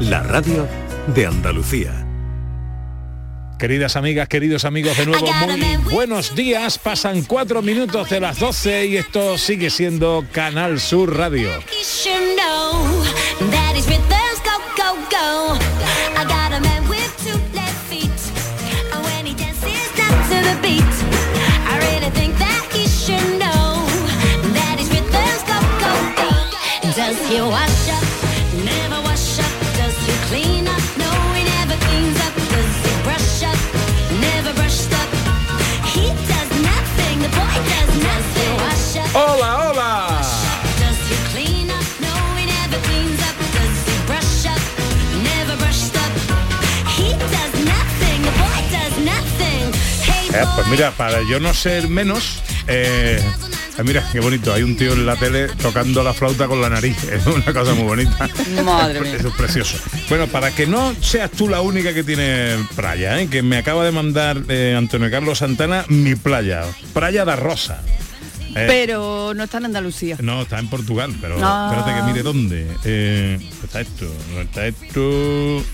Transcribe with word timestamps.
la 0.00 0.22
radio 0.22 0.66
de 1.14 1.26
Andalucía. 1.26 2.06
Queridas 3.58 3.96
amigas, 3.96 4.26
queridos 4.28 4.64
amigos, 4.64 4.96
de 4.96 5.04
nuevo 5.04 5.26
muy 5.46 5.92
buenos 5.92 6.34
días. 6.34 6.78
Pasan 6.78 7.22
cuatro 7.24 7.60
minutos 7.60 8.08
de 8.08 8.20
las 8.20 8.38
12 8.38 8.86
y 8.86 8.96
esto 8.96 9.36
sigue 9.36 9.68
siendo 9.68 10.24
Canal 10.32 10.80
Sur 10.80 11.14
Radio. 11.14 11.50
Hola, 27.42 27.79
Eh, 50.32 50.44
pues 50.54 50.66
mira, 50.68 50.92
para 50.92 51.22
yo 51.28 51.40
no 51.40 51.52
ser 51.52 51.88
menos, 51.88 52.40
eh, 52.68 53.20
ah, 53.78 53.82
mira, 53.82 54.08
qué 54.12 54.20
bonito, 54.20 54.52
hay 54.52 54.62
un 54.62 54.76
tío 54.76 54.92
en 54.92 55.04
la 55.04 55.16
tele 55.16 55.48
tocando 55.60 56.02
la 56.04 56.14
flauta 56.14 56.46
con 56.46 56.60
la 56.60 56.68
nariz, 56.70 56.96
es 57.12 57.26
una 57.26 57.52
cosa 57.52 57.74
muy 57.74 57.84
bonita. 57.84 58.28
Madre 58.64 59.00
mía. 59.00 59.16
Eso 59.16 59.28
es 59.28 59.34
precioso. 59.34 59.76
Bueno, 60.08 60.28
para 60.28 60.52
que 60.52 60.66
no 60.66 60.94
seas 61.00 61.30
tú 61.32 61.48
la 61.48 61.60
única 61.60 61.92
que 61.92 62.04
tiene 62.04 62.56
playa, 62.76 63.20
¿eh? 63.20 63.26
que 63.28 63.42
me 63.42 63.58
acaba 63.58 63.84
de 63.84 63.90
mandar 63.90 64.40
eh, 64.48 64.74
Antonio 64.78 65.10
Carlos 65.10 65.38
Santana 65.38 65.84
mi 65.88 66.14
playa, 66.14 66.62
Playa 66.94 67.24
da 67.24 67.34
Rosa. 67.36 67.82
Eh, 68.54 68.64
Pero 68.66 69.32
no 69.34 69.44
está 69.44 69.58
en 69.58 69.66
Andalucía. 69.66 70.16
no, 70.20 70.42
está 70.42 70.58
en 70.58 70.68
Portugal, 70.68 71.14
pero 71.20 71.36
Ah. 71.40 71.70
espérate 71.72 72.00
que 72.00 72.06
mire 72.06 72.22
dónde. 72.24 72.66
Eh, 72.84 73.38
está 73.64 73.80
esto, 73.80 74.06
no 74.34 74.40
está 74.40 74.66
esto. 74.66 75.64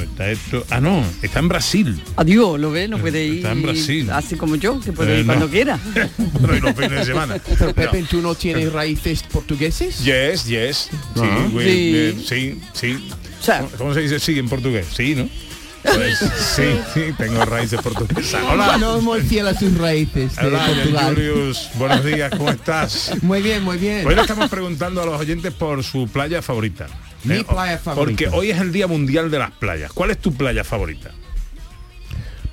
Está 0.00 0.30
esto. 0.30 0.64
Ah, 0.70 0.80
no, 0.80 1.04
está 1.22 1.38
en 1.40 1.48
Brasil. 1.48 2.02
Adiós, 2.16 2.58
lo 2.58 2.70
ve, 2.70 2.88
no 2.88 2.98
puede 2.98 3.24
ir. 3.24 3.36
Está 3.38 3.52
en 3.52 3.62
Brasil. 3.62 4.10
Así 4.10 4.36
como 4.36 4.56
yo, 4.56 4.80
que 4.80 4.92
puede 4.92 5.16
Eh, 5.16 5.20
ir 5.20 5.26
no. 5.26 5.32
cuando 5.34 5.48
quiera. 5.48 5.78
bueno, 6.40 6.60
los 6.60 6.74
fines 6.74 6.90
de 6.90 7.04
semana. 7.04 7.36
Pero 7.58 7.74
Pepe, 7.74 8.02
¿tú 8.08 8.20
no 8.20 8.34
tienes 8.34 8.72
raíces 8.72 9.22
portugueses? 9.22 10.02
Yes, 10.04 10.44
yes. 10.46 10.88
Sí, 11.14 11.20
Ah. 11.22 11.48
we- 11.52 11.64
Sí. 11.64 11.92
eh, 11.94 12.24
sí, 12.26 12.60
sí. 12.72 13.08
O 13.40 13.44
sea, 13.44 13.58
¿Cómo- 13.60 13.70
¿Cómo 13.78 13.94
se 13.94 14.00
dice 14.00 14.18
sí 14.20 14.38
en 14.38 14.48
portugués? 14.48 14.86
Sí, 14.96 15.14
¿no? 15.14 15.28
Pues, 15.82 16.18
sí, 16.56 16.62
sí, 16.92 17.00
tengo 17.16 17.44
raíces 17.44 17.80
portuguesas. 17.80 18.42
Hola. 18.50 18.76
No, 18.78 19.00
muy 19.00 19.20
fiel 19.22 19.46
a 19.46 19.54
sus 19.58 19.76
raíces 19.78 20.34
de 20.36 20.46
Hola, 20.46 20.58
Jan 20.58 20.74
Portugal. 20.74 21.14
Julius. 21.14 21.68
Buenos 21.76 22.04
días, 22.04 22.32
¿cómo 22.36 22.50
estás? 22.50 23.12
Muy 23.22 23.40
bien, 23.40 23.62
muy 23.62 23.78
bien. 23.78 24.04
Hoy 24.06 24.14
le 24.16 24.20
estamos 24.22 24.50
preguntando 24.50 25.02
a 25.02 25.06
los 25.06 25.20
oyentes 25.20 25.54
por 25.54 25.82
su 25.84 26.08
playa 26.08 26.42
favorita. 26.42 26.88
Mi 27.28 27.40
Eh, 27.40 27.44
playa 27.44 27.78
favorita. 27.78 28.24
Porque 28.24 28.36
hoy 28.36 28.50
es 28.50 28.60
el 28.60 28.72
Día 28.72 28.86
Mundial 28.86 29.30
de 29.30 29.38
las 29.38 29.50
Playas. 29.52 29.92
¿Cuál 29.92 30.10
es 30.10 30.18
tu 30.18 30.32
playa 30.34 30.64
favorita? 30.64 31.10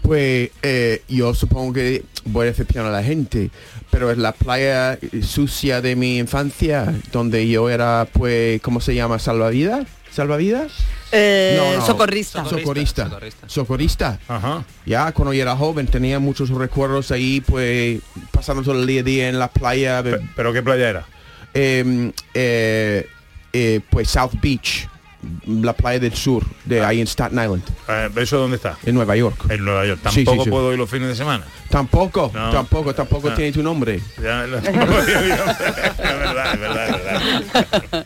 Pues 0.02 0.52
eh, 0.62 1.02
yo 1.10 1.34
supongo 1.34 1.74
que 1.74 2.04
voy 2.26 2.44
a 2.46 2.50
decepcionar 2.52 2.92
a 2.92 2.96
la 2.98 3.04
gente, 3.04 3.50
pero 3.90 4.12
es 4.12 4.20
la 4.20 4.34
playa 4.34 5.00
sucia 5.24 5.82
de 5.82 5.96
mi 5.96 6.20
infancia, 6.20 6.94
donde 7.12 7.48
yo 7.48 7.70
era, 7.72 8.08
pues, 8.14 8.62
¿cómo 8.62 8.82
se 8.82 8.94
llama? 8.94 9.18
¿Salvavidas? 9.18 9.88
¿Salvavidas? 10.12 10.72
eh, 11.12 11.56
No, 11.58 11.78
no. 11.80 11.86
socorrista. 11.86 12.46
Socorrista. 12.46 13.10
Socorrista. 13.48 14.20
Ajá. 14.28 14.64
Ya, 14.86 15.12
cuando 15.12 15.34
yo 15.34 15.42
era 15.42 15.56
joven 15.56 15.88
tenía 15.88 16.20
muchos 16.20 16.50
recuerdos 16.50 17.10
ahí, 17.12 17.42
pues, 17.42 18.00
pasando 18.32 18.62
todo 18.62 18.80
el 18.80 18.86
día 18.86 19.02
a 19.02 19.04
día 19.04 19.30
en 19.30 19.40
la 19.40 19.48
playa. 19.50 20.04
Pe- 20.04 20.20
¿Pero 20.36 20.54
qué 20.54 20.62
playa 20.62 20.88
era? 20.90 21.06
eh, 21.56 23.08
eh, 23.58 23.80
pues 23.90 24.10
South 24.10 24.32
Beach, 24.42 24.88
la 25.48 25.74
playa 25.74 26.00
del 26.00 26.14
sur, 26.14 26.44
de 26.66 26.84
ahí 26.84 27.00
en 27.02 27.08
Staten 27.08 27.40
Island, 27.40 27.64
Eh, 27.88 28.10
¿Eso 28.18 28.38
dónde 28.38 28.58
está? 28.58 28.78
en 28.86 28.94
Nueva 28.96 29.16
York. 29.16 29.46
En 29.50 29.64
Nueva 29.64 29.86
York. 29.86 30.00
Sí, 30.10 30.10
sí, 30.20 30.24
Tampoco 30.26 30.44
sí. 30.44 30.50
puedo 30.50 30.72
ir 30.74 30.78
los 30.78 30.90
fines 30.90 31.08
de 31.08 31.16
semana. 31.16 31.46
Tampoco, 31.70 32.32
No. 32.34 32.52
tampoco, 32.52 32.94
tampoco 32.94 33.30
Ah. 33.30 33.36
tiene 33.36 33.52
tu 33.52 33.64
nombre. 33.64 34.00
Ya, 34.22 34.46
no- 34.48 34.58
es 34.58 34.64
verdad, 34.64 36.54
es 36.54 36.60
verdad, 36.60 36.90
es 36.90 37.02
verdad. 37.82 38.06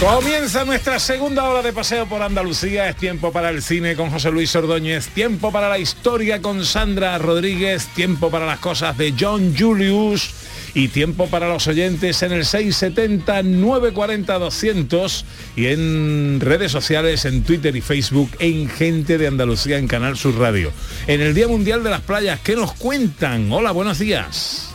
Comienza 0.00 0.64
nuestra 0.64 0.98
segunda 0.98 1.44
hora 1.44 1.60
de 1.60 1.74
paseo 1.74 2.06
por 2.06 2.22
Andalucía. 2.22 2.88
Es 2.88 2.96
tiempo 2.96 3.32
para 3.32 3.50
el 3.50 3.62
cine 3.62 3.94
con 3.96 4.08
José 4.10 4.30
Luis 4.30 4.54
Ordóñez, 4.56 5.08
tiempo 5.08 5.52
para 5.52 5.68
la 5.68 5.78
historia 5.78 6.40
con 6.40 6.64
Sandra 6.64 7.18
Rodríguez, 7.18 7.86
tiempo 7.94 8.30
para 8.30 8.46
las 8.46 8.60
cosas 8.60 8.96
de 8.96 9.12
John 9.18 9.54
Julius 9.58 10.30
y 10.74 10.88
tiempo 10.88 11.26
para 11.26 11.48
los 11.48 11.66
oyentes 11.66 12.22
en 12.22 12.32
el 12.32 12.44
670 12.44 13.42
940 13.42 14.38
200 14.38 15.24
y 15.56 15.66
en 15.66 16.40
redes 16.40 16.72
sociales, 16.72 17.24
en 17.24 17.42
Twitter 17.42 17.74
y 17.74 17.80
Facebook, 17.80 18.30
en 18.38 18.68
Gente 18.68 19.18
de 19.18 19.26
Andalucía 19.26 19.78
en 19.78 19.88
Canal 19.88 20.16
Sur 20.16 20.38
Radio. 20.38 20.72
En 21.06 21.20
el 21.20 21.34
Día 21.34 21.48
Mundial 21.48 21.82
de 21.82 21.90
las 21.90 22.00
Playas, 22.00 22.40
¿qué 22.40 22.56
nos 22.56 22.72
cuentan? 22.72 23.50
Hola, 23.50 23.72
buenos 23.72 23.98
días. 23.98 24.70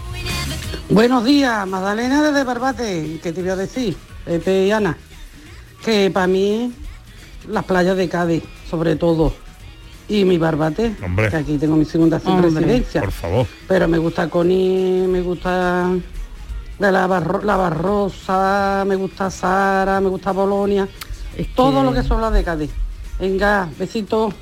Buenos 0.89 1.25
días, 1.25 1.67
Magdalena 1.67 2.21
desde 2.21 2.43
Barbate, 2.43 3.19
que 3.21 3.33
te 3.33 3.41
voy 3.41 3.49
a 3.49 3.55
decir, 3.55 3.95
Pepe 4.23 4.67
y 4.67 4.71
Ana, 4.71 4.97
que 5.83 6.11
para 6.11 6.27
mí 6.27 6.71
las 7.49 7.65
playas 7.65 7.97
de 7.97 8.07
Cádiz, 8.07 8.43
sobre 8.69 8.95
todo, 8.95 9.35
y 10.07 10.23
mi 10.25 10.37
Barbate, 10.37 10.95
Hombre. 11.03 11.29
que 11.29 11.35
aquí 11.37 11.57
tengo 11.57 11.75
mi 11.75 11.85
segunda 11.85 12.21
Hombre. 12.25 12.49
residencia, 12.51 13.01
Por 13.01 13.11
favor. 13.11 13.47
pero 13.67 13.87
me 13.87 13.97
gusta 13.97 14.29
Connie, 14.29 15.07
me 15.07 15.21
gusta 15.21 15.89
de 16.79 16.91
la, 16.91 17.07
Barro- 17.07 17.41
la 17.43 17.55
Barrosa, 17.57 18.83
me 18.87 18.95
gusta 18.95 19.31
Sara, 19.31 19.99
me 20.01 20.09
gusta 20.09 20.31
Bolonia, 20.31 20.87
Es 21.37 21.53
todo 21.55 21.79
que- 21.81 21.85
lo 21.85 21.93
que 21.93 22.03
son 22.03 22.21
las 22.21 22.33
de 22.33 22.43
Cádiz. 22.43 22.69
Venga, 23.19 23.67
besitos. 23.79 24.33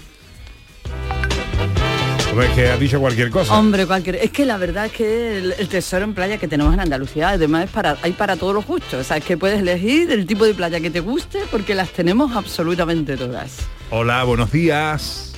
Hombre, 2.31 2.47
es 2.47 2.53
que 2.53 2.67
ha 2.69 2.77
dicho 2.77 2.99
cualquier 2.99 3.29
cosa. 3.29 3.53
Hombre, 3.53 3.85
cualquier. 3.85 4.15
Es 4.15 4.31
que 4.31 4.43
la 4.43 4.57
verdad 4.57 4.87
es 4.87 4.91
que 4.91 5.37
el, 5.37 5.53
el 5.59 5.67
tesoro 5.67 6.03
en 6.03 6.15
playa 6.15 6.39
que 6.39 6.47
tenemos 6.47 6.73
en 6.73 6.79
Andalucía, 6.79 7.29
además 7.29 7.65
es 7.65 7.69
para, 7.69 7.95
hay 8.01 8.13
para 8.13 8.35
todos 8.37 8.55
los 8.55 8.65
gustos. 8.65 8.95
O 8.95 9.03
sea, 9.03 9.17
es 9.17 9.23
que 9.23 9.37
puedes 9.37 9.59
elegir 9.59 10.11
el 10.11 10.25
tipo 10.25 10.43
de 10.43 10.55
playa 10.55 10.79
que 10.79 10.89
te 10.89 10.99
guste 10.99 11.41
porque 11.51 11.75
las 11.75 11.89
tenemos 11.91 12.35
absolutamente 12.35 13.15
todas. 13.17 13.57
Hola, 13.91 14.23
buenos 14.23 14.51
días. 14.51 15.32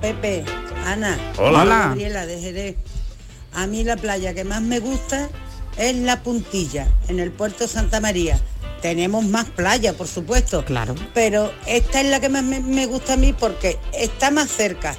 Pepe, 0.00 0.44
Ana. 0.86 1.18
Hola. 1.36 1.64
Gabriela 1.64 2.26
de 2.26 2.40
Jerez. 2.40 2.76
A 3.52 3.66
mí 3.66 3.82
la 3.82 3.96
playa 3.96 4.32
que 4.32 4.44
más 4.44 4.62
me 4.62 4.78
gusta 4.78 5.28
es 5.76 5.96
La 5.96 6.22
Puntilla, 6.22 6.86
en 7.08 7.18
el 7.18 7.32
puerto 7.32 7.66
Santa 7.66 8.00
María. 8.00 8.38
Tenemos 8.82 9.24
más 9.24 9.46
playa, 9.46 9.92
por 9.94 10.06
supuesto. 10.06 10.64
Claro. 10.64 10.94
Pero 11.12 11.50
esta 11.66 12.00
es 12.00 12.06
la 12.06 12.20
que 12.20 12.28
más 12.28 12.44
me, 12.44 12.60
me 12.60 12.86
gusta 12.86 13.14
a 13.14 13.16
mí 13.16 13.32
porque 13.32 13.78
está 13.92 14.30
más 14.30 14.48
cerca. 14.48 14.94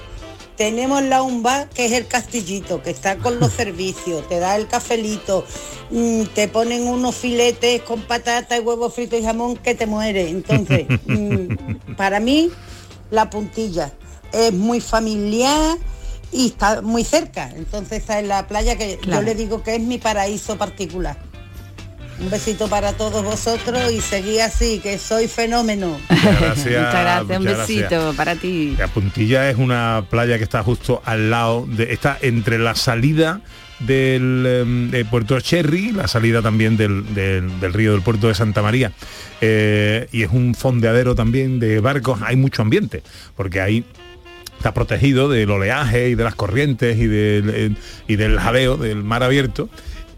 Tenemos 0.57 1.01
la 1.03 1.21
UMBA, 1.21 1.69
que 1.69 1.85
es 1.85 1.93
el 1.93 2.07
castillito, 2.07 2.83
que 2.83 2.89
está 2.89 3.17
con 3.17 3.39
los 3.39 3.53
servicios, 3.61 4.27
te 4.27 4.39
da 4.39 4.57
el 4.57 4.67
cafelito, 4.67 5.45
mm, 5.89 6.23
te 6.33 6.49
ponen 6.49 6.87
unos 6.87 7.15
filetes 7.15 7.81
con 7.83 8.01
patata 8.01 8.57
y 8.57 8.59
huevo 8.59 8.89
frito 8.89 9.17
y 9.17 9.23
jamón 9.23 9.55
que 9.55 9.73
te 9.73 9.85
muere. 9.85 10.29
Entonces, 10.29 10.85
mm, 11.05 11.95
para 11.95 12.19
mí, 12.19 12.51
la 13.09 13.29
puntilla 13.29 13.93
es 14.33 14.53
muy 14.53 14.79
familiar 14.81 15.77
y 16.31 16.47
está 16.47 16.81
muy 16.81 17.03
cerca. 17.03 17.49
Entonces 17.55 17.99
esta 17.99 18.19
es 18.19 18.27
la 18.27 18.47
playa 18.47 18.77
que 18.77 18.97
Claro. 18.97 19.21
yo 19.21 19.25
le 19.25 19.35
digo 19.35 19.63
que 19.63 19.75
es 19.75 19.81
mi 19.81 19.97
paraíso 19.97 20.57
particular. 20.57 21.17
Un 22.17 22.29
besito 22.29 22.69
para 22.69 22.93
todos 22.93 23.23
vosotros 23.25 23.91
y 23.91 23.99
seguí 23.99 24.39
así, 24.39 24.79
que 24.79 24.97
soy 24.97 25.27
fenómeno. 25.27 25.97
Muchas 26.09 26.39
gracias. 26.39 26.65
Muchas 26.65 26.93
gracias, 26.93 27.37
un 27.39 27.45
muchas 27.45 27.67
besito 27.67 27.89
gracias. 27.89 28.15
para 28.15 28.35
ti. 28.35 28.75
La 28.79 28.87
Puntilla 28.87 29.49
es 29.49 29.57
una 29.57 30.05
playa 30.09 30.37
que 30.37 30.45
está 30.45 30.63
justo 30.63 31.01
al 31.03 31.29
lado, 31.29 31.65
de, 31.67 31.91
está 31.91 32.17
entre 32.21 32.57
la 32.57 32.73
salida 32.75 33.41
del 33.81 34.45
em, 34.47 34.91
de 34.91 35.03
Puerto 35.03 35.37
Cherry, 35.41 35.91
la 35.91 36.07
salida 36.07 36.41
también 36.41 36.77
del, 36.77 37.13
del- 37.13 37.59
del 37.59 37.73
río 37.73 37.91
del 37.91 38.01
puerto 38.01 38.29
de 38.29 38.33
Santa 38.35 38.61
María. 38.61 38.93
Eh, 39.41 40.07
y 40.13 40.23
es 40.23 40.29
un 40.31 40.55
fondeadero 40.55 41.15
también 41.15 41.59
de 41.59 41.81
barcos, 41.81 42.21
hay 42.23 42.37
mucho 42.37 42.61
ambiente, 42.61 43.03
porque 43.35 43.59
ahí 43.59 43.83
está 44.57 44.73
protegido 44.73 45.29
del 45.29 45.51
oleaje 45.51 46.09
y 46.09 46.15
de 46.15 46.23
las 46.23 46.35
corrientes 46.35 46.97
y 46.97 47.07
del, 47.07 47.49
eh, 47.49 47.71
y 48.07 48.15
del 48.15 48.39
jaleo 48.39 48.77
del 48.77 49.03
mar 49.03 49.23
abierto. 49.23 49.69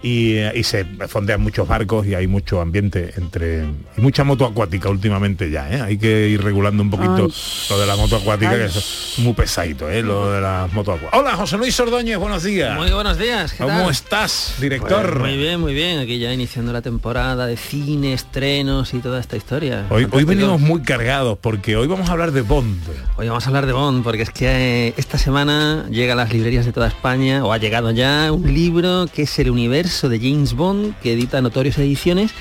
Y, 0.04 0.34
eh, 0.36 0.52
y 0.56 0.64
se 0.64 0.86
fondean 1.08 1.42
muchos 1.42 1.68
barcos 1.68 2.06
y 2.06 2.14
hay 2.14 2.28
mucho 2.28 2.62
ambiente 2.62 3.14
entre 3.18 3.66
y 3.98 4.02
mucha 4.02 4.24
moto 4.24 4.46
acuática 4.46 4.90
últimamente 4.90 5.50
ya 5.50 5.72
¿eh? 5.74 5.82
hay 5.82 5.98
que 5.98 6.28
ir 6.30 6.44
regulando 6.44 6.84
un 6.84 6.92
poquito 6.92 7.26
Ay. 7.26 7.34
lo 7.72 7.80
de 7.80 7.88
la 7.88 7.96
moto 7.96 8.16
acuática 8.18 8.52
Ay. 8.52 8.58
que 8.60 8.66
es 8.66 9.14
muy 9.18 9.34
pesadito 9.34 9.90
¿eh? 9.90 10.04
lo 10.04 10.32
de 10.32 10.42
las 10.42 10.72
motos 10.72 10.98
acuáticas 10.98 11.20
hola 11.20 11.36
José 11.36 11.58
Luis 11.58 11.80
Ordóñez 11.80 12.18
buenos 12.20 12.44
días 12.44 12.78
Muy 12.78 12.92
buenos 12.92 13.18
días. 13.18 13.54
¿qué 13.54 13.64
¿cómo 13.64 13.70
tal? 13.82 13.90
estás 13.92 14.54
director 14.62 15.18
Pues 15.20 15.32
muy 15.32 15.38
bien, 15.38 15.60
muy 15.60 15.74
bien. 15.74 15.98
Aquí 16.00 16.20
ya 16.20 16.32
iniciando 16.32 16.72
la 16.74 16.82
temporada 16.84 17.48
de 17.48 17.58
cine, 17.58 18.14
estrenos 18.14 18.94
y 18.94 19.00
toda 19.00 19.20
esta 19.20 19.36
historia. 19.36 19.86
hoy, 19.90 20.08
hoy 20.12 20.24
venimos 20.26 20.60
muy 20.62 20.82
cargados 20.82 21.40
porque 21.42 21.76
hoy 21.76 21.88
vamos 21.88 22.10
a 22.10 22.12
hablar 22.12 22.32
de 22.34 22.42
Bond 22.42 22.80
Hoy 23.18 23.28
vamos 23.28 23.46
a 23.46 23.48
hablar 23.48 23.66
de 23.66 23.74
Bond 23.74 24.04
porque 24.04 24.22
es 24.22 24.30
que 24.30 24.46
eh, 24.90 24.94
esta 24.98 25.18
semana 25.18 25.86
llega 25.90 26.14
a 26.14 26.16
las 26.16 26.32
librerías 26.32 26.66
de 26.66 26.72
toda 26.72 26.88
España 26.88 27.44
o 27.44 27.52
ha 27.52 27.58
llegado 27.58 27.90
ya 27.92 28.32
un 28.32 28.54
libro 28.54 29.08
que 29.12 29.24
es 29.24 29.40
el 29.40 29.50
universo 29.50 29.87
de 29.88 30.20
James 30.20 30.54
Bond 30.54 30.96
que 31.02 31.14
edita 31.14 31.42
Notorious 31.42 31.78
Ediciones 31.78 32.32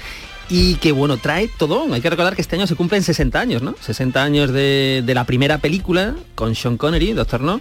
y 0.48 0.74
que 0.76 0.92
bueno, 0.92 1.16
trae 1.16 1.48
todo. 1.48 1.92
Hay 1.92 2.00
que 2.00 2.10
recordar 2.10 2.34
que 2.34 2.42
este 2.42 2.56
año 2.56 2.66
se 2.66 2.74
cumplen 2.74 3.02
60 3.02 3.38
años, 3.38 3.62
¿no? 3.62 3.74
60 3.80 4.22
años 4.22 4.52
de, 4.52 5.02
de 5.06 5.14
la 5.14 5.24
primera 5.24 5.58
película 5.58 6.14
con 6.34 6.54
Sean 6.54 6.76
Connery, 6.76 7.12
Doctor 7.12 7.40
No. 7.40 7.60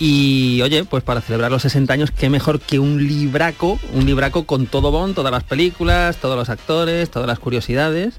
Y 0.00 0.60
oye, 0.62 0.84
pues 0.84 1.04
para 1.04 1.20
celebrar 1.20 1.52
los 1.52 1.62
60 1.62 1.92
años, 1.92 2.10
qué 2.10 2.28
mejor 2.28 2.58
que 2.58 2.80
un 2.80 3.06
libraco, 3.06 3.78
un 3.92 4.04
libraco 4.04 4.44
con 4.46 4.66
todo 4.66 4.90
Bond, 4.90 5.14
todas 5.14 5.30
las 5.30 5.44
películas, 5.44 6.16
todos 6.16 6.36
los 6.36 6.48
actores, 6.48 7.08
todas 7.08 7.28
las 7.28 7.38
curiosidades. 7.38 8.14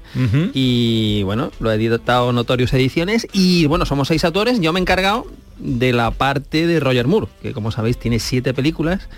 Y 0.54 1.22
bueno, 1.24 1.50
lo 1.60 1.70
he 1.70 1.74
editado 1.74 2.32
Notorious 2.32 2.72
Ediciones 2.72 3.26
y 3.34 3.66
bueno, 3.66 3.84
somos 3.84 4.08
seis 4.08 4.24
autores, 4.24 4.60
yo 4.60 4.72
me 4.72 4.80
he 4.80 4.82
encargado 4.82 5.26
de 5.58 5.92
la 5.92 6.10
parte 6.10 6.66
de 6.66 6.80
Roger 6.80 7.06
Moore, 7.06 7.26
que 7.42 7.52
como 7.52 7.70
sabéis 7.70 7.98
tiene 7.98 8.18
siete 8.18 8.54
películas 8.54 9.08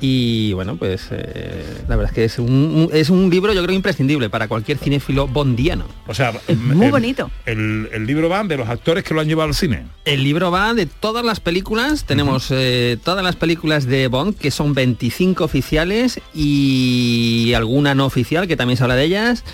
y 0.00 0.52
bueno, 0.52 0.76
pues 0.76 1.08
eh, 1.10 1.64
la 1.88 1.96
verdad 1.96 2.12
es 2.12 2.14
que 2.14 2.24
es 2.24 2.38
un, 2.38 2.88
es 2.92 3.08
un 3.10 3.30
libro 3.30 3.52
yo 3.52 3.62
creo 3.62 3.74
imprescindible 3.74 4.28
para 4.30 4.46
cualquier 4.48 4.78
cinéfilo 4.78 5.26
bondiano. 5.26 5.86
o 6.06 6.14
sea 6.14 6.32
Es 6.48 6.58
muy 6.58 6.86
el- 6.86 6.90
bonito. 6.92 7.30
el, 7.46 7.88
el 7.92 8.06
libro 8.06 8.28
va 8.28 8.44
de 8.44 8.56
los 8.56 8.68
actores 8.68 9.04
que 9.04 9.14
lo 9.14 9.20
han 9.20 9.28
llevado 9.28 9.48
al 9.48 9.54
cine 9.54 9.84
El 10.04 10.22
libro 10.22 10.50
va 10.50 10.74
de 10.74 10.86
todas 10.86 11.24
las 11.24 11.40
películas, 11.40 12.04
tenemos 12.04 12.48
eh, 12.50 12.98
todas 13.02 13.24
las 13.24 13.36
películas 13.36 13.86
de 13.86 14.08
Bond, 14.08 14.36
que 14.36 14.50
son 14.50 14.74
25 14.74 15.44
oficiales 15.44 16.20
y 16.34 17.52
alguna 17.54 17.94
no 17.94 18.06
oficial, 18.06 18.46
que 18.46 18.56
también 18.56 18.76
se 18.76 18.82
habla 18.84 18.96
de 18.96 19.04
ellas. 19.04 19.44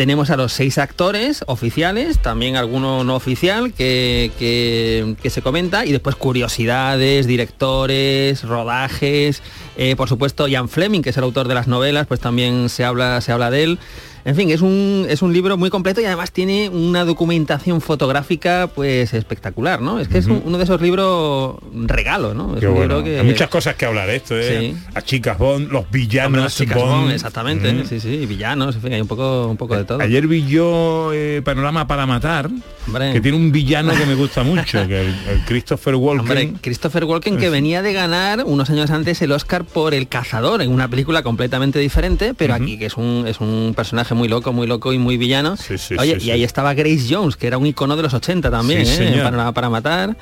Tenemos 0.00 0.30
a 0.30 0.38
los 0.38 0.54
seis 0.54 0.78
actores 0.78 1.44
oficiales, 1.46 2.20
también 2.20 2.56
alguno 2.56 3.04
no 3.04 3.16
oficial 3.16 3.74
que, 3.74 4.30
que- 4.38 5.28
se 5.28 5.42
comenta, 5.42 5.84
y 5.84 5.92
después 5.92 6.16
curiosidades, 6.16 7.26
directores, 7.26 8.42
rodajes, 8.44 9.42
eh, 9.76 9.96
por 9.96 10.08
supuesto 10.08 10.48
Ian 10.48 10.70
Fleming, 10.70 11.02
que 11.02 11.10
es 11.10 11.18
el 11.18 11.24
autor 11.24 11.48
de 11.48 11.54
las 11.54 11.68
novelas, 11.68 12.06
pues 12.06 12.18
también 12.18 12.70
se 12.70 12.82
habla, 12.82 13.20
se 13.20 13.30
habla 13.32 13.50
de 13.50 13.62
él. 13.64 13.78
En 14.24 14.36
fin, 14.36 14.50
es 14.50 14.60
un, 14.60 15.06
es 15.08 15.22
un 15.22 15.32
libro 15.32 15.56
muy 15.56 15.70
completo 15.70 16.00
y 16.00 16.04
además 16.04 16.30
tiene 16.32 16.68
una 16.68 17.04
documentación 17.04 17.80
fotográfica 17.80 18.68
pues 18.74 19.14
espectacular, 19.14 19.80
¿no? 19.80 19.98
Es 20.00 20.08
que 20.08 20.18
es 20.18 20.26
un- 20.26 20.42
uno 20.44 20.58
de 20.58 20.64
esos 20.64 20.80
libros 20.80 21.56
regalo, 21.72 22.34
¿no? 22.34 22.54
Es 22.54 22.60
Qué 22.60 22.68
un 22.68 22.74
bueno. 22.74 22.96
libro 22.98 23.04
que... 23.04 23.18
Hay 23.20 23.26
muchas 23.26 23.48
cosas 23.48 23.74
que 23.76 23.86
hablar 23.86 24.10
esto 24.10 24.38
¿eh? 24.38 24.74
Sí. 24.74 24.76
a 24.94 25.02
chicas 25.02 25.38
Bond 25.38 25.70
los 25.70 25.90
villanos 25.90 26.26
Hombre, 26.28 26.42
las 26.42 26.54
chicas 26.56 26.76
Bond. 26.76 26.90
Bond, 27.02 27.12
exactamente, 27.12 27.72
Mm. 27.72 27.86
sí, 27.86 28.00
sí, 28.00 28.26
villanos, 28.26 28.74
en 28.76 28.82
fin, 28.82 28.92
hay 28.92 29.00
un 29.00 29.08
poco, 29.08 29.46
un 29.48 29.56
poco 29.56 29.76
de 29.76 29.84
todo. 29.84 30.00
Ayer 30.00 30.26
vi 30.26 30.44
yo 30.46 31.10
eh, 31.14 31.40
Panorama 31.44 31.86
para 31.86 32.04
Matar, 32.06 32.50
Hombre. 32.86 33.12
que 33.12 33.20
tiene 33.20 33.36
un 33.36 33.52
villano 33.52 33.92
que 33.94 34.06
me 34.06 34.14
gusta 34.14 34.42
mucho, 34.42 34.86
que 34.86 35.00
el, 35.00 35.06
el 35.28 35.40
Christopher 35.46 35.94
Walken. 35.94 36.20
Hombre, 36.20 36.52
Christopher 36.60 37.04
Walken 37.04 37.36
que 37.38 37.48
venía 37.50 37.82
de 37.82 37.92
ganar 37.92 38.44
unos 38.44 38.68
años 38.70 38.90
antes 38.90 39.20
el 39.22 39.32
Oscar 39.32 39.64
por 39.64 39.94
El 39.94 40.08
Cazador, 40.08 40.62
en 40.62 40.70
una 40.70 40.88
película 40.88 41.22
completamente 41.22 41.78
diferente, 41.78 42.34
pero 42.34 42.54
aquí 42.54 42.78
que 42.78 42.86
es 42.86 42.96
un, 42.96 43.24
es 43.26 43.40
un 43.40 43.72
personaje 43.76 44.09
muy 44.14 44.28
loco, 44.28 44.52
muy 44.52 44.66
loco 44.66 44.92
y 44.92 44.98
muy 44.98 45.16
villano. 45.16 45.56
Sí, 45.56 45.78
sí, 45.78 45.94
Oye, 45.98 46.18
sí, 46.20 46.26
y 46.26 46.30
ahí 46.30 46.44
estaba 46.44 46.74
Grace 46.74 47.06
Jones, 47.08 47.36
que 47.36 47.46
era 47.46 47.58
un 47.58 47.66
icono 47.66 47.96
de 47.96 48.02
los 48.02 48.14
80 48.14 48.50
también, 48.50 48.82
¿eh? 48.86 49.20
para, 49.22 49.52
para 49.52 49.70
matar. 49.70 50.16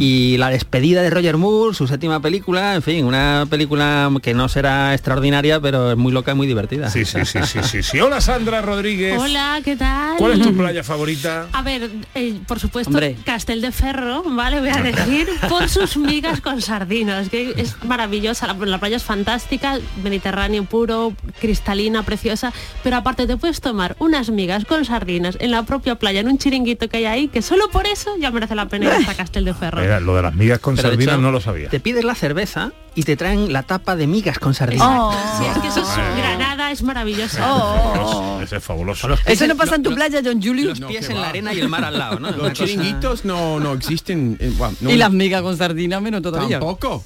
Y 0.00 0.36
la 0.38 0.50
despedida 0.50 1.02
de 1.02 1.10
Roger 1.10 1.36
Moore, 1.36 1.74
su 1.74 1.86
séptima 1.86 2.20
película, 2.20 2.74
en 2.74 2.82
fin, 2.82 3.04
una 3.04 3.46
película 3.48 4.10
que 4.22 4.34
no 4.34 4.48
será 4.48 4.94
extraordinaria, 4.94 5.60
pero 5.60 5.92
es 5.92 5.96
muy 5.96 6.12
loca 6.12 6.32
y 6.32 6.34
muy 6.34 6.46
divertida. 6.46 6.90
Sí, 6.90 7.04
sí, 7.04 7.24
sí, 7.24 7.38
sí, 7.44 7.58
sí, 7.62 7.82
sí. 7.82 8.00
Hola 8.00 8.20
Sandra 8.20 8.62
Rodríguez. 8.62 9.18
Hola, 9.18 9.60
¿qué 9.64 9.76
tal? 9.76 10.16
¿Cuál 10.16 10.32
es 10.32 10.40
tu 10.40 10.56
playa 10.56 10.82
favorita? 10.82 11.48
A 11.52 11.62
ver, 11.62 11.90
eh, 12.14 12.38
por 12.46 12.60
supuesto, 12.60 12.90
Hombre. 12.90 13.16
Castel 13.24 13.60
de 13.60 13.72
Ferro, 13.72 14.22
¿vale? 14.24 14.60
Voy 14.60 14.70
a 14.70 14.82
decir, 14.82 15.28
por 15.48 15.68
sus 15.68 15.96
migas 15.96 16.40
con 16.40 16.60
sardinas, 16.60 17.28
que 17.28 17.54
es 17.56 17.76
maravillosa, 17.84 18.46
la, 18.46 18.54
la 18.66 18.78
playa 18.78 18.96
es 18.96 19.04
fantástica, 19.04 19.78
Mediterráneo 20.02 20.64
puro, 20.64 21.14
cristalina, 21.40 22.02
preciosa, 22.02 22.52
pero 22.82 22.96
aparte 22.96 23.26
te 23.26 23.36
puedes 23.36 23.60
tomar 23.60 23.96
unas 23.98 24.30
migas 24.30 24.64
con 24.64 24.84
sardinas 24.84 25.36
en 25.40 25.50
la 25.50 25.62
propia 25.64 25.96
playa, 25.96 26.20
en 26.20 26.28
un 26.28 26.38
chiringuito 26.38 26.88
que 26.88 26.98
hay 26.98 27.04
ahí, 27.04 27.28
que 27.28 27.42
solo 27.42 27.68
por 27.70 27.86
eso 27.86 28.16
ya 28.18 28.30
merece 28.30 28.54
la 28.54 28.66
pena 28.68 28.86
ir 28.86 28.92
hasta 28.92 29.14
Castel 29.14 29.44
de 29.44 29.54
Ferro. 29.54 29.75
Lo 30.00 30.16
de 30.16 30.22
las 30.22 30.34
migas 30.34 30.58
con 30.58 30.76
Pero 30.76 30.88
sardinas 30.88 31.14
hecho, 31.14 31.22
no 31.22 31.30
lo 31.30 31.40
sabía. 31.40 31.68
Te 31.68 31.80
pides 31.80 32.04
la 32.04 32.14
cerveza 32.14 32.72
y 32.94 33.02
te 33.02 33.16
traen 33.16 33.52
la 33.52 33.62
tapa 33.62 33.94
de 33.94 34.06
migas 34.06 34.38
con 34.38 34.54
sardinas. 34.54 34.88
Oh. 34.90 35.12
Sí, 35.38 35.44
es 35.46 35.58
que 35.58 35.68
eso 35.68 35.80
es 35.80 36.16
Granada, 36.16 36.55
es 36.72 36.82
maravillosa. 36.82 37.44
Oh. 37.54 38.40
Ese 38.42 38.56
es 38.56 38.64
fabuloso. 38.64 39.08
Eso 39.26 39.46
no 39.46 39.56
pasa 39.56 39.74
en 39.76 39.82
tu 39.82 39.94
playa, 39.94 40.20
John 40.24 40.42
Julius. 40.42 40.78
Los 40.80 40.90
pies 40.90 41.08
en 41.08 41.16
va. 41.16 41.20
la 41.22 41.28
arena 41.30 41.52
y 41.54 41.60
el 41.60 41.68
mar 41.68 41.84
al 41.84 41.98
lado, 41.98 42.18
¿no? 42.20 42.30
Los 42.30 42.52
chiringuitos 42.52 43.24
no, 43.24 43.58
no 43.60 43.72
existen. 43.74 44.36
eh, 44.40 44.52
bueno, 44.56 44.76
no- 44.80 44.90
Y 44.90 44.96
las 44.96 45.10
migas 45.12 45.42
con 45.42 45.56
sardina 45.56 46.00
menos 46.00 46.22
todavía. 46.22 46.58
Tampoco. 46.60 47.04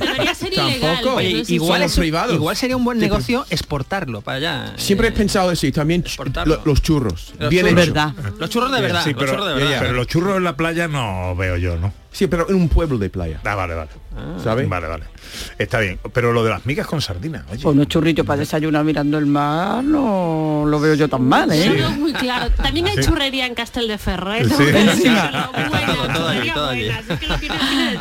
Debería 0.00 0.34
ser 0.34 0.52
ilegal. 0.52 1.06
Oye, 1.08 1.44
igual, 1.48 1.82
es- 1.82 1.96
privados. 1.96 2.34
igual 2.34 2.56
sería 2.56 2.76
un 2.76 2.84
buen 2.84 2.98
negocio 2.98 3.44
exportarlo 3.50 4.20
para 4.22 4.36
allá. 4.38 4.72
Siempre 4.76 5.08
he 5.08 5.10
Eh, 5.10 5.14
pensado 5.14 5.50
así, 5.50 5.70
también 5.72 6.02
ch- 6.02 6.06
exportarlo. 6.06 6.56
lo- 6.56 6.62
los 6.64 6.82
churros. 6.82 7.32
los 7.38 7.50
bien 7.50 7.66
churros. 7.66 7.86
Verdad. 7.86 8.14
Los 8.38 8.50
churros 8.50 8.72
de 8.72 8.80
verdad, 8.80 9.04
Sí, 9.04 9.10
los 9.12 9.18
pero, 9.20 9.32
churros 9.32 9.48
de 9.48 9.54
verdad. 9.54 9.78
pero 9.80 9.92
los 9.92 10.06
churros 10.06 10.36
en 10.38 10.44
la 10.44 10.56
playa 10.56 10.88
no 10.88 11.34
veo 11.36 11.56
yo, 11.56 11.76
¿no? 11.76 11.92
Sí, 12.10 12.26
pero 12.26 12.48
en 12.48 12.56
un 12.56 12.68
pueblo 12.68 12.98
de 12.98 13.10
playa, 13.10 13.40
Ah, 13.44 13.54
vale, 13.54 13.74
vale. 13.74 13.90
¿Sabes? 14.42 14.68
Vale, 14.68 14.86
vale. 14.86 15.04
Está 15.58 15.80
bien. 15.80 15.98
Pero 16.12 16.32
lo 16.32 16.44
de 16.44 16.50
las 16.50 16.66
migas 16.66 16.86
con 16.86 17.00
sardinas, 17.00 17.44
oye. 17.50 17.62
Pues 17.62 17.74
unos 17.74 17.88
churritos 17.88 18.26
para 18.26 18.40
desayunar 18.40 18.84
mirando 18.84 19.18
el 19.18 19.26
mar 19.26 19.82
no 19.84 20.64
lo 20.66 20.80
veo 20.80 20.94
yo 20.94 21.08
tan 21.08 21.22
mal, 21.22 21.50
¿eh? 21.52 21.68
veo 21.70 21.90
muy 21.90 22.12
claro. 22.12 22.50
También 22.50 22.86
hay 22.86 22.96
churrería 22.98 23.46
en 23.46 23.54
Castel 23.54 23.88
de 23.88 23.98
Ferro, 23.98 24.34
¿eh? 24.34 24.44
De 24.44 24.50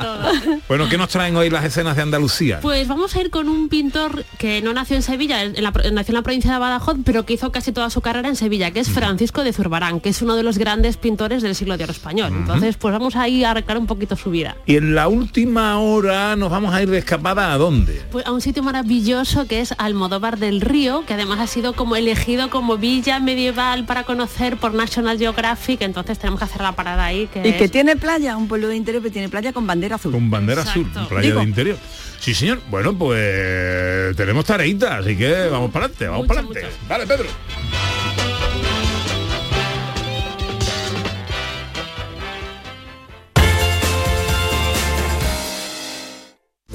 todo. 0.02 0.32
Bueno, 0.68 0.90
¿qué 0.90 0.98
nos 0.98 1.10
traen 1.10 1.36
hoy 1.36 1.50
las 1.50 1.64
escenas 1.64 1.96
de 1.96 2.02
Andalucía? 2.02 2.60
Pues 2.62 2.88
vamos 2.88 3.16
a 3.16 3.22
ir 3.22 3.30
con 3.30 3.50
un 3.50 3.70
pintor 3.70 4.26
que 4.38 4.62
no 4.62 4.74
nació 4.74 4.96
en 4.96 5.02
Sevilla, 5.02 5.44
en 5.44 5.62
la, 5.64 5.72
nació 5.72 6.12
en 6.12 6.16
la 6.16 6.22
provincia 6.22 6.52
de 6.52 6.60
Badajoz, 6.60 6.98
pero 7.04 7.26
que 7.26 7.34
hizo 7.34 7.52
casi 7.52 7.72
toda 7.72 7.90
su 7.90 8.02
carrera 8.02 8.30
en 8.30 8.36
Sevilla, 8.36 8.72
que 8.72 8.80
es 8.80 8.90
Francisco 8.90 9.44
de 9.44 9.54
Zurbarán, 9.54 10.00
que 10.00 10.10
es 10.10 10.22
uno 10.22 10.36
de 10.36 10.44
los 10.44 10.58
grandes 10.58 10.98
pintores 10.98 11.42
del 11.42 11.56
siglo 11.56 11.78
de 11.78 11.84
oro 11.84 11.92
español. 11.92 12.32
Entonces, 12.36 12.78
pues 12.78 12.92
vamos 12.92 13.16
a 13.16 13.28
ir 13.28 13.46
a 13.46 13.52
arreglar 13.52 13.78
un 13.78 13.88
poquito 13.88 14.16
su 14.16 14.30
vida. 14.32 14.56
Y 14.66 14.78
en 14.78 14.96
la 14.96 15.08
última 15.08 15.80
hora 15.80 15.97
nos 16.04 16.52
vamos 16.52 16.74
a 16.74 16.82
ir 16.84 16.90
de 16.90 17.00
escapada 17.00 17.52
a 17.54 17.58
dónde? 17.58 18.02
Pues 18.12 18.26
a 18.26 18.32
un 18.32 18.42
sitio 18.42 18.62
maravilloso 18.62 19.48
que 19.48 19.62
es 19.62 19.74
Almodóvar 19.78 20.38
del 20.38 20.62
Río, 20.62 21.04
que 21.06 21.14
además 21.16 21.40
ha 21.40 21.48
sido 21.48 21.74
como 21.74 21.96
elegido 21.96 22.50
como 22.50 22.78
villa 22.78 23.20
medieval 23.20 23.86
para 23.86 24.04
conocer 24.04 24.58
por 24.58 24.74
National 24.74 25.18
Geographic, 25.18 25.82
entonces 25.82 26.20
tenemos 26.20 26.40
que 26.40 26.46
hacer 26.46 26.62
la 26.62 26.74
parada 26.74 27.06
ahí. 27.06 27.28
Que 27.28 27.48
Y 27.48 27.54
que 27.54 27.68
tiene 27.68 27.96
playa, 27.96 28.38
un 28.38 28.48
pueblo 28.48 28.68
de 28.68 28.76
interior 28.76 29.02
que 29.02 29.10
tiene 29.10 29.30
playa 29.30 29.54
con 29.54 29.66
bandera 29.66 29.96
azul. 29.96 30.12
Con 30.12 30.30
bandera 30.30 30.62
Exacto. 30.62 30.88
azul, 30.92 31.08
playa 31.08 31.28
Digo. 31.28 31.40
de 31.40 31.46
interior. 31.46 31.78
Sí, 32.20 32.34
señor. 32.34 32.62
Bueno, 32.70 32.98
pues 32.98 34.16
tenemos 34.16 34.46
tareitas, 34.46 35.02
así 35.06 35.18
que 35.18 35.48
vamos 35.50 35.72
para 35.72 35.86
adelante, 35.86 36.08
vamos 36.08 36.28
para 36.28 36.42
adelante. 36.42 36.68
Vale, 36.88 37.08
Pedro. 37.08 37.28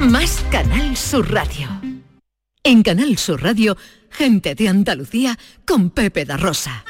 más 0.00 0.44
Canal 0.50 0.96
Sur 0.96 1.32
Radio. 1.32 1.68
En 2.62 2.82
Canal 2.82 3.16
Sur 3.18 3.42
Radio, 3.42 3.76
gente 4.10 4.54
de 4.54 4.68
Andalucía 4.68 5.38
con 5.66 5.90
Pepe 5.90 6.24
da 6.24 6.36
Rosa. 6.36 6.84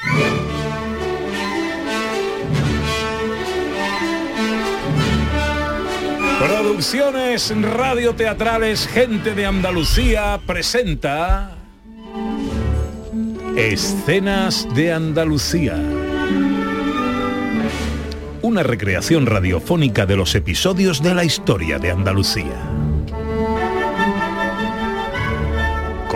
Producciones 6.41 7.53
radioteatrales 7.61 8.89
Gente 8.89 9.35
de 9.35 9.45
Andalucía 9.45 10.41
presenta 10.47 11.59
Escenas 13.57 14.67
de 14.75 14.93
Andalucía. 14.93 15.77
Una 18.41 18.63
recreación 18.63 19.27
radiofónica 19.27 20.07
de 20.07 20.17
los 20.17 20.35
episodios 20.35 21.03
de 21.03 21.15
la 21.15 21.25
historia 21.25 21.79
de 21.79 21.91
Andalucía. 21.91 22.80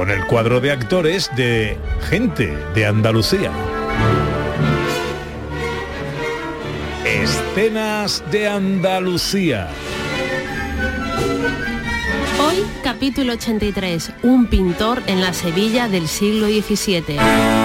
Con 0.04 0.10
el 0.10 0.26
cuadro 0.26 0.60
de 0.60 0.70
actores 0.70 1.30
de 1.34 1.78
Gente 2.10 2.54
de 2.74 2.84
Andalucía. 2.84 3.50
Escenas 7.06 8.22
de 8.30 8.46
Andalucía. 8.46 9.70
Hoy, 12.38 12.66
capítulo 12.82 13.32
83, 13.32 14.12
un 14.24 14.46
pintor 14.46 15.02
en 15.06 15.22
la 15.22 15.32
Sevilla 15.32 15.88
del 15.88 16.06
siglo 16.06 16.48
XVII. 16.48 17.63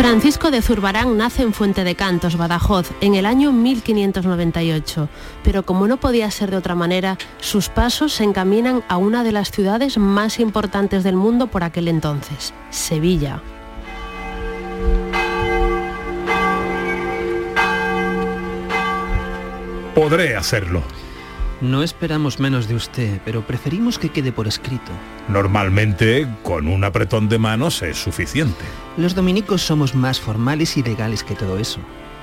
Francisco 0.00 0.50
de 0.50 0.62
Zurbarán 0.62 1.18
nace 1.18 1.42
en 1.42 1.52
Fuente 1.52 1.84
de 1.84 1.94
Cantos, 1.94 2.38
Badajoz, 2.38 2.90
en 3.02 3.14
el 3.14 3.26
año 3.26 3.52
1598, 3.52 5.10
pero 5.44 5.62
como 5.62 5.86
no 5.86 5.98
podía 5.98 6.30
ser 6.30 6.50
de 6.50 6.56
otra 6.56 6.74
manera, 6.74 7.18
sus 7.38 7.68
pasos 7.68 8.14
se 8.14 8.24
encaminan 8.24 8.82
a 8.88 8.96
una 8.96 9.22
de 9.24 9.32
las 9.32 9.50
ciudades 9.50 9.98
más 9.98 10.40
importantes 10.40 11.04
del 11.04 11.16
mundo 11.16 11.48
por 11.48 11.64
aquel 11.64 11.86
entonces, 11.86 12.54
Sevilla. 12.70 13.42
Podré 19.94 20.34
hacerlo. 20.34 20.82
No 21.60 21.82
esperamos 21.82 22.40
menos 22.40 22.68
de 22.68 22.74
usted, 22.74 23.20
pero 23.26 23.46
preferimos 23.46 23.98
que 23.98 24.08
quede 24.08 24.32
por 24.32 24.48
escrito. 24.48 24.92
Normalmente, 25.30 26.26
con 26.42 26.66
un 26.66 26.82
apretón 26.82 27.28
de 27.28 27.38
manos 27.38 27.82
es 27.82 27.96
suficiente. 27.96 28.64
Los 28.96 29.14
dominicos 29.14 29.62
somos 29.62 29.94
más 29.94 30.18
formales 30.18 30.76
y 30.76 30.82
legales 30.82 31.22
que 31.22 31.36
todo 31.36 31.58
eso. 31.58 31.78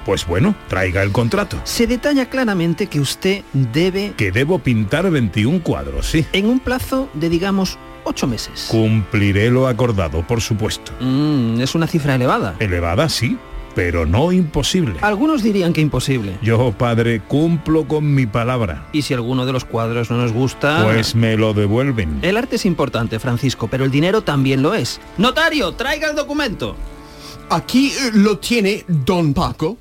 Pues 0.06 0.28
bueno, 0.28 0.56
traiga 0.68 1.04
el 1.04 1.12
contrato. 1.12 1.60
Se 1.64 1.88
detalla 1.88 2.30
claramente 2.30 2.88
que 2.88 3.00
usted 3.00 3.44
debe... 3.54 4.14
Que 4.18 4.32
debo 4.32 4.60
pintar 4.60 5.10
21 5.10 5.64
cuadros, 5.64 6.10
sí. 6.10 6.26
En 6.34 6.48
un 6.48 6.60
plazo 6.60 7.10
de, 7.14 7.30
digamos, 7.30 7.78
ocho 8.04 8.28
meses. 8.28 8.68
Cumpliré 8.70 9.50
lo 9.52 9.68
acordado, 9.68 10.26
por 10.28 10.42
supuesto. 10.42 10.92
Mm, 11.00 11.62
es 11.62 11.76
una 11.76 11.88
cifra 11.88 12.16
elevada. 12.16 12.56
Elevada, 12.60 13.08
sí, 13.10 13.38
pero 13.78 14.08
no 14.08 14.32
imposible. 14.32 14.96
Algunos 15.02 15.44
dirían 15.44 15.72
que 15.72 15.82
imposible. 15.82 16.40
Yo, 16.42 16.72
padre, 16.72 17.22
cumplo 17.22 17.88
con 17.88 18.12
mi 18.12 18.26
palabra. 18.26 18.88
Y 18.92 19.04
si 19.04 19.14
alguno 19.14 19.46
de 19.46 19.54
los 19.54 19.66
cuadros 19.66 20.10
no 20.10 20.18
nos 20.18 20.34
gusta... 20.34 20.82
Pues 20.84 21.14
me 21.14 21.38
lo 21.38 21.54
devuelven. 21.54 22.18
El 22.24 22.38
arte 22.38 22.56
es 22.56 22.66
importante, 22.66 23.20
Francisco, 23.20 23.68
pero 23.68 23.86
el 23.86 23.92
dinero 23.92 24.24
también 24.24 24.64
lo 24.64 24.74
es. 24.74 25.00
Notario, 25.20 25.74
traiga 25.74 26.10
el 26.10 26.16
documento. 26.16 26.76
Aquí 27.52 27.92
eh, 27.92 28.10
lo 28.16 28.40
tiene 28.40 28.84
Don 28.88 29.36
Paco. 29.36 29.78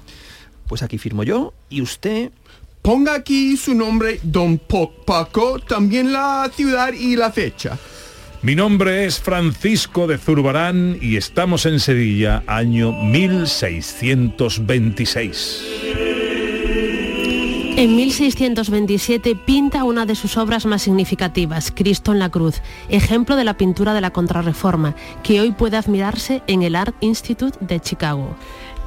Pues 0.66 0.82
aquí 0.82 0.98
firmo 0.98 1.22
yo 1.22 1.54
y 1.70 1.80
usted... 1.80 2.32
Ponga 2.82 3.14
aquí 3.14 3.56
su 3.56 3.74
nombre, 3.74 4.20
Don 4.22 4.58
Po- 4.58 4.92
Paco, 5.06 5.58
también 5.58 6.12
la 6.12 6.48
ciudad 6.54 6.92
y 6.92 7.16
la 7.16 7.32
fecha. 7.32 7.76
Mi 8.42 8.54
nombre 8.54 9.06
es 9.06 9.18
Francisco 9.18 10.06
de 10.06 10.18
Zurbarán 10.18 10.98
y 11.00 11.16
estamos 11.16 11.64
en 11.66 11.80
Sevilla, 11.80 12.44
año 12.46 12.92
1626. 12.92 15.64
En 17.78 17.96
1627 17.96 19.36
pinta 19.36 19.84
una 19.84 20.06
de 20.06 20.14
sus 20.14 20.36
obras 20.36 20.64
más 20.64 20.82
significativas, 20.82 21.72
Cristo 21.74 22.12
en 22.12 22.18
la 22.18 22.30
Cruz, 22.30 22.62
ejemplo 22.88 23.36
de 23.36 23.44
la 23.44 23.56
pintura 23.56 23.94
de 23.94 24.00
la 24.00 24.12
Contrarreforma, 24.12 24.94
que 25.22 25.40
hoy 25.40 25.52
puede 25.52 25.76
admirarse 25.76 26.42
en 26.46 26.62
el 26.62 26.76
Art 26.76 26.94
Institute 27.00 27.58
de 27.60 27.80
Chicago. 27.80 28.36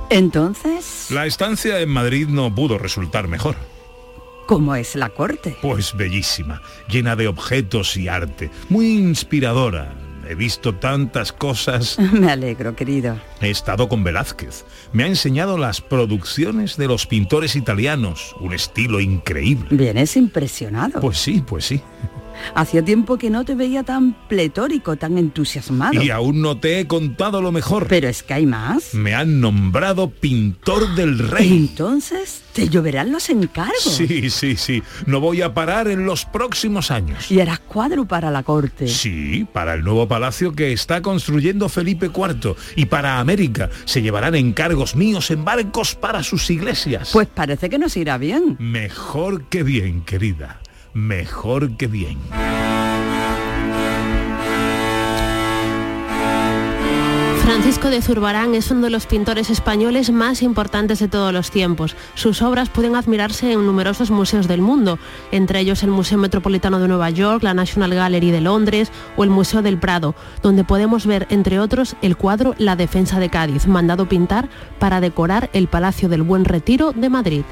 Entonces, 0.10 1.08
La 1.12 1.26
estancia 1.26 1.80
en 1.82 1.90
Madrid 1.90 2.28
no 2.28 2.54
pudo 2.54 2.78
resultar 2.78 3.28
mejor. 3.28 3.56
¿Cómo 4.50 4.74
es 4.74 4.96
la 4.96 5.10
corte? 5.10 5.56
Pues 5.62 5.96
bellísima, 5.96 6.64
llena 6.90 7.16
de 7.16 7.28
objetos 7.28 7.96
y 7.96 8.08
arte, 8.08 8.50
muy 8.68 8.98
inspiradora. 8.98 9.94
He 10.28 10.34
visto 10.34 10.74
tantas 10.74 11.32
cosas. 11.32 12.00
Me 12.14 12.32
alegro, 12.32 12.76
querido. 12.76 13.16
He 13.42 13.52
estado 13.52 13.88
con 13.88 14.04
Velázquez. 14.04 14.66
Me 14.92 15.04
ha 15.04 15.08
enseñado 15.08 15.60
las 15.60 15.82
producciones 15.82 16.78
de 16.78 16.88
los 16.88 17.06
pintores 17.06 17.56
italianos, 17.56 18.36
un 18.40 18.54
estilo 18.54 19.00
increíble. 19.00 19.68
Vienes 19.70 20.18
impresionado. 20.18 21.00
Pues 21.00 21.20
sí, 21.20 21.44
pues 21.46 21.66
sí. 21.66 21.82
Hacía 22.56 22.84
tiempo 22.84 23.18
que 23.18 23.30
no 23.30 23.46
te 23.46 23.56
veía 23.56 23.84
tan 23.84 24.14
pletórico, 24.28 24.96
tan 24.96 25.18
entusiasmado. 25.18 26.02
Y 26.02 26.10
aún 26.10 26.42
no 26.42 26.58
te 26.58 26.80
he 26.80 26.88
contado 26.88 27.42
lo 27.42 27.52
mejor. 27.52 27.88
Pero 27.88 28.08
es 28.08 28.24
que 28.24 28.34
hay 28.34 28.46
más. 28.46 28.94
Me 28.94 29.14
han 29.14 29.40
nombrado 29.42 30.10
pintor 30.10 30.96
del 30.96 31.20
rey. 31.20 31.52
Entonces, 31.52 32.44
te 32.54 32.70
lloverán 32.70 33.12
los 33.12 33.30
encargos. 33.30 33.80
Sí, 33.84 34.30
sí, 34.30 34.56
sí. 34.56 34.84
No 35.06 35.20
voy 35.20 35.42
a 35.42 35.54
parar 35.54 35.88
en 35.88 36.06
los 36.06 36.26
próximos 36.26 36.92
años. 36.92 37.32
Y 37.32 37.40
harás 37.40 37.60
cuadro 37.60 38.06
para 38.06 38.32
la 38.32 38.44
corte. 38.44 38.88
Sí, 38.88 39.48
para 39.52 39.74
el 39.74 39.84
nuevo 39.84 40.08
palacio 40.08 40.54
que 40.54 40.74
está 40.74 41.02
construyendo 41.02 41.70
Felipe 41.70 42.08
IV. 42.08 42.56
Y 42.76 42.86
para 42.86 43.20
América 43.20 43.70
se 43.86 44.02
llevarán 44.02 44.36
encargos 44.36 44.96
míos 44.96 45.32
en 45.32 45.46
barcos 45.46 45.96
para 45.96 46.24
sus 46.24 46.50
iglesias. 46.50 47.10
Pues 47.14 47.28
parece 47.28 47.70
que 47.70 47.80
nos 47.80 47.96
irá 47.98 48.18
bien. 48.18 48.58
Mejor 48.60 49.46
que 49.50 49.64
bien, 49.64 50.02
querida. 50.02 50.60
Mejor 50.94 51.78
que 51.78 51.88
bien. 51.88 52.18
Francisco 57.50 57.90
de 57.90 58.02
Zurbarán 58.02 58.54
es 58.54 58.70
uno 58.70 58.82
de 58.82 58.90
los 58.90 59.06
pintores 59.06 59.50
españoles 59.50 60.12
más 60.12 60.44
importantes 60.44 61.00
de 61.00 61.08
todos 61.08 61.34
los 61.34 61.50
tiempos. 61.50 61.96
Sus 62.14 62.42
obras 62.42 62.70
pueden 62.70 62.96
admirarse 62.96 63.52
en 63.52 63.66
numerosos 63.66 64.12
museos 64.12 64.48
del 64.48 64.62
mundo, 64.62 65.00
entre 65.32 65.60
ellos 65.60 65.82
el 65.82 65.90
Museo 65.90 66.18
Metropolitano 66.20 66.80
de 66.80 66.88
Nueva 66.88 67.10
York, 67.10 67.44
la 67.44 67.54
National 67.54 67.94
Gallery 67.94 68.32
de 68.32 68.42
Londres 68.42 68.92
o 69.18 69.24
el 69.24 69.30
Museo 69.32 69.62
del 69.62 69.80
Prado, 69.80 70.16
donde 70.44 70.64
podemos 70.64 71.06
ver, 71.06 71.26
entre 71.30 71.60
otros, 71.60 71.96
el 72.02 72.18
cuadro 72.18 72.54
La 72.60 72.76
Defensa 72.76 73.20
de 73.20 73.30
Cádiz, 73.30 73.66
mandado 73.68 74.08
pintar 74.08 74.48
para 74.78 75.02
decorar 75.02 75.50
el 75.54 75.68
Palacio 75.68 76.08
del 76.08 76.22
Buen 76.22 76.46
Retiro 76.46 76.92
de 76.92 77.10
Madrid. 77.10 77.44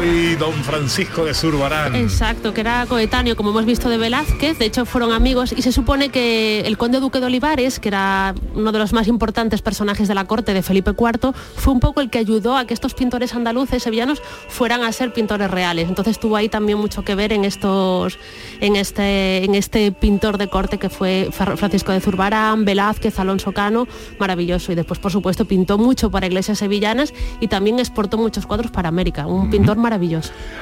Hoy 0.00 0.34
don 0.36 0.54
Francisco 0.54 1.26
de 1.26 1.34
Zurbarán. 1.34 1.94
Exacto, 1.94 2.54
que 2.54 2.62
era 2.62 2.86
coetáneo, 2.86 3.36
como 3.36 3.50
hemos 3.50 3.66
visto, 3.66 3.90
de 3.90 3.98
Velázquez. 3.98 4.58
De 4.58 4.64
hecho, 4.64 4.86
fueron 4.86 5.12
amigos 5.12 5.52
y 5.54 5.60
se 5.60 5.72
supone 5.72 6.08
que 6.08 6.60
el 6.60 6.78
conde 6.78 7.00
duque 7.00 7.20
de 7.20 7.26
Olivares, 7.26 7.78
que 7.78 7.88
era 7.88 8.34
uno 8.54 8.72
de 8.72 8.78
los 8.78 8.94
más 8.94 9.08
importantes 9.08 9.60
personajes 9.60 10.08
de 10.08 10.14
la 10.14 10.24
corte 10.24 10.54
de 10.54 10.62
Felipe 10.62 10.92
IV, 10.98 11.34
fue 11.54 11.74
un 11.74 11.80
poco 11.80 12.00
el 12.00 12.08
que 12.08 12.18
ayudó 12.18 12.56
a 12.56 12.64
que 12.64 12.72
estos 12.72 12.94
pintores 12.94 13.34
andaluces 13.34 13.82
sevillanos 13.82 14.22
fueran 14.48 14.84
a 14.84 14.92
ser 14.92 15.12
pintores 15.12 15.50
reales. 15.50 15.86
Entonces 15.86 16.18
tuvo 16.18 16.36
ahí 16.36 16.48
también 16.48 16.78
mucho 16.78 17.02
que 17.02 17.14
ver 17.14 17.34
en 17.34 17.44
estos, 17.44 18.18
en 18.60 18.76
este, 18.76 19.44
en 19.44 19.54
este 19.54 19.92
pintor 19.92 20.38
de 20.38 20.48
corte 20.48 20.78
que 20.78 20.88
fue 20.88 21.28
Fra- 21.30 21.58
Francisco 21.58 21.92
de 21.92 22.00
Zurbarán, 22.00 22.64
Velázquez, 22.64 23.18
Alonso 23.18 23.52
Cano, 23.52 23.86
maravilloso. 24.18 24.72
Y 24.72 24.76
después, 24.76 24.98
por 24.98 25.12
supuesto, 25.12 25.44
pintó 25.44 25.76
mucho 25.76 26.10
para 26.10 26.26
iglesias 26.26 26.56
sevillanas 26.58 27.12
y 27.38 27.48
también 27.48 27.78
exportó 27.78 28.16
muchos 28.16 28.46
cuadros 28.46 28.70
para 28.70 28.88
América. 28.88 29.26
Un 29.26 29.50
pintor 29.50 29.76
maravilloso. 29.76 29.89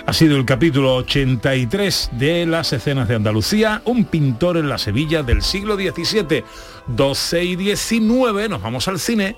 Ha 0.07 0.13
sido 0.13 0.37
el 0.37 0.45
capítulo 0.45 0.95
83 0.97 2.11
de 2.13 2.47
las 2.47 2.73
escenas 2.73 3.09
de 3.09 3.15
Andalucía, 3.15 3.83
un 3.85 4.05
pintor 4.05 4.57
en 4.57 4.69
la 4.69 4.79
Sevilla 4.79 5.23
del 5.23 5.43
siglo 5.43 5.77
XVII, 5.77 6.45
12 6.87 7.45
y 7.45 7.57
19. 7.57 8.49
Nos 8.49 8.63
vamos 8.63 8.89
al 8.89 8.99
cine. 8.99 9.37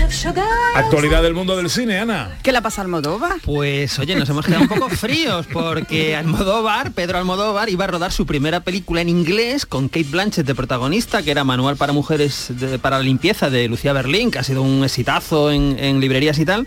A 0.00 0.30
a. 0.30 0.78
Actualidad 0.78 1.22
del 1.22 1.34
mundo 1.34 1.56
del 1.56 1.68
cine, 1.68 1.98
Ana. 1.98 2.38
¿Qué 2.42 2.52
la 2.52 2.62
pasa 2.62 2.80
Almodóvar? 2.80 3.36
Pues 3.44 3.98
oye, 3.98 4.16
nos 4.16 4.28
hemos 4.30 4.46
quedado 4.46 4.62
un 4.62 4.68
poco 4.68 4.88
fríos 4.88 5.46
porque 5.52 6.16
Almodóvar, 6.16 6.92
Pedro 6.92 7.18
Almodóvar, 7.18 7.68
iba 7.68 7.84
a 7.84 7.88
rodar 7.88 8.10
su 8.10 8.24
primera 8.24 8.60
película 8.60 9.02
en 9.02 9.10
inglés 9.10 9.66
con 9.66 9.88
Kate 9.88 10.06
Blanchett 10.10 10.46
de 10.46 10.54
protagonista, 10.54 11.22
que 11.22 11.30
era 11.30 11.44
Manual 11.44 11.76
para 11.76 11.92
Mujeres 11.92 12.46
de- 12.48 12.78
para 12.78 12.96
la 12.98 13.04
Limpieza 13.04 13.50
de 13.50 13.68
Lucía 13.68 13.92
Berlín, 13.92 14.30
que 14.30 14.38
ha 14.38 14.42
sido 14.44 14.62
un 14.62 14.82
exitazo 14.84 15.50
en, 15.50 15.76
en 15.78 16.00
librerías 16.00 16.38
y 16.38 16.46
tal. 16.46 16.66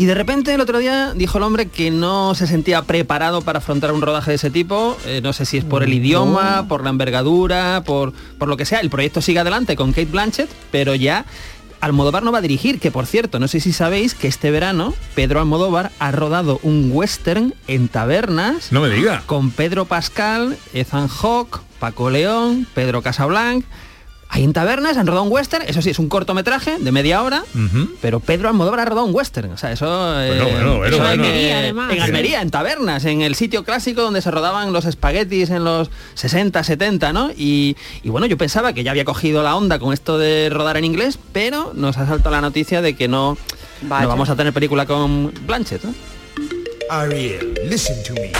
Y 0.00 0.06
de 0.06 0.14
repente 0.14 0.54
el 0.54 0.60
otro 0.60 0.78
día 0.78 1.12
dijo 1.16 1.38
el 1.38 1.44
hombre 1.44 1.66
que 1.66 1.90
no 1.90 2.36
se 2.36 2.46
sentía 2.46 2.82
preparado 2.82 3.42
para 3.42 3.58
afrontar 3.58 3.90
un 3.90 4.00
rodaje 4.00 4.30
de 4.30 4.36
ese 4.36 4.48
tipo. 4.50 4.96
Eh, 5.04 5.18
no 5.24 5.32
sé 5.32 5.44
si 5.44 5.58
es 5.58 5.64
por 5.64 5.82
el 5.82 5.92
idioma, 5.92 6.66
por 6.68 6.84
la 6.84 6.90
envergadura, 6.90 7.82
por, 7.84 8.12
por 8.38 8.48
lo 8.48 8.56
que 8.56 8.64
sea. 8.64 8.78
El 8.78 8.90
proyecto 8.90 9.20
sigue 9.20 9.40
adelante 9.40 9.74
con 9.74 9.90
Kate 9.90 10.04
Blanchett, 10.04 10.48
pero 10.70 10.94
ya 10.94 11.24
Almodóvar 11.80 12.22
no 12.22 12.32
va 12.32 12.38
a 12.38 12.42
dirigir, 12.42 12.80
que 12.80 12.90
por 12.90 13.06
cierto, 13.06 13.38
no 13.38 13.48
sé 13.48 13.60
si 13.60 13.72
sabéis 13.72 14.14
que 14.14 14.28
este 14.28 14.50
verano 14.50 14.94
Pedro 15.14 15.40
Almodóvar 15.40 15.92
ha 15.98 16.10
rodado 16.10 16.60
un 16.62 16.90
western 16.92 17.54
en 17.66 17.88
tabernas. 17.88 18.72
No 18.72 18.80
me 18.80 18.88
diga. 18.88 19.22
Con 19.26 19.50
Pedro 19.50 19.84
Pascal, 19.84 20.56
Ethan 20.72 21.08
Hawke, 21.08 21.60
Paco 21.78 22.10
León, 22.10 22.66
Pedro 22.74 23.02
Casablanc. 23.02 23.64
Ahí 24.30 24.44
en 24.44 24.52
tabernas 24.52 24.98
han 24.98 25.06
rodado 25.06 25.24
un 25.24 25.32
western, 25.32 25.64
eso 25.66 25.80
sí, 25.80 25.88
es 25.88 25.98
un 25.98 26.10
cortometraje 26.10 26.78
de 26.78 26.92
media 26.92 27.22
hora, 27.22 27.44
pero 28.02 28.20
Pedro 28.20 28.48
Almodóvar 28.48 28.80
ha 28.80 28.84
rodado 28.84 29.06
un 29.06 29.14
western. 29.14 29.52
O 29.52 29.56
sea, 29.56 29.72
eso, 29.72 29.86
eh, 30.20 30.28
Bueno, 30.28 30.44
bueno, 30.50 30.76
bueno, 30.76 30.86
eso 30.86 30.98
bueno. 30.98 31.24
en, 31.24 31.30
Almería, 31.30 31.58
además. 31.60 31.92
en 31.94 32.02
Almería, 32.02 32.42
en 32.42 32.50
tabernas, 32.50 33.04
en 33.06 33.22
el 33.22 33.34
sitio 33.34 33.64
clásico 33.64 34.02
donde 34.02 34.20
se 34.20 34.30
rodaban 34.30 34.72
los 34.72 34.84
espaguetis 34.84 35.48
en 35.48 35.64
los 35.64 35.90
60, 36.14 36.62
70, 36.62 37.12
¿no? 37.14 37.30
Y, 37.36 37.76
y 38.02 38.10
bueno, 38.10 38.26
yo 38.26 38.36
pensaba 38.36 38.74
que 38.74 38.84
ya 38.84 38.90
había 38.90 39.06
cogido 39.06 39.42
la 39.42 39.56
onda 39.56 39.78
con 39.78 39.94
esto 39.94 40.18
de 40.18 40.50
rodar 40.50 40.76
en 40.76 40.84
inglés, 40.84 41.18
pero 41.32 41.72
nos 41.74 41.96
ha 41.96 42.06
saltado 42.06 42.34
la 42.34 42.42
noticia 42.42 42.82
de 42.82 42.94
que 42.96 43.08
no, 43.08 43.38
vamos 43.82 44.28
a 44.28 44.36
tener 44.36 44.52
película 44.52 44.84
con 44.84 45.32
Blanchett, 45.46 45.84
¿no? 45.84 45.94
Ariel, 46.90 47.54
listen 47.64 48.02
to 48.02 48.14
me. 48.14 48.32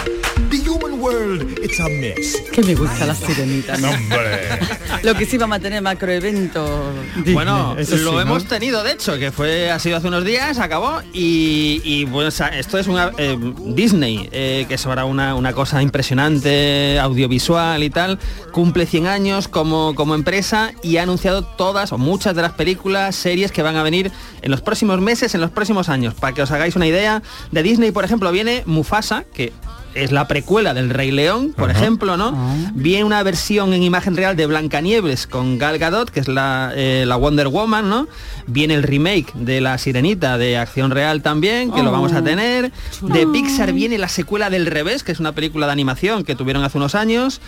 World, 1.08 1.58
it's 1.62 1.80
a 1.80 1.88
mess. 1.88 2.36
Que 2.52 2.62
me 2.62 2.74
gusta 2.74 3.06
la 3.06 3.14
sirenita. 3.14 3.74
Hombre. 3.74 4.58
Lo 5.02 5.14
que 5.14 5.24
sí 5.24 5.38
vamos 5.38 5.56
a 5.56 5.60
tener 5.60 5.80
macroevento. 5.80 6.92
Disney, 7.16 7.34
Bueno, 7.34 7.76
eso 7.78 7.96
sí, 7.96 8.02
lo 8.02 8.12
¿no? 8.12 8.20
hemos 8.20 8.44
tenido, 8.44 8.82
de 8.82 8.92
hecho, 8.92 9.18
que 9.18 9.32
fue 9.32 9.70
ha 9.70 9.78
sido 9.78 9.96
hace 9.96 10.08
unos 10.08 10.24
días, 10.24 10.58
acabó 10.58 11.00
y, 11.14 11.80
y, 11.82 12.04
bueno, 12.04 12.28
o 12.28 12.32
sea, 12.32 12.48
esto 12.48 12.78
es 12.78 12.88
una 12.88 13.12
eh, 13.16 13.38
Disney, 13.68 14.28
eh, 14.32 14.66
que 14.68 14.74
es 14.74 14.86
ahora 14.86 15.06
una, 15.06 15.34
una 15.34 15.52
cosa 15.54 15.80
impresionante, 15.82 16.98
audiovisual 17.00 17.82
y 17.82 17.90
tal, 17.90 18.18
cumple 18.52 18.84
100 18.84 19.06
años 19.06 19.48
como, 19.48 19.94
como 19.94 20.14
empresa 20.14 20.72
y 20.82 20.98
ha 20.98 21.04
anunciado 21.04 21.42
todas 21.42 21.92
o 21.92 21.98
muchas 21.98 22.34
de 22.36 22.42
las 22.42 22.52
películas, 22.52 23.16
series 23.16 23.50
que 23.50 23.62
van 23.62 23.76
a 23.76 23.82
venir 23.82 24.12
en 24.42 24.50
los 24.50 24.60
próximos 24.60 25.00
meses, 25.00 25.34
en 25.34 25.40
los 25.40 25.50
próximos 25.50 25.88
años. 25.88 26.12
Para 26.14 26.34
que 26.34 26.42
os 26.42 26.50
hagáis 26.50 26.76
una 26.76 26.86
idea, 26.86 27.22
de 27.50 27.62
Disney, 27.62 27.92
por 27.92 28.04
ejemplo, 28.04 28.30
viene 28.30 28.62
Mufasa, 28.66 29.24
que 29.32 29.52
es 30.02 30.12
la 30.12 30.28
precuela 30.28 30.74
del 30.74 30.90
Rey 30.90 31.10
León, 31.10 31.52
por 31.56 31.70
ejemplo, 31.70 32.16
¿no? 32.16 32.36
Viene 32.74 33.04
una 33.04 33.22
versión 33.22 33.72
en 33.72 33.82
imagen 33.82 34.16
real 34.16 34.36
de 34.36 34.46
Blancanieves 34.46 35.26
con 35.26 35.58
Gal 35.58 35.78
Gadot, 35.78 36.10
que 36.10 36.20
es 36.20 36.28
la, 36.28 36.72
eh, 36.74 37.04
la 37.06 37.16
Wonder 37.16 37.48
Woman, 37.48 37.88
¿no? 37.88 38.08
Viene 38.46 38.74
el 38.74 38.82
remake 38.82 39.32
de 39.34 39.60
La 39.60 39.76
Sirenita 39.78 40.38
de 40.38 40.56
acción 40.56 40.90
real 40.90 41.22
también, 41.22 41.72
que 41.72 41.82
lo 41.82 41.92
vamos 41.92 42.12
a 42.12 42.22
tener. 42.22 42.72
De 43.02 43.26
Pixar 43.26 43.72
viene 43.72 43.98
la 43.98 44.08
secuela 44.08 44.50
del 44.50 44.66
revés, 44.66 45.02
que 45.02 45.12
es 45.12 45.20
una 45.20 45.32
película 45.32 45.66
de 45.66 45.72
animación 45.72 46.24
que 46.24 46.34
tuvieron 46.34 46.64
hace 46.64 46.78
unos 46.78 46.94
años. 46.94 47.40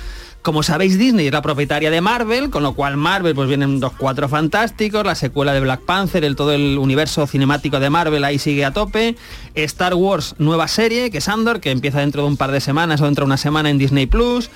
Como 0.42 0.62
sabéis, 0.62 0.96
Disney 0.96 1.26
es 1.26 1.33
la 1.33 1.42
propietaria 1.42 1.90
de 1.90 2.00
Marvel, 2.00 2.48
con 2.48 2.62
lo 2.62 2.72
cual 2.72 2.96
Marvel 2.96 3.35
pues 3.35 3.46
vienen 3.46 3.79
los 3.79 3.92
cuatro 3.92 4.26
fantásticos, 4.26 5.05
la 5.05 5.14
secuela 5.14 5.53
de 5.53 5.61
Black 5.61 5.83
Panther, 5.83 6.24
el 6.24 6.35
todo 6.35 6.53
el 6.53 6.79
universo 6.79 7.26
cinemático 7.26 7.79
de 7.79 7.90
Marvel 7.90 8.24
ahí 8.24 8.38
sigue 8.38 8.64
a 8.64 8.72
tope. 8.72 9.16
Star 9.55 9.92
Wars, 9.94 10.37
nueva 10.38 10.66
serie, 10.66 11.11
que 11.11 11.18
es 11.18 11.29
Andor, 11.29 11.61
que 11.61 11.70
empieza 11.70 12.00
dentro 12.00 12.22
de 12.22 12.29
un 12.29 12.38
par 12.38 12.53
de 12.53 12.61
semanas 12.61 13.03
o 13.03 13.05
dentro 13.05 13.24
de 13.24 13.26
una 13.26 13.37
semana 13.37 13.68
en 13.68 13.76
Disney 13.76 14.07
Plus. 14.07 14.48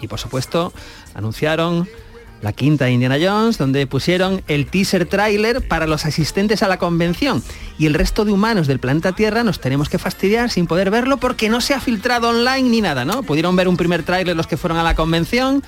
Y 0.00 0.06
por 0.06 0.20
supuesto, 0.20 0.72
anunciaron 1.14 1.88
la 2.46 2.52
quinta 2.52 2.84
de 2.84 2.92
Indiana 2.92 3.16
Jones, 3.20 3.58
donde 3.58 3.88
pusieron 3.88 4.40
el 4.46 4.66
teaser 4.66 5.04
trailer 5.06 5.66
para 5.66 5.88
los 5.88 6.06
asistentes 6.06 6.62
a 6.62 6.68
la 6.68 6.78
convención. 6.78 7.42
Y 7.76 7.86
el 7.86 7.94
resto 7.94 8.24
de 8.24 8.30
humanos 8.30 8.68
del 8.68 8.78
planeta 8.78 9.10
Tierra 9.10 9.42
nos 9.42 9.58
tenemos 9.58 9.88
que 9.88 9.98
fastidiar 9.98 10.48
sin 10.48 10.68
poder 10.68 10.90
verlo 10.90 11.16
porque 11.16 11.48
no 11.48 11.60
se 11.60 11.74
ha 11.74 11.80
filtrado 11.80 12.28
online 12.28 12.68
ni 12.68 12.80
nada, 12.80 13.04
¿no? 13.04 13.24
Pudieron 13.24 13.56
ver 13.56 13.66
un 13.66 13.76
primer 13.76 14.04
tráiler 14.04 14.36
los 14.36 14.46
que 14.46 14.56
fueron 14.56 14.78
a 14.78 14.84
la 14.84 14.94
convención. 14.94 15.64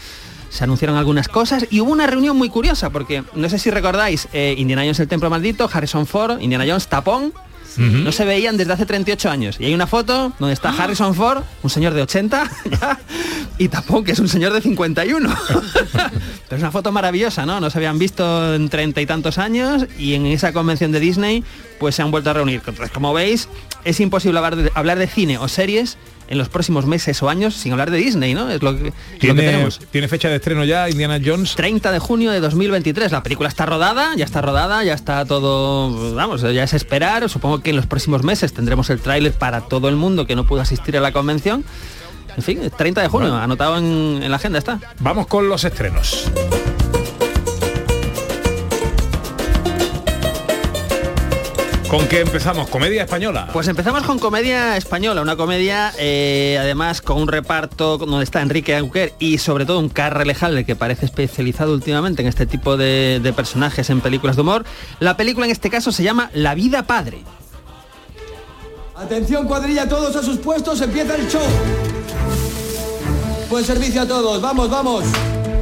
Se 0.51 0.63
anunciaron 0.63 0.97
algunas 0.97 1.27
cosas 1.27 1.67
y 1.69 1.81
hubo 1.81 1.91
una 1.91 2.07
reunión 2.07 2.37
muy 2.39 2.49
curiosa 2.49 2.91
porque 2.91 3.25
no 3.35 3.49
sé 3.49 3.59
si 3.59 3.73
recordáis 3.73 4.29
eh, 4.33 4.55
Indiana 4.57 4.83
Jones 4.83 5.01
el 5.01 5.09
Templo 5.09 5.29
Maldito, 5.31 5.69
Harrison 5.73 6.07
Ford, 6.07 6.41
Indiana 6.41 6.65
Jones 6.65 6.87
tapón, 6.87 7.33
no 7.77 8.13
se 8.13 8.25
veían 8.25 8.57
desde 8.57 8.73
hace 8.73 8.87
38 8.87 9.31
años. 9.31 9.57
Y 9.61 9.67
hay 9.67 9.75
una 9.75 9.87
foto 9.87 10.33
donde 10.39 10.53
está 10.53 10.71
Harrison 10.71 11.15
Ford, 11.15 11.43
un 11.63 11.71
señor 11.71 11.95
de 11.95 12.03
80, 12.03 12.51
ya, 12.81 12.99
y 13.59 13.69
Tapón, 13.69 14.05
que 14.05 14.13
es 14.13 14.19
un 14.19 14.29
señor 14.29 14.53
de 14.53 14.61
51. 14.61 15.29
Pero 15.93 16.57
es 16.57 16.63
una 16.63 16.71
foto 16.71 16.93
maravillosa, 16.93 17.47
¿no? 17.47 17.61
No 17.61 17.71
se 17.71 17.79
habían 17.79 17.99
visto 17.99 18.55
en 18.55 18.69
treinta 18.69 19.01
y 19.01 19.07
tantos 19.07 19.39
años 19.39 19.87
y 19.99 20.15
en 20.15 20.27
esa 20.27 20.53
convención 20.53 20.93
de 20.93 21.01
Disney 21.01 21.45
pues 21.79 21.95
se 21.95 22.03
han 22.03 22.11
vuelto 22.11 22.31
a 22.31 22.33
reunir. 22.33 22.63
Entonces, 22.67 22.91
como 22.91 23.13
veis, 23.13 23.49
es 23.85 24.01
imposible 24.01 24.39
hablar 24.39 24.57
de, 24.57 24.73
hablar 24.75 24.99
de 24.99 25.07
cine 25.07 25.39
o 25.39 25.49
series 25.49 25.99
en 26.29 26.39
los 26.39 26.49
próximos 26.49 26.87
meses 26.87 27.23
o 27.23 27.29
años 27.29 27.55
sin 27.55 27.73
hablar 27.73 27.91
de 27.91 27.99
Disney, 27.99 28.35
¿no? 28.35 28.51
Es 28.51 28.63
lo 28.63 28.77
que, 28.77 28.89
es 28.89 28.95
lo 28.95 29.19
que 29.19 29.19
¿Tiene, 29.19 29.43
tenemos. 29.43 29.81
¿Tiene 29.91 30.09
fecha 30.09 30.29
de 30.29 30.37
estreno 30.37 30.65
ya 30.65 30.89
Indiana 30.89 31.19
Jones? 31.25 31.55
30 31.55 31.91
de 31.91 31.99
junio 31.99 32.31
de 32.31 32.41
2023. 32.41 33.11
La 33.13 33.23
película 33.23 33.49
está 33.49 33.67
rodada, 33.67 34.15
ya 34.17 34.25
está 34.25 34.41
rodada, 34.41 34.85
ya 34.85 34.95
está 34.95 35.25
todo, 35.25 36.15
vamos, 36.15 36.43
ya 36.43 36.63
es 36.63 36.75
esperar. 36.75 37.29
Supongo 37.29 37.61
que 37.61 37.71
en 37.71 37.77
los 37.77 37.87
próximos 37.87 38.23
meses 38.23 38.53
tendremos 38.53 38.91
el 38.91 39.01
tráiler 39.01 39.33
para 39.33 39.63
todo 39.63 39.89
el 39.89 39.97
mundo 39.97 40.27
que 40.27 40.37
no 40.37 40.47
pudo 40.47 40.61
asistir 40.61 40.97
a 40.97 41.01
la 41.01 41.13
convención. 41.13 41.65
En 42.37 42.43
fin, 42.43 42.61
30 42.77 43.03
de 43.03 43.09
junio, 43.09 43.35
anotado 43.35 43.79
en, 43.79 44.23
en 44.23 44.31
la 44.31 44.37
agenda 44.37 44.59
está. 44.59 44.79
Vamos 45.01 45.27
con 45.27 45.49
los 45.49 45.65
estrenos. 45.65 46.31
¿Con 51.89 52.07
qué 52.07 52.21
empezamos? 52.21 52.69
¿Comedia 52.69 53.05
española? 53.05 53.49
Pues 53.51 53.67
empezamos 53.67 54.03
con 54.03 54.19
comedia 54.19 54.77
española, 54.77 55.23
una 55.23 55.37
comedia 55.37 55.91
eh, 55.99 56.59
además 56.61 57.01
con 57.01 57.17
un 57.23 57.29
reparto 57.29 57.97
donde 57.97 58.25
está 58.25 58.43
Enrique 58.43 58.77
Auquer 58.77 59.15
y 59.19 59.39
sobre 59.39 59.65
todo 59.65 59.79
un 59.79 59.89
Carrelejal 59.89 60.67
que 60.67 60.77
parece 60.77 61.07
especializado 61.07 61.73
últimamente 61.73 62.21
en 62.21 62.29
este 62.29 62.45
tipo 62.45 62.77
de, 62.77 63.21
de 63.23 63.33
personajes 63.33 63.89
en 63.89 64.03
películas 64.03 64.37
de 64.37 64.43
humor. 64.43 64.67
La 65.01 65.17
película 65.17 65.47
en 65.47 65.53
este 65.53 65.71
caso 65.71 65.91
se 65.91 66.03
llama 66.03 66.31
La 66.35 66.55
vida 66.55 66.83
padre. 66.83 67.23
Atención 68.95 69.47
cuadrilla, 69.47 69.89
todos 69.89 70.15
a 70.15 70.23
sus 70.23 70.37
puestos, 70.37 70.83
empieza 70.83 71.17
el 71.17 71.27
show. 71.27 71.47
Buen 73.49 73.65
servicio 73.65 74.03
a 74.03 74.07
todos, 74.07 74.43
vamos, 74.43 74.69
vamos. 74.69 75.05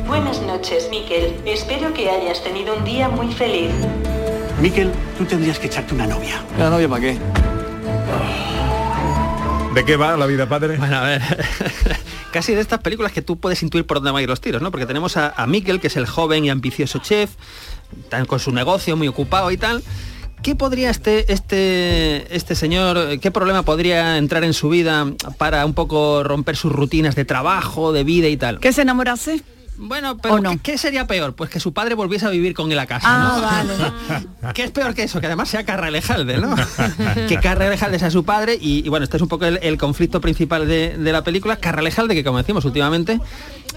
Buenas 0.09 0.43
noches, 0.43 0.89
Miquel. 0.91 1.41
Espero 1.45 1.95
que 1.95 2.11
hayas 2.11 2.43
tenido 2.43 2.77
un 2.77 2.85
día 2.85 3.09
muy 3.09 3.33
feliz. 3.33 3.71
Miquel, 4.61 4.90
tú 5.19 5.25
tendrías 5.25 5.59
que 5.59 5.66
echarte 5.66 5.95
una 5.95 6.07
novia. 6.07 6.42
¿La 6.59 6.71
novia 6.71 6.88
para 6.88 7.01
qué? 7.03 7.19
¿De 9.75 9.85
qué 9.85 9.97
va 9.97 10.16
la 10.16 10.27
vida 10.27 10.49
padre? 10.49 10.79
Bueno, 10.79 10.97
a 10.97 11.03
ver. 11.03 11.23
Casi 12.33 12.55
de 12.55 12.62
estas 12.62 12.81
películas 12.81 13.12
que 13.12 13.21
tú 13.21 13.38
puedes 13.38 13.62
intuir 13.62 13.87
por 13.87 13.99
dónde 13.99 14.12
van 14.12 14.21
a 14.21 14.23
ir 14.23 14.29
los 14.29 14.40
tiros, 14.40 14.62
¿no? 14.62 14.71
Porque 14.71 14.87
tenemos 14.87 15.16
a, 15.16 15.35
a 15.37 15.47
Miquel, 15.47 15.81
que 15.81 15.88
es 15.88 15.97
el 15.97 16.07
joven 16.07 16.45
y 16.45 16.51
ambicioso 16.51 16.99
chef, 16.99 17.31
tan 18.09 18.25
con 18.25 18.40
su 18.40 18.53
negocio 18.53 18.97
muy 18.97 19.09
ocupado 19.09 19.51
y 19.51 19.59
tal, 19.59 19.83
¿qué 20.42 20.55
podría 20.55 20.90
este, 20.90 21.33
este, 21.33 22.35
este 22.35 22.55
señor, 22.55 23.19
qué 23.21 23.31
problema 23.31 23.62
podría 23.62 24.16
entrar 24.16 24.45
en 24.45 24.55
su 24.55 24.69
vida 24.69 25.07
para 25.38 25.66
un 25.66 25.75
poco 25.75 26.23
romper 26.25 26.57
sus 26.57 26.73
rutinas 26.73 27.14
de 27.14 27.25
trabajo, 27.25 27.92
de 27.92 28.05
vida 28.05 28.29
y 28.29 28.37
tal? 28.37 28.61
¿Que 28.61 28.73
se 28.73 28.83
enamorase? 28.83 29.42
Bueno, 29.79 30.17
pero 30.19 30.35
¿qué, 30.53 30.59
qué 30.73 30.79
sería 30.79 31.07
peor? 31.07 31.35
Pues 31.35 31.51
que 31.51 31.61
su 31.61 31.73
padre 31.73 31.95
volviese 31.95 32.27
a 32.27 32.31
vivir 32.31 32.55
con 32.55 32.71
él 32.73 32.79
a 32.79 32.87
casa, 32.87 33.19
¿no? 33.19 33.27
Ah, 33.47 33.65
vale. 34.09 34.53
¿Qué 34.55 34.65
es 34.65 34.71
peor 34.71 34.95
que 34.95 35.03
eso? 35.05 35.21
Que 35.21 35.27
además 35.27 35.49
sea 35.49 35.65
Carralejalde, 35.65 36.39
¿no? 36.39 36.55
que 37.29 37.39
Carralejalde 37.41 37.99
sea 37.99 38.11
su 38.11 38.25
padre 38.25 38.57
y, 38.61 38.85
y 38.85 38.89
bueno, 38.89 39.05
este 39.05 39.17
es 39.17 39.23
un 39.23 39.29
poco 39.29 39.45
el, 39.47 39.59
el 39.62 39.77
conflicto 39.79 40.21
principal 40.21 40.67
de, 40.67 40.97
de 40.97 41.12
la 41.12 41.23
película. 41.25 41.57
Carralejalde, 41.57 42.15
que 42.15 42.25
como 42.25 42.39
decimos 42.39 42.65
últimamente, 42.65 43.21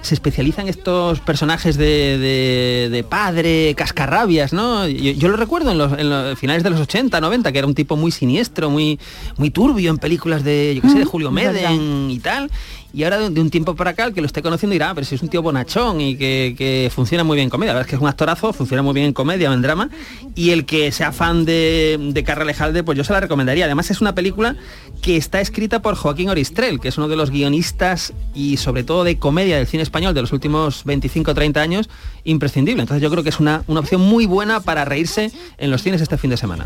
se 0.01 0.13
especializa 0.13 0.61
en 0.61 0.69
estos 0.69 1.19
personajes 1.19 1.75
de, 1.77 2.17
de- 2.17 2.89
de 2.89 3.03
padre, 3.03 3.73
cascarrabias, 3.75 4.53
¿no? 4.53 4.87
Yo, 4.87 5.11
yo 5.11 5.27
lo 5.27 5.35
recuerdo 5.35 5.71
en 5.71 5.77
los, 5.77 5.91
en 5.99 6.09
los 6.09 6.39
finales 6.39 6.63
de 6.63 6.69
los 6.69 6.79
80, 6.79 7.19
90, 7.19 7.51
que 7.51 7.57
era 7.57 7.67
un 7.67 7.75
tipo 7.75 7.97
muy 7.97 8.11
siniestro, 8.11 8.69
muy, 8.69 8.99
muy 9.37 9.49
turbio 9.49 9.89
en 9.89 9.97
películas 9.97 10.43
de, 10.43 10.73
yo 10.75 10.81
qué 10.81 10.89
sé, 10.89 10.99
de 10.99 11.05
Julio 11.05 11.31
Mm, 11.31 11.35
verdad. 11.35 11.69
Meden 11.71 12.09
y 12.11 12.19
tal. 12.19 12.49
Y 12.93 13.03
ahora 13.03 13.29
de, 13.29 13.39
un 13.39 13.49
tiempo 13.49 13.75
para 13.75 13.91
acá, 13.91 14.05
el 14.05 14.13
que 14.13 14.21
lo 14.21 14.27
esté 14.27 14.41
conociendo 14.41 14.73
dirá, 14.73 14.89
"Ah, 14.89 14.95
pero 14.95 15.05
si 15.05 15.15
es 15.15 15.21
un 15.21 15.29
tío 15.29 15.41
bonachón 15.41 16.01
y 16.01 16.15
que, 16.15 16.55
que 16.57 16.91
funciona 16.93 17.23
muy 17.23 17.35
bien 17.35 17.45
en 17.45 17.49
comedia. 17.49 17.73
La 17.73 17.79
verdad 17.79 17.87
es 17.87 17.89
que 17.89 17.95
es 17.95 18.01
un 18.01 18.07
actorazo, 18.07 18.51
funciona 18.51 18.81
muy 18.81 18.93
bien 18.93 19.05
en 19.07 19.13
comedia 19.13 19.51
o 19.51 19.53
en 19.53 19.61
drama. 19.61 19.89
Y 20.35 20.49
el 20.51 20.65
que 20.65 20.91
sea 20.91 21.11
fan 21.11 21.45
de, 21.45 21.97
de 21.99 22.23
Carra 22.23 22.45
Lejalde, 22.45 22.83
pues 22.83 22.97
yo 22.97 23.03
se 23.03 23.13
la 23.13 23.19
recomendaría. 23.19 23.65
Además 23.65 23.91
es 23.91 24.01
una 24.01 24.15
película 24.15 24.55
que 25.01 25.17
está 25.17 25.39
escrita 25.39 25.81
por 25.81 25.95
Joaquín 25.95 26.29
Oristrel, 26.29 26.79
que 26.79 26.87
es 26.87 26.97
uno 26.97 27.07
de 27.07 27.15
los 27.15 27.29
guionistas 27.29 28.13
y 28.33 28.57
sobre 28.57 28.83
todo 28.83 29.03
de 29.03 29.17
comedia 29.17 29.57
del 29.57 29.67
cine 29.67 29.83
español 29.83 30.13
de 30.13 30.21
los 30.21 30.33
últimos 30.33 30.83
25 30.83 31.31
o 31.31 31.33
30 31.35 31.61
años, 31.61 31.89
imprescindible. 32.23 32.81
Entonces 32.81 33.01
yo 33.03 33.09
creo 33.11 33.23
que 33.23 33.29
es 33.29 33.39
una, 33.39 33.63
una 33.67 33.81
opción 33.81 34.01
muy 34.01 34.25
buena 34.25 34.59
para 34.61 34.83
reírse 34.83 35.31
en 35.57 35.71
los 35.71 35.83
cines 35.83 36.01
este 36.01 36.17
fin 36.17 36.31
de 36.31 36.37
semana. 36.37 36.65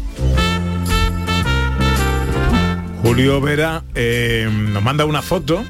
Julio 3.03 3.41
Vera 3.41 3.83
eh, 3.95 4.49
nos 4.71 4.81
manda 4.81 5.03
una 5.03 5.21
foto 5.21 5.63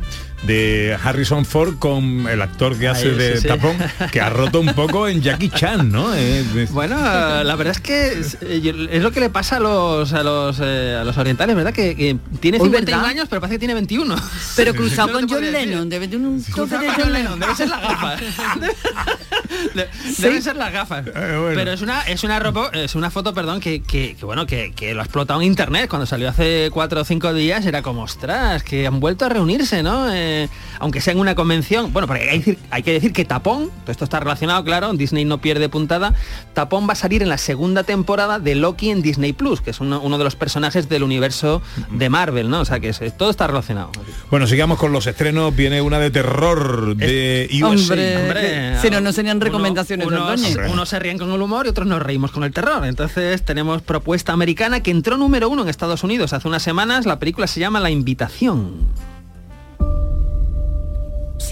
de 0.45 0.97
Harrison 1.01 1.45
Ford 1.45 1.75
con 1.79 2.27
el 2.27 2.41
actor 2.41 2.77
que 2.77 2.89
hace 2.89 3.09
Ahí, 3.09 3.15
de 3.15 3.35
sí, 3.37 3.41
sí. 3.43 3.47
tapón, 3.47 3.77
que 4.11 4.19
ha 4.19 4.29
roto 4.29 4.59
un 4.59 4.73
poco 4.73 5.07
en 5.07 5.21
Jackie 5.21 5.49
Chan, 5.49 5.89
¿no? 5.91 6.13
Eh, 6.13 6.43
es- 6.57 6.71
Bueno, 6.71 6.97
la 6.99 7.55
verdad 7.55 7.71
es 7.71 7.79
que 7.79 8.07
es, 8.19 8.37
eh, 8.41 8.87
es 8.91 9.01
lo 9.01 9.11
que 9.11 9.21
le 9.21 9.29
pasa 9.29 9.57
a 9.57 9.59
los 9.61 10.11
a 10.11 10.21
los, 10.21 10.57
eh, 10.61 10.97
a 10.99 11.03
los 11.05 11.17
orientales, 11.17 11.55
¿verdad? 11.55 11.71
Que, 11.73 11.95
que 11.95 12.17
tiene 12.41 12.57
Uy, 12.57 12.65
51 12.65 12.97
¿verdad? 12.97 13.09
años, 13.09 13.27
pero 13.29 13.39
parece 13.39 13.55
que 13.55 13.59
tiene 13.59 13.73
21. 13.73 14.15
Pero 14.57 14.73
cruzado 14.75 15.11
con 15.13 15.27
John. 15.29 15.51
Lennon, 15.51 15.89
debe 15.89 16.07
tener 16.07 16.27
un 16.27 16.43
toque 16.43 16.77
de 16.77 16.89
John 16.89 17.11
Lennon. 17.13 17.39
Debe 17.39 17.55
ser 17.55 17.69
las 17.69 17.81
gafas. 17.81 18.21
De- 19.73 19.87
Deben 20.17 20.41
ser 20.41 20.55
las 20.55 20.71
gafas. 20.73 21.03
Pero 21.05 21.71
es 21.71 21.81
una 21.81 22.01
es 22.01 22.23
una 22.23 22.39
ropa, 22.39 22.69
es 22.73 22.95
una 22.95 23.09
foto, 23.11 23.33
perdón, 23.33 23.59
que, 23.59 23.81
que- 23.81 24.15
que, 24.19 24.25
bueno, 24.25 24.45
que, 24.45 24.73
que 24.75 24.93
lo 24.93 25.01
ha 25.01 25.03
explotado 25.03 25.41
en 25.41 25.47
internet. 25.47 25.89
Cuando 25.89 26.05
salió 26.05 26.29
hace 26.29 26.69
cuatro 26.73 27.01
o 27.01 27.05
cinco 27.05 27.33
días 27.33 27.65
era 27.65 27.81
como, 27.81 28.03
ostras, 28.03 28.63
que 28.63 28.85
han 28.87 28.99
vuelto 28.99 29.25
a 29.25 29.29
reunirse, 29.29 29.81
¿no? 29.83 30.11
Eh, 30.11 30.32
aunque 30.79 31.01
sea 31.01 31.13
en 31.13 31.19
una 31.19 31.35
convención. 31.35 31.91
Bueno, 31.93 32.07
porque 32.07 32.29
hay, 32.29 32.39
que 32.41 32.51
decir- 32.53 32.59
hay 32.71 32.83
que 32.83 32.91
decir 32.93 33.13
que 33.13 33.25
Tapón, 33.25 33.69
todo 33.83 33.91
esto 33.91 34.03
está 34.03 34.19
relacionado, 34.19 34.63
claro, 34.63 34.93
Disney 34.93 35.25
no 35.25 35.39
pierde 35.39 35.69
puntada. 35.69 36.13
Tapón 36.53 36.87
va 36.87 36.93
a 36.93 36.95
salir 36.95 37.21
en 37.23 37.29
la 37.29 37.37
segunda 37.37 37.83
temporada 37.83 38.39
de 38.39 38.55
Loki 38.55 38.89
en 38.89 39.01
Disney 39.01 39.33
Plus, 39.33 39.61
que 39.61 39.71
es 39.71 39.79
uno, 39.79 40.01
uno 40.01 40.17
de 40.17 40.23
los 40.23 40.35
personajes 40.35 40.89
del 40.89 41.03
universo 41.03 41.61
de 41.91 42.09
Marvel, 42.09 42.49
¿no? 42.49 42.61
O 42.61 42.65
sea 42.65 42.79
que 42.79 42.89
es- 42.89 43.17
todo 43.17 43.29
está 43.29 43.47
relacionado. 43.47 43.91
Bueno, 44.29 44.47
sigamos 44.47 44.77
con 44.79 44.91
los 44.91 45.07
estrenos. 45.07 45.55
Viene 45.55 45.81
una 45.81 45.99
de 45.99 46.11
terror 46.11 46.95
de 46.95 47.49
USA. 47.51 47.67
Hombre, 47.67 48.17
Hombre, 48.17 48.79
si 48.81 48.89
no, 48.89 49.01
no 49.01 49.11
serían 49.13 49.39
recomendaciones 49.41 50.07
de 50.07 50.13
unos, 50.15 50.29
Ordóñez. 50.29 50.71
unos 50.71 50.89
se 50.89 50.99
ríen 50.99 51.17
con 51.17 51.31
el 51.31 51.41
humor 51.41 51.65
y 51.65 51.69
otros 51.69 51.87
nos 51.87 52.01
reímos 52.01 52.31
con 52.31 52.43
el 52.43 52.51
terror. 52.51 52.85
Entonces 52.85 53.43
tenemos 53.43 53.81
propuesta 53.81 54.33
americana 54.33 54.81
que 54.81 54.91
entró 54.91 55.17
número 55.17 55.49
uno 55.49 55.63
en 55.63 55.69
Estados 55.69 56.03
Unidos 56.03 56.33
hace 56.33 56.47
unas 56.47 56.63
semanas. 56.63 57.05
La 57.05 57.19
película 57.19 57.47
se 57.47 57.59
llama 57.59 57.79
La 57.79 57.89
Invitación. 57.89 58.71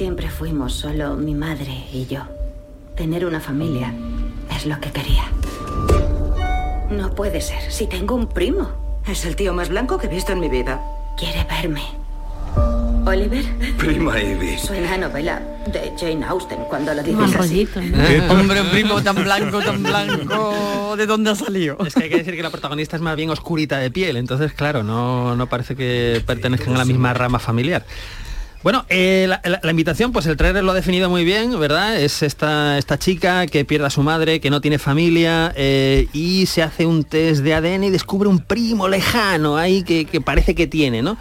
Siempre 0.01 0.31
fuimos 0.31 0.73
solo 0.73 1.15
mi 1.15 1.35
madre 1.35 1.85
y 1.93 2.07
yo. 2.07 2.21
Tener 2.97 3.23
una 3.23 3.39
familia 3.39 3.93
es 4.49 4.65
lo 4.65 4.79
que 4.81 4.89
quería. 4.89 5.25
No 6.89 7.13
puede 7.13 7.39
ser, 7.39 7.71
si 7.71 7.85
tengo 7.85 8.15
un 8.15 8.27
primo. 8.27 8.71
Es 9.07 9.25
el 9.25 9.35
tío 9.35 9.53
más 9.53 9.69
blanco 9.69 9.99
que 9.99 10.07
he 10.07 10.09
visto 10.09 10.31
en 10.31 10.39
mi 10.39 10.49
vida. 10.49 10.81
Quiere 11.19 11.43
verme. 11.43 11.83
Oliver, 13.05 13.45
Prima 13.77 14.19
Ivy. 14.19 14.57
suena 14.57 14.93
a 14.95 14.97
novela 14.97 15.39
de 15.67 15.93
Jane 15.99 16.25
Austen 16.25 16.59
cuando 16.67 16.95
lo 16.95 17.03
dices 17.03 17.19
Mal 17.19 17.35
así. 17.35 17.67
Eh, 17.75 18.27
Hombre, 18.27 18.61
un 18.61 18.69
primo 18.69 19.03
tan 19.03 19.15
blanco, 19.23 19.59
tan 19.59 19.83
blanco. 19.83 20.95
¿De 20.97 21.05
dónde 21.05 21.29
ha 21.29 21.35
salido? 21.35 21.77
Es 21.85 21.93
que 21.93 22.05
hay 22.05 22.09
que 22.09 22.17
decir 22.17 22.35
que 22.35 22.41
la 22.43 22.49
protagonista 22.49 22.95
es 22.95 23.03
más 23.03 23.15
bien 23.15 23.29
oscurita 23.29 23.77
de 23.77 23.91
piel, 23.91 24.17
entonces 24.17 24.51
claro, 24.53 24.81
no, 24.81 25.35
no 25.35 25.47
parece 25.47 25.75
que 25.75 26.23
pertenezcan 26.25 26.73
a 26.73 26.79
la 26.79 26.85
misma 26.85 27.13
rama 27.13 27.37
familiar. 27.37 27.85
Bueno, 28.63 28.85
eh, 28.89 29.27
la, 29.27 29.71
invitación, 29.71 30.11
pues 30.11 30.27
el 30.27 30.37
trailer 30.37 30.63
lo 30.63 30.71
ha 30.71 30.75
definido 30.75 31.09
muy 31.09 31.25
bien, 31.25 31.59
¿verdad? 31.59 31.99
Es 31.99 32.21
esta, 32.21 32.77
esta 32.77 32.99
chica 32.99 33.47
que 33.47 33.65
pierde 33.65 33.87
a 33.87 33.89
su 33.89 34.03
madre, 34.03 34.39
que 34.39 34.51
no 34.51 34.61
tiene 34.61 34.77
familia 34.77 35.51
eh, 35.55 36.07
y 36.13 36.45
se 36.45 36.61
hace 36.61 36.85
un 36.85 37.03
test 37.03 37.41
de 37.41 37.55
ADN 37.55 37.85
y 37.85 37.89
descubre 37.89 38.29
un 38.29 38.37
primo 38.37 38.87
lejano 38.87 39.57
ahí 39.57 39.81
que 39.81 40.21
parece 40.21 40.53
que 40.53 40.67
tiene, 40.67 41.01
¿no? 41.01 41.17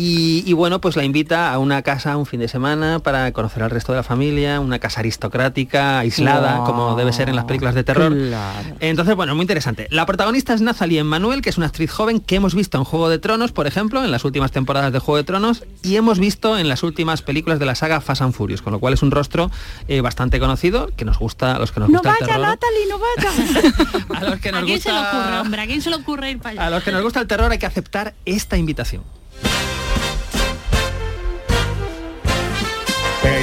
Y, 0.00 0.44
y 0.46 0.52
bueno, 0.52 0.80
pues 0.80 0.94
la 0.94 1.02
invita 1.02 1.52
a 1.52 1.58
una 1.58 1.82
casa 1.82 2.16
un 2.16 2.24
fin 2.24 2.38
de 2.38 2.46
semana 2.46 3.00
para 3.00 3.32
conocer 3.32 3.64
al 3.64 3.70
resto 3.70 3.90
de 3.90 3.96
la 3.96 4.04
familia, 4.04 4.60
una 4.60 4.78
casa 4.78 5.00
aristocrática, 5.00 5.98
aislada, 5.98 6.58
Wow. 6.58 6.66
como 6.66 6.94
debe 6.94 7.12
ser 7.12 7.28
en 7.28 7.34
las 7.34 7.46
películas 7.46 7.74
de 7.74 7.82
terror. 7.82 8.14
Claro. 8.16 8.76
Entonces, 8.78 9.16
bueno, 9.16 9.34
muy 9.34 9.42
interesante. 9.42 9.88
La 9.90 10.06
protagonista 10.06 10.54
es 10.54 10.60
Nathalie 10.60 11.00
Emmanuel, 11.00 11.42
que 11.42 11.50
es 11.50 11.56
una 11.58 11.66
actriz 11.66 11.90
joven 11.90 12.20
que 12.20 12.36
hemos 12.36 12.54
visto 12.54 12.78
en 12.78 12.84
Juego 12.84 13.08
de 13.08 13.18
Tronos, 13.18 13.50
por 13.50 13.66
ejemplo, 13.66 14.04
en 14.04 14.12
las 14.12 14.24
últimas 14.24 14.52
temporadas 14.52 14.92
de 14.92 15.00
Juego 15.00 15.16
de 15.16 15.24
Tronos, 15.24 15.64
y 15.82 15.96
hemos 15.96 16.20
visto 16.20 16.56
en 16.58 16.68
las 16.68 16.84
últimas 16.84 17.22
películas 17.22 17.58
de 17.58 17.66
la 17.66 17.74
saga 17.74 18.00
Fast 18.00 18.22
and 18.22 18.34
Furious, 18.34 18.62
con 18.62 18.72
lo 18.72 18.78
cual 18.78 18.94
es 18.94 19.02
un 19.02 19.10
rostro 19.10 19.50
eh, 19.88 20.00
bastante 20.00 20.38
conocido, 20.38 20.90
que 20.96 21.04
nos 21.04 21.18
gusta, 21.18 21.56
a 21.56 21.58
los 21.58 21.72
que 21.72 21.80
nos 21.80 21.88
No 21.90 21.98
gusta 21.98 22.14
el 22.20 22.24
terror. 22.24 22.40
Natalie, 22.46 22.86
no 22.88 22.98
vaya. 23.00 24.14
A 24.20 24.30
los 24.30 24.38
que 24.38 24.52
nos 24.52 24.62
¿A 24.62 24.64
quién 24.64 24.80
se 24.80 24.92
le 24.92 24.98
ocurre, 25.00 25.38
hombre? 25.40 25.62
¿A 25.62 25.66
quién 25.66 25.82
se 25.82 25.90
le 25.90 25.96
ocurre 25.96 26.30
ir 26.30 26.38
para 26.38 26.50
allá? 26.50 26.66
A 26.66 26.70
los 26.70 26.84
que 26.84 26.92
nos 26.92 27.02
gusta 27.02 27.18
el 27.20 27.26
terror 27.26 27.50
hay 27.50 27.58
que 27.58 27.66
aceptar 27.66 28.14
esta 28.24 28.56
invitación. 28.56 29.02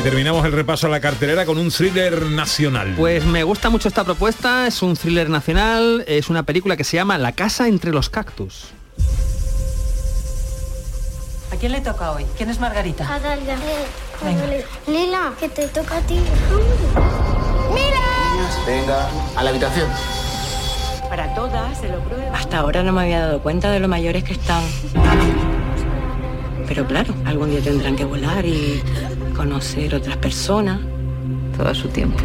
Terminamos 0.06 0.46
el 0.46 0.52
repaso 0.52 0.86
a 0.86 0.92
la 0.92 1.00
cartelera 1.00 1.48
con 1.48 1.58
un 1.58 1.72
thriller 1.72 2.22
nacional. 2.28 2.94
Pues 2.96 3.26
me 3.26 3.42
gusta 3.42 3.72
mucho 3.72 3.88
esta 3.88 4.04
propuesta, 4.04 4.68
es 4.68 4.84
un 4.84 4.96
thriller 4.96 5.32
nacional, 5.32 6.04
es 6.06 6.30
una 6.30 6.44
película 6.44 6.78
que 6.78 6.84
se 6.84 6.96
llama 6.96 7.18
La 7.18 7.32
casa 7.32 7.68
entre 7.68 7.92
los 7.92 8.12
cactus. 8.12 8.68
¿A 11.52 11.56
quién 11.56 11.72
le 11.72 11.82
toca 11.82 12.12
hoy? 12.12 12.24
¿Quién 12.38 12.52
es 12.52 12.60
Margarita? 12.60 13.12
A 13.12 13.20
Dalia. 13.20 13.58
Venga. 14.24 14.66
Lila, 14.86 15.34
que 15.40 15.50
te 15.50 15.68
toca 15.70 15.98
a 15.98 16.02
ti. 16.02 16.20
¡Mira! 17.74 18.64
Venga, 18.68 19.10
a 19.36 19.44
la 19.44 19.50
habitación. 19.50 19.90
Para 21.10 21.34
todas 21.34 21.80
se 21.80 21.90
lo 21.90 22.00
prueba. 22.02 22.38
Hasta 22.38 22.60
ahora 22.60 22.84
no 22.84 22.94
me 22.94 23.02
había 23.02 23.22
dado 23.22 23.42
cuenta 23.42 23.72
de 23.72 23.80
lo 23.80 23.88
mayores 23.88 24.24
que 24.24 24.34
están. 24.34 24.64
Pero 26.68 26.86
claro, 26.86 27.14
algún 27.26 27.50
día 27.50 27.62
tendrán 27.62 27.96
que 27.96 28.06
volar 28.06 28.46
y 28.46 28.84
conocer 29.36 29.96
otras 29.96 30.18
personas. 30.18 30.80
Todo 31.58 31.70
a 31.70 31.76
su 31.76 31.88
tiempo. 31.90 32.24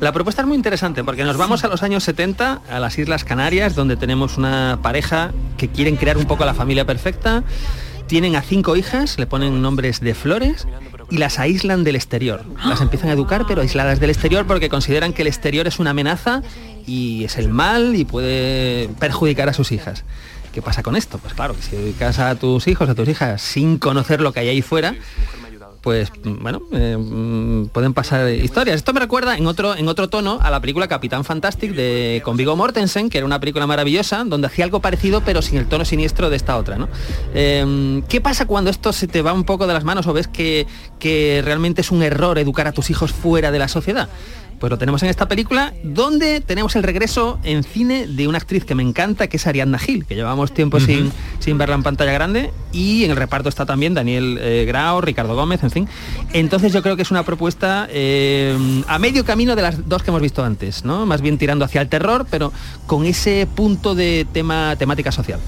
La 0.00 0.12
propuesta 0.12 0.42
es 0.42 0.48
muy 0.48 0.56
interesante 0.56 1.02
porque 1.02 1.24
nos 1.24 1.36
vamos 1.36 1.64
a 1.64 1.68
los 1.68 1.82
años 1.82 2.04
70, 2.04 2.62
a 2.68 2.78
las 2.78 2.98
Islas 2.98 3.24
Canarias, 3.24 3.74
donde 3.74 3.96
tenemos 3.96 4.36
una 4.36 4.78
pareja 4.82 5.32
que 5.56 5.68
quieren 5.68 5.96
crear 5.96 6.18
un 6.18 6.26
poco 6.26 6.44
la 6.44 6.54
familia 6.54 6.84
perfecta. 6.84 7.42
Tienen 8.06 8.36
a 8.36 8.42
cinco 8.42 8.76
hijas, 8.76 9.18
le 9.18 9.26
ponen 9.26 9.62
nombres 9.62 10.00
de 10.00 10.14
flores 10.14 10.66
y 11.10 11.16
las 11.18 11.38
aíslan 11.38 11.84
del 11.84 11.96
exterior. 11.96 12.44
Las 12.66 12.82
empiezan 12.82 13.08
a 13.08 13.12
educar, 13.14 13.46
pero 13.48 13.62
aisladas 13.62 13.98
del 13.98 14.10
exterior 14.10 14.46
porque 14.46 14.68
consideran 14.68 15.14
que 15.14 15.22
el 15.22 15.28
exterior 15.28 15.66
es 15.66 15.78
una 15.78 15.90
amenaza 15.90 16.42
y 16.86 17.24
es 17.24 17.38
el 17.38 17.48
mal 17.48 17.94
y 17.96 18.04
puede 18.04 18.90
perjudicar 19.00 19.48
a 19.48 19.54
sus 19.54 19.72
hijas. 19.72 20.04
¿Qué 20.54 20.62
pasa 20.62 20.84
con 20.84 20.94
esto? 20.94 21.18
Pues 21.18 21.34
claro, 21.34 21.56
que 21.56 21.62
si 21.62 21.74
dedicas 21.74 22.20
a 22.20 22.36
tus 22.36 22.68
hijos, 22.68 22.88
a 22.88 22.94
tus 22.94 23.08
hijas, 23.08 23.42
sin 23.42 23.76
conocer 23.76 24.20
lo 24.20 24.32
que 24.32 24.38
hay 24.38 24.50
ahí 24.50 24.62
fuera, 24.62 24.94
pues 25.82 26.12
bueno, 26.22 26.62
eh, 26.72 27.66
pueden 27.72 27.92
pasar 27.92 28.30
historias. 28.30 28.76
Esto 28.76 28.92
me 28.92 29.00
recuerda 29.00 29.36
en 29.36 29.48
otro, 29.48 29.74
en 29.74 29.88
otro 29.88 30.08
tono 30.08 30.38
a 30.40 30.52
la 30.52 30.60
película 30.60 30.86
Capitán 30.86 31.24
Fantastic 31.24 31.72
de 31.72 32.22
con 32.24 32.36
Viggo 32.36 32.54
Mortensen, 32.54 33.10
que 33.10 33.18
era 33.18 33.26
una 33.26 33.40
película 33.40 33.66
maravillosa, 33.66 34.22
donde 34.24 34.46
hacía 34.46 34.64
algo 34.64 34.78
parecido, 34.78 35.22
pero 35.22 35.42
sin 35.42 35.58
el 35.58 35.66
tono 35.66 35.84
siniestro 35.84 36.30
de 36.30 36.36
esta 36.36 36.56
otra, 36.56 36.78
¿no? 36.78 36.88
Eh, 37.34 38.00
¿Qué 38.08 38.20
pasa 38.20 38.46
cuando 38.46 38.70
esto 38.70 38.92
se 38.92 39.08
te 39.08 39.22
va 39.22 39.32
un 39.32 39.42
poco 39.42 39.66
de 39.66 39.74
las 39.74 39.82
manos 39.82 40.06
o 40.06 40.12
ves 40.12 40.28
que, 40.28 40.68
que 41.00 41.42
realmente 41.44 41.80
es 41.80 41.90
un 41.90 42.04
error 42.04 42.38
educar 42.38 42.68
a 42.68 42.72
tus 42.72 42.90
hijos 42.90 43.12
fuera 43.12 43.50
de 43.50 43.58
la 43.58 43.66
sociedad? 43.66 44.08
Pues 44.64 44.70
lo 44.70 44.78
tenemos 44.78 45.02
en 45.02 45.10
esta 45.10 45.28
película, 45.28 45.74
donde 45.82 46.40
tenemos 46.40 46.74
el 46.74 46.84
regreso 46.84 47.38
en 47.44 47.64
cine 47.64 48.06
de 48.06 48.26
una 48.28 48.38
actriz 48.38 48.64
que 48.64 48.74
me 48.74 48.82
encanta, 48.82 49.26
que 49.26 49.36
es 49.36 49.46
Ariadna 49.46 49.78
Gil, 49.78 50.06
que 50.06 50.14
llevamos 50.14 50.54
tiempo 50.54 50.80
sin, 50.80 51.12
sin 51.38 51.58
verla 51.58 51.74
en 51.74 51.82
pantalla 51.82 52.12
grande, 52.12 52.50
y 52.72 53.04
en 53.04 53.10
el 53.10 53.18
reparto 53.18 53.50
está 53.50 53.66
también 53.66 53.92
Daniel 53.92 54.38
eh, 54.40 54.64
Grau, 54.66 55.02
Ricardo 55.02 55.34
Gómez, 55.34 55.62
en 55.64 55.70
fin. 55.70 55.88
Entonces 56.32 56.72
yo 56.72 56.82
creo 56.82 56.96
que 56.96 57.02
es 57.02 57.10
una 57.10 57.24
propuesta 57.24 57.88
eh, 57.90 58.56
a 58.88 58.98
medio 58.98 59.26
camino 59.26 59.54
de 59.54 59.60
las 59.60 59.86
dos 59.86 60.02
que 60.02 60.10
hemos 60.10 60.22
visto 60.22 60.42
antes, 60.42 60.82
¿no? 60.82 61.04
Más 61.04 61.20
bien 61.20 61.36
tirando 61.36 61.66
hacia 61.66 61.82
el 61.82 61.90
terror, 61.90 62.26
pero 62.30 62.50
con 62.86 63.04
ese 63.04 63.46
punto 63.54 63.94
de 63.94 64.26
tema 64.32 64.76
temática 64.76 65.12
social. 65.12 65.40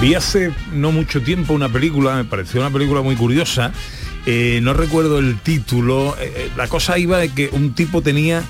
Vi 0.00 0.14
hace 0.14 0.54
no 0.72 0.90
mucho 0.90 1.20
tiempo 1.20 1.52
una 1.52 1.68
película, 1.68 2.14
me 2.14 2.24
pareció 2.24 2.62
una 2.62 2.70
película 2.70 3.02
muy 3.02 3.14
curiosa. 3.14 3.72
Eh, 4.26 4.60
no 4.62 4.72
recuerdo 4.74 5.18
el 5.18 5.38
título. 5.40 6.16
eh, 6.20 6.32
eh, 6.36 6.50
la 6.56 6.68
cosa 6.68 6.98
iba 6.98 7.18
de 7.18 7.28
que 7.30 7.48
un 7.52 7.74
tipo 7.74 8.02
tenía. 8.02 8.42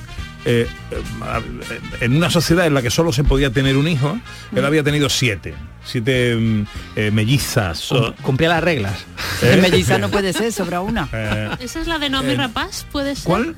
eh, 0.45 0.67
eh, 0.91 1.81
en 2.01 2.17
una 2.17 2.29
sociedad 2.31 2.67
en 2.67 2.75
la 2.75 2.83
que 2.83 2.91
solo 2.91 3.13
se 3.13 3.23
podía 3.25 3.51
tener 3.51 3.77
un 3.77 3.87
hijo, 3.87 4.19
él 4.55 4.65
había 4.65 4.83
tenido 4.83 5.09
siete, 5.09 5.55
siete 5.85 6.35
mm, 6.35 6.65
eh, 6.97 7.11
mellizas. 7.13 7.93
o- 7.93 8.13
Cumplía 8.23 8.49
las 8.49 8.65
reglas. 8.65 8.95
¿Eh? 9.43 9.53
El 9.55 9.61
melliza 9.63 9.99
no 9.99 10.11
puede 10.11 10.33
ser, 10.33 10.53
sobra 10.53 10.81
una. 10.81 11.09
Eh, 11.13 11.49
Esa 11.61 11.81
es 11.81 11.87
la 11.87 11.99
de 12.01 12.11
Nomi 12.11 12.33
Eh, 12.33 12.37
Rapaz, 12.37 12.85
¿puede 12.91 13.15
ser? 13.15 13.25
¿cuál? 13.25 13.55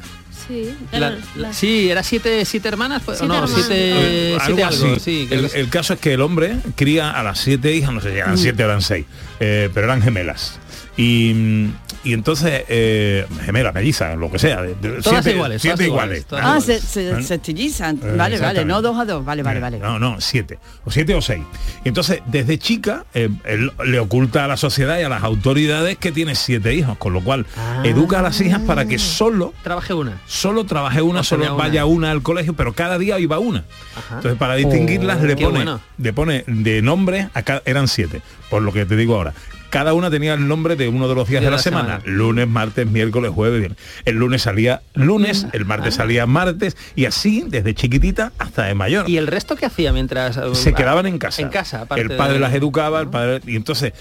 Sí. 0.46 0.74
La- 0.92 0.98
era 0.98 1.16
la- 1.36 1.52
Sí, 1.54 1.88
era 1.90 2.02
siete, 2.02 2.44
siete 2.44 2.68
hermanas, 2.68 3.00
pues, 3.02 3.16
Siete 3.18 3.28
no, 3.32 3.42
hermanas. 3.44 3.64
siete, 3.64 3.90
Eh, 3.92 4.36
siete 4.44 4.62
algo 4.62 4.74
algo, 4.84 4.94
así. 4.96 5.00
sí, 5.00 5.28
el, 5.30 5.50
el 5.54 5.68
caso 5.70 5.94
es 5.94 6.00
que 6.00 6.12
el 6.12 6.20
hombre 6.20 6.56
cría 6.76 7.10
a 7.12 7.22
las 7.22 7.38
siete 7.38 7.72
hijas, 7.74 7.92
no 7.94 8.02
sé 8.02 8.10
si 8.12 8.18
eran 8.18 8.34
Mm. 8.34 8.38
siete 8.38 8.62
o 8.62 8.66
eran 8.66 8.82
seis, 8.82 9.06
eh, 9.40 9.70
pero 9.72 9.86
eran 9.86 10.02
gemelas. 10.02 10.58
Y, 10.96 11.70
y 12.04 12.12
entonces, 12.12 12.62
eh, 12.68 13.26
gemelas, 13.44 13.74
mellizas, 13.74 14.16
lo 14.16 14.30
que 14.30 14.38
sea. 14.38 14.62
de- 14.62 14.74
de- 14.76 15.02
Todas 15.02 15.24
siete, 15.24 15.32
iguales, 15.32 15.60
siete 15.62 15.76
todas 15.76 15.88
iguales. 15.88 16.24
todas 16.26 16.44
Ah, 16.46 16.60
se, 16.60 16.78
se, 16.80 17.20
se 17.22 17.34
estillizan. 17.34 17.98
Eh, 18.02 18.14
Vale, 18.16 18.38
vale, 18.38 18.64
no 18.64 18.80
dos 18.80 18.96
a 18.98 19.04
dos. 19.04 19.24
Vale, 19.24 19.42
vale, 19.42 19.58
Eh, 19.58 19.62
vale. 19.62 19.78
No, 19.80 19.98
no, 19.98 20.20
siete. 20.20 20.58
O 20.84 20.90
siete 20.92 21.14
o 21.14 21.20
seis. 21.22 21.42
Y 21.84 21.88
entonces, 21.88 22.20
desde 22.26 22.58
chica, 22.58 23.06
eh, 23.14 23.28
él 23.44 23.72
le 23.86 23.98
oculta 23.98 24.44
a 24.44 24.48
la 24.48 24.56
sociedad 24.56 24.98
y 25.00 25.02
a 25.02 25.08
las 25.08 25.24
autoridades 25.24 25.98
que 25.98 26.12
tiene 26.12 26.36
siete 26.36 26.74
hijos, 26.74 26.96
con 26.98 27.12
lo 27.12 27.22
cual 27.22 27.44
educa 27.82 28.20
a 28.20 28.22
las 28.22 28.40
hijas 28.40 28.60
para 28.60 28.84
que 28.86 28.98
solo 29.00 29.52
Trabaje 29.64 29.94
una. 29.94 30.20
solo 30.26 30.64
trabaje 30.66 31.02
una, 31.02 31.18
No 31.20 31.24
solo 31.24 31.44
una. 31.44 31.52
vaya 31.54 31.86
una 31.86 32.12
al 32.12 32.22
colegio, 32.22 32.54
pero 32.54 32.72
cada 32.72 32.98
día 32.98 33.18
iba 33.18 33.38
una. 33.40 33.64
Entonces, 34.12 34.38
para 34.38 34.54
distinguirlas, 34.54 35.20
le 35.22 35.32
Oh, 35.32 35.36
Qué 35.36 35.44
pone, 35.44 35.56
bueno. 35.56 35.80
le 35.98 36.12
pone 36.12 36.44
de 36.46 36.82
nombre, 36.82 37.28
a 37.34 37.42
ca- 37.42 37.62
eran 37.64 37.88
siete, 37.88 38.22
por 38.50 38.62
lo 38.62 38.72
que 38.72 38.86
te 38.86 38.94
digo 38.94 39.16
ahora. 39.16 39.34
Cada 39.74 39.92
una 39.92 40.08
tenía 40.08 40.34
el 40.34 40.46
nombre 40.46 40.76
de 40.76 40.86
uno 40.86 41.08
de 41.08 41.16
los 41.16 41.28
días 41.28 41.42
de, 41.42 41.50
la, 41.50 41.58
semana. 41.58 42.00
Lunes, 42.04 42.46
martes, 42.46 42.86
miércoles, 42.86 43.32
jueves, 43.34 43.58
viernes. 43.58 43.78
El 44.04 44.14
lunes 44.14 44.42
salía 44.42 44.82
lunes, 44.94 45.48
el 45.52 45.64
martes 45.64 45.96
salía 45.96 46.26
martes, 46.26 46.76
y 46.94 47.06
así 47.06 47.44
desde 47.44 47.74
chiquitita 47.74 48.30
hasta 48.38 48.66
de 48.66 48.74
mayor. 48.76 49.06
Ah. 49.08 49.10
¿Y 49.10 49.16
el 49.16 49.26
resto 49.26 49.56
qué 49.56 49.66
hacía 49.66 49.92
mientras... 49.92 50.36
uh, 50.36 50.54
se 50.54 50.74
quedaban 50.74 51.06
en 51.06 51.18
casa. 51.18 51.42
En 51.42 51.48
casa, 51.48 51.80
aparte 51.80 52.02
El 52.02 52.16
padre 52.16 52.34
de- 52.34 52.38
las 52.38 52.54
educaba, 52.54 53.00
el 53.00 53.08
padre. 53.08 53.40
Y 53.48 53.56
entonces 53.56 53.94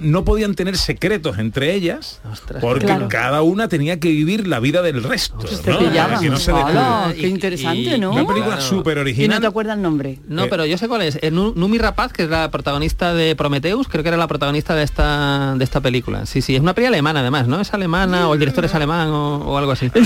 no 0.00 0.24
podían 0.24 0.54
tener 0.54 0.76
secretos 0.76 1.38
entre 1.38 1.74
ellas 1.74 2.20
porque 2.60 2.86
Claro. 2.86 3.08
cada 3.08 3.42
una 3.42 3.68
tenía 3.68 3.98
que 4.00 4.08
vivir 4.08 4.46
la 4.46 4.60
vida 4.60 4.82
del 4.82 5.02
resto. 5.02 5.38
Te 5.38 5.70
¿no? 5.70 5.78
pillaban. 5.78 6.20
Que 6.20 6.30
no 6.30 6.36
se 6.38 6.52
Hola, 6.52 6.64
descubra. 6.64 7.14
qué 7.20 7.28
interesante, 7.28 7.98
¿no? 7.98 8.12
Una 8.12 8.26
película 8.26 8.56
Claro. 8.56 8.62
súper 8.62 8.92
Y 8.92 8.96
no 8.96 9.00
original. 9.02 9.40
te 9.40 9.46
acuerdas 9.46 9.76
el 9.76 9.82
nombre. 9.82 10.18
No, 10.28 10.44
Eh, 10.44 10.46
pero 10.48 10.66
yo 10.66 10.78
sé 10.78 10.88
cuál 10.88 11.02
es. 11.02 11.18
Eh, 11.22 11.30
Nu- 11.30 11.52
Numi 11.54 11.78
Rapaz, 11.78 12.12
que 12.12 12.24
es 12.24 12.30
la 12.30 12.50
protagonista 12.50 13.14
de 13.14 13.36
Prometheus, 13.36 13.88
creo 13.88 14.02
que 14.02 14.08
era 14.08 14.16
la 14.18 14.26
protagonista 14.28 14.74
de 14.74 14.82
esta 14.84 15.54
de 15.56 15.64
esta 15.64 15.80
película. 15.80 16.26
Sí, 16.26 16.42
sí, 16.42 16.54
es 16.56 16.60
una 16.60 16.74
peli 16.74 16.86
alemana 16.88 17.20
además, 17.20 17.46
¿no? 17.48 17.60
Es 17.60 17.72
alemana 17.74 18.28
o 18.28 18.34
el 18.34 18.40
director 18.40 18.64
es 18.64 18.74
alemán 18.74 19.08
o, 19.08 19.36
o 19.38 19.58
algo 19.58 19.72
así. 19.72 19.90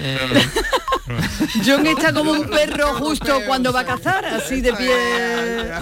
Eh, 0.00 0.18
John 1.66 1.86
está 1.86 2.12
como 2.12 2.32
un 2.32 2.48
perro 2.48 2.94
justo 2.94 3.40
cuando 3.46 3.72
va 3.72 3.80
a 3.80 3.84
cazar, 3.84 4.24
así 4.24 4.60
de 4.60 4.72
pie, 4.72 4.94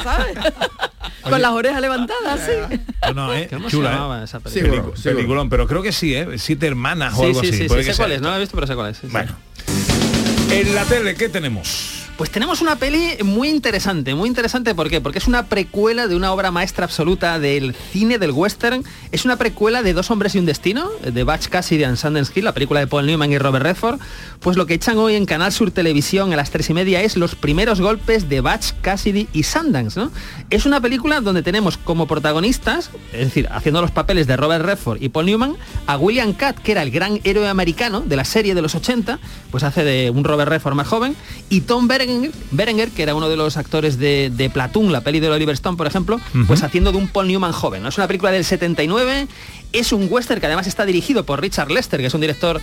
¿sabes? 0.03 0.37
Con 1.23 1.41
las 1.43 1.51
orejas 1.53 1.81
levantadas, 1.81 2.41
así. 2.41 2.81
No, 3.09 3.15
no, 3.27 3.35
eh, 3.35 3.47
¿Cómo 3.51 3.69
se 3.69 3.77
chula, 3.77 4.21
eh. 4.21 4.25
esa 4.25 4.41
película? 4.41 4.69
Pelicu- 4.73 4.75
Seguro, 4.77 4.97
seguro. 4.97 5.17
Peliculón, 5.17 5.51
pero 5.51 5.67
creo 5.67 5.83
que 5.83 5.93
sí, 5.93 6.15
¿eh? 6.15 6.27
Siete 6.39 6.67
hermanas 6.67 7.15
o 7.15 7.19
sí, 7.21 7.27
algo 7.27 7.41
sí, 7.43 7.49
así. 7.49 7.57
sí, 7.59 7.69
sí, 7.69 7.85
sé 7.85 7.95
cuál 7.97 8.13
es, 8.13 8.21
no 8.23 8.31
la 8.31 8.37
he 8.37 8.41
visto, 8.41 8.55
pero 8.55 8.67
sé 8.67 8.75
cuál 8.75 8.91
es. 8.91 8.97
sí, 8.97 9.07
sí. 9.07 9.13
Bueno. 9.13 9.37
En 10.51 10.75
la 10.75 10.85
tele, 10.85 11.15
¿qué 11.15 11.29
tenemos? 11.29 12.07
Pues 12.21 12.31
tenemos 12.31 12.61
una 12.61 12.77
peli 12.77 13.17
muy 13.25 13.49
interesante, 13.49 14.15
muy 14.15 14.29
interesante, 14.29 14.75
¿por 14.75 14.91
qué? 14.91 15.01
Porque 15.01 15.19
es 15.19 15.27
una 15.27 15.47
precuela 15.47 16.07
de 16.07 16.15
una 16.15 16.35
obra 16.35 16.51
maestra 16.51 16.85
absoluta 16.85 17.39
del 17.39 17.75
cine, 17.75 18.19
del 18.19 18.33
western. 18.33 18.85
Es 19.11 19.25
una 19.25 19.37
precuela 19.37 19.83
de 19.83 19.95
Dos 19.95 20.11
hombres 20.11 20.35
y 20.35 20.39
un 20.39 20.45
destino, 20.45 20.91
de 21.03 21.25
Batch 21.25 21.49
Cassidy 21.49 21.83
and 21.85 21.97
Sundance 21.97 22.31
Hill, 22.35 22.45
la 22.45 22.53
película 22.53 22.81
de 22.81 22.87
Paul 22.87 23.07
Newman 23.07 23.33
y 23.33 23.39
Robert 23.39 23.65
Redford. 23.65 24.01
Pues 24.41 24.59
lo 24.59 24.67
que 24.67 24.75
echan 24.75 24.99
hoy 24.99 25.15
en 25.15 25.25
Canal 25.25 25.51
Sur 25.51 25.71
Televisión 25.71 26.31
a 26.35 26.37
las 26.37 26.51
tres 26.51 26.69
y 26.69 26.75
media 26.75 27.01
es 27.01 27.17
los 27.17 27.37
primeros 27.37 27.81
golpes 27.81 28.29
de 28.29 28.43
Batch 28.43 28.73
Cassidy 28.83 29.27
y 29.33 29.45
Sundance, 29.45 29.99
¿no? 29.99 30.13
Es 30.51 30.67
una 30.67 30.79
película 30.83 31.23
donde 31.23 31.43
tenemos 31.43 31.79
como 31.79 32.07
protagonistas, 32.07 32.91
es 33.15 33.29
decir, 33.29 33.49
haciendo 33.51 33.81
los 33.81 33.93
papeles 33.93 34.27
de 34.27 34.37
Robert 34.37 34.67
Redford 34.67 35.01
y 35.01 35.09
Paul 35.09 35.25
Newman, 35.25 35.57
a 35.87 35.97
William 35.97 36.35
Catt, 36.35 36.59
que 36.59 36.73
era 36.73 36.83
el 36.83 36.91
gran 36.91 37.19
héroe 37.25 37.49
americano 37.49 38.03
de 38.03 38.17
la 38.17 38.27
serie 38.27 38.55
de 38.55 38.61
los 38.61 38.75
80, 38.75 39.19
pues 39.51 39.65
hace 39.65 39.85
de 39.85 40.11
un 40.11 40.23
Robert 40.23 40.51
Redford 40.51 40.75
más 40.75 40.87
joven, 40.87 41.17
y 41.49 41.63
Tom 41.63 41.89
Berenger, 42.11 42.33
Berenger, 42.51 42.91
que 42.91 43.03
era 43.03 43.15
uno 43.15 43.29
de 43.29 43.37
los 43.37 43.57
actores 43.57 43.99
de, 43.99 44.31
de 44.35 44.51
Platoon, 44.51 44.93
la 44.93 45.01
peli 45.03 45.21
de 45.21 45.31
Oliver 45.31 45.55
Stone, 45.55 45.77
por 45.77 45.87
ejemplo, 45.87 46.21
pues 46.47 46.63
haciendo 46.63 46.93
de 46.93 46.99
un 46.99 47.09
Paul 47.09 47.29
Newman 47.29 47.53
joven. 47.53 47.83
¿no? 47.83 47.89
Es 47.89 47.99
una 47.99 48.07
película 48.07 48.31
del 48.31 48.45
79, 48.45 49.29
es 49.73 49.93
un 49.93 50.09
western 50.11 50.41
que 50.41 50.47
además 50.47 50.67
está 50.67 50.85
dirigido 50.85 51.25
por 51.25 51.41
Richard 51.41 51.71
Lester, 51.71 52.01
que 52.01 52.07
es 52.07 52.15
un 52.15 52.21
director 52.21 52.61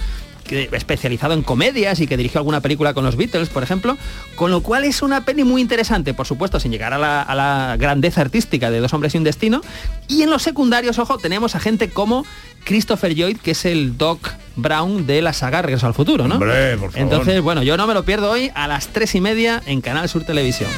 que- 0.48 0.70
especializado 0.72 1.34
en 1.34 1.44
comedias 1.44 2.00
y 2.00 2.08
que 2.08 2.18
dirigió 2.18 2.40
alguna 2.40 2.62
película 2.62 2.94
con 2.94 3.04
los 3.06 3.16
Beatles, 3.16 3.50
por 3.50 3.62
ejemplo, 3.64 3.98
con 4.36 4.50
lo 4.50 4.62
cual 4.62 4.84
es 4.86 5.02
una 5.02 5.26
peli 5.26 5.44
muy 5.44 5.62
interesante, 5.62 6.14
por 6.14 6.26
supuesto, 6.26 6.60
sin 6.60 6.72
llegar 6.72 6.94
a 6.94 6.98
la, 6.98 7.22
a 7.22 7.36
la 7.36 7.76
grandeza 7.78 8.22
artística 8.22 8.72
de 8.72 8.80
Dos 8.80 8.94
hombres 8.94 9.14
y 9.14 9.18
un 9.18 9.24
destino. 9.24 9.62
Y 10.08 10.24
en 10.24 10.30
los 10.30 10.42
secundarios, 10.44 10.98
ojo, 11.00 11.18
tenemos 11.18 11.56
a 11.56 11.60
gente 11.60 11.90
como 11.90 12.26
Christopher 12.64 13.14
Lloyd, 13.14 13.38
que 13.38 13.52
es 13.52 13.66
el 13.66 13.98
Doc 13.98 14.30
Brown 14.56 15.06
de 15.06 15.22
la 15.22 15.34
saga 15.34 15.62
Regreso 15.62 15.86
al 15.88 15.94
Futuro, 15.94 16.28
¿no? 16.28 16.36
Hombre, 16.36 16.78
por 16.78 16.92
favor. 16.92 17.00
Entonces, 17.02 17.42
bueno, 17.42 17.62
yo 17.64 17.78
no 17.78 17.86
me 17.88 17.94
lo 17.94 18.04
pierdo 18.06 18.32
hoy 18.32 18.52
a 18.56 18.68
las 18.68 18.88
tres 18.88 19.14
y 19.16 19.22
media 19.22 19.62
en 19.66 19.82
Canal 19.82 20.08
Sur 20.10 20.24
Televisión. 20.24 20.70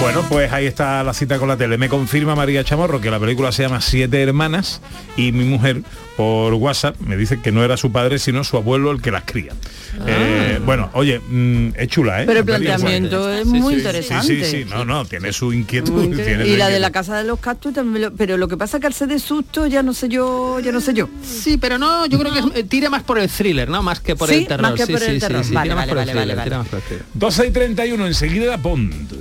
Bueno, 0.00 0.22
pues 0.28 0.52
ahí 0.52 0.66
está 0.66 1.02
la 1.02 1.14
cita 1.14 1.38
con 1.38 1.48
la 1.48 1.56
tele. 1.56 1.78
Me 1.78 1.88
confirma 1.88 2.34
María 2.34 2.62
Chamorro 2.62 3.00
que 3.00 3.10
la 3.10 3.18
película 3.18 3.52
se 3.52 3.62
llama 3.62 3.80
Siete 3.80 4.22
Hermanas 4.22 4.82
y 5.16 5.32
mi 5.32 5.44
mujer 5.44 5.80
por 6.16 6.52
WhatsApp 6.54 7.00
me 7.00 7.16
dice 7.16 7.40
que 7.40 7.50
no 7.52 7.64
era 7.64 7.76
su 7.78 7.90
padre 7.90 8.18
sino 8.18 8.44
su 8.44 8.56
abuelo 8.58 8.90
el 8.90 9.00
que 9.00 9.10
las 9.10 9.22
cría. 9.24 9.52
Eh, 10.06 10.60
bueno, 10.64 10.90
oye, 10.92 11.20
mm, 11.20 11.68
es 11.76 11.88
chula, 11.88 12.22
¿eh? 12.22 12.26
Pero 12.26 12.40
el 12.40 12.46
La 12.46 12.58
planteamiento 12.58 13.32
es 13.32 13.46
muy 13.46 13.74
sí, 13.74 13.78
interesante. 13.80 14.26
Sí, 14.26 14.44
sí, 14.44 14.50
sí, 14.64 14.66
no, 14.68 14.84
no, 14.84 15.06
tiene 15.06 15.32
su 15.32 15.52
inquietud. 15.54 16.14
Tiene 16.14 16.46
Y 16.48 16.56
la 16.58 16.68
de 16.68 16.80
la 16.80 16.90
casa 16.92 17.16
de 17.16 17.24
los 17.24 17.38
cactus 17.40 17.72
también, 17.72 18.02
lo- 18.02 18.12
pero 18.12 18.36
lo 18.36 18.46
que 18.46 18.58
pasa 18.58 18.76
es 18.76 18.80
que 18.82 18.86
al 18.88 18.94
ser 18.94 19.08
de 19.08 19.18
susto 19.18 19.66
ya 19.66 19.82
no 19.82 19.94
sé 19.94 20.08
yo, 20.10 20.60
ya 20.60 20.70
no 20.72 20.82
sé 20.82 20.92
yo. 20.92 21.08
Sí, 21.24 21.56
pero 21.56 21.78
no, 21.78 22.04
yo 22.06 22.18
creo 22.18 22.52
que 22.52 22.64
tira 22.64 22.90
más 22.90 23.04
por 23.04 23.18
el 23.18 23.30
thriller, 23.30 23.68
¿no? 23.70 23.82
Más 23.82 24.00
que 24.00 24.14
por 24.16 24.28
Sí, 24.28 24.34
el 24.34 24.46
terror. 24.48 24.62
más 24.62 24.74
que 24.74 24.84
Sí, 24.86 24.92
por 24.92 25.02
el 25.02 25.18
terror. 25.18 25.44
sí, 25.44 25.54
Vale, 25.54 25.72
vale, 25.72 25.88
por 25.92 25.98
el 25.98 26.06
vale, 26.06 26.14
vale, 26.14 26.32
tira 26.42 26.44
vale. 26.44 26.58
más 26.58 26.68
por 26.68 26.78
el 26.80 26.84
thriller. 26.84 27.04
12 27.14 27.46
y 27.46 27.50
31, 27.50 28.06
enseguida 28.06 28.56
Bond. 28.58 29.14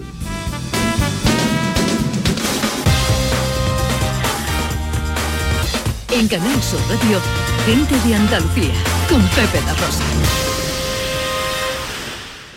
En 6.14 6.28
Canal 6.28 6.62
Sur 6.62 6.80
Radio, 6.90 7.20
gente 7.66 8.08
de 8.08 8.14
Andalucía, 8.14 8.72
con 9.10 9.20
Pepe 9.30 9.60
La 9.66 9.74
Rosa. 9.74 10.04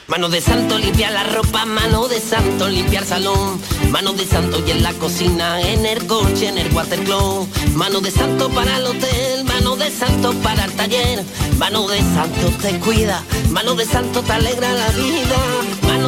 Mano 0.09 0.29
de 0.29 0.42
santo 0.42 0.79
limpia 0.79 1.11
la 1.11 1.25
ropa, 1.25 1.64
mano 1.64 2.07
de 2.07 2.21
santo 2.21 2.69
limpiar 2.69 3.07
salón, 3.07 3.59
mano 3.90 4.12
de 4.12 4.27
santo 4.27 4.62
y 4.66 4.73
en 4.73 4.83
la 4.83 4.92
cocina, 4.92 5.59
en 5.62 5.87
el 5.87 6.07
coche, 6.07 6.49
en 6.49 6.59
el 6.59 6.71
watercloak, 6.73 7.49
mano 7.75 8.01
de 8.03 8.11
santo 8.11 8.51
para 8.51 8.77
el 8.77 8.85
hotel, 8.85 9.45
mano 9.45 9.75
de 9.77 9.90
santo 9.90 10.35
para 10.42 10.66
el 10.66 10.73
taller, 10.73 11.25
mano 11.59 11.88
de 11.88 11.99
santo 11.99 12.53
te 12.61 12.79
cuida, 12.79 13.23
mano 13.51 13.75
de 13.75 13.87
santo 13.87 14.21
te 14.23 14.33
alegra 14.33 14.71
la 14.71 14.88
vida, 14.90 15.37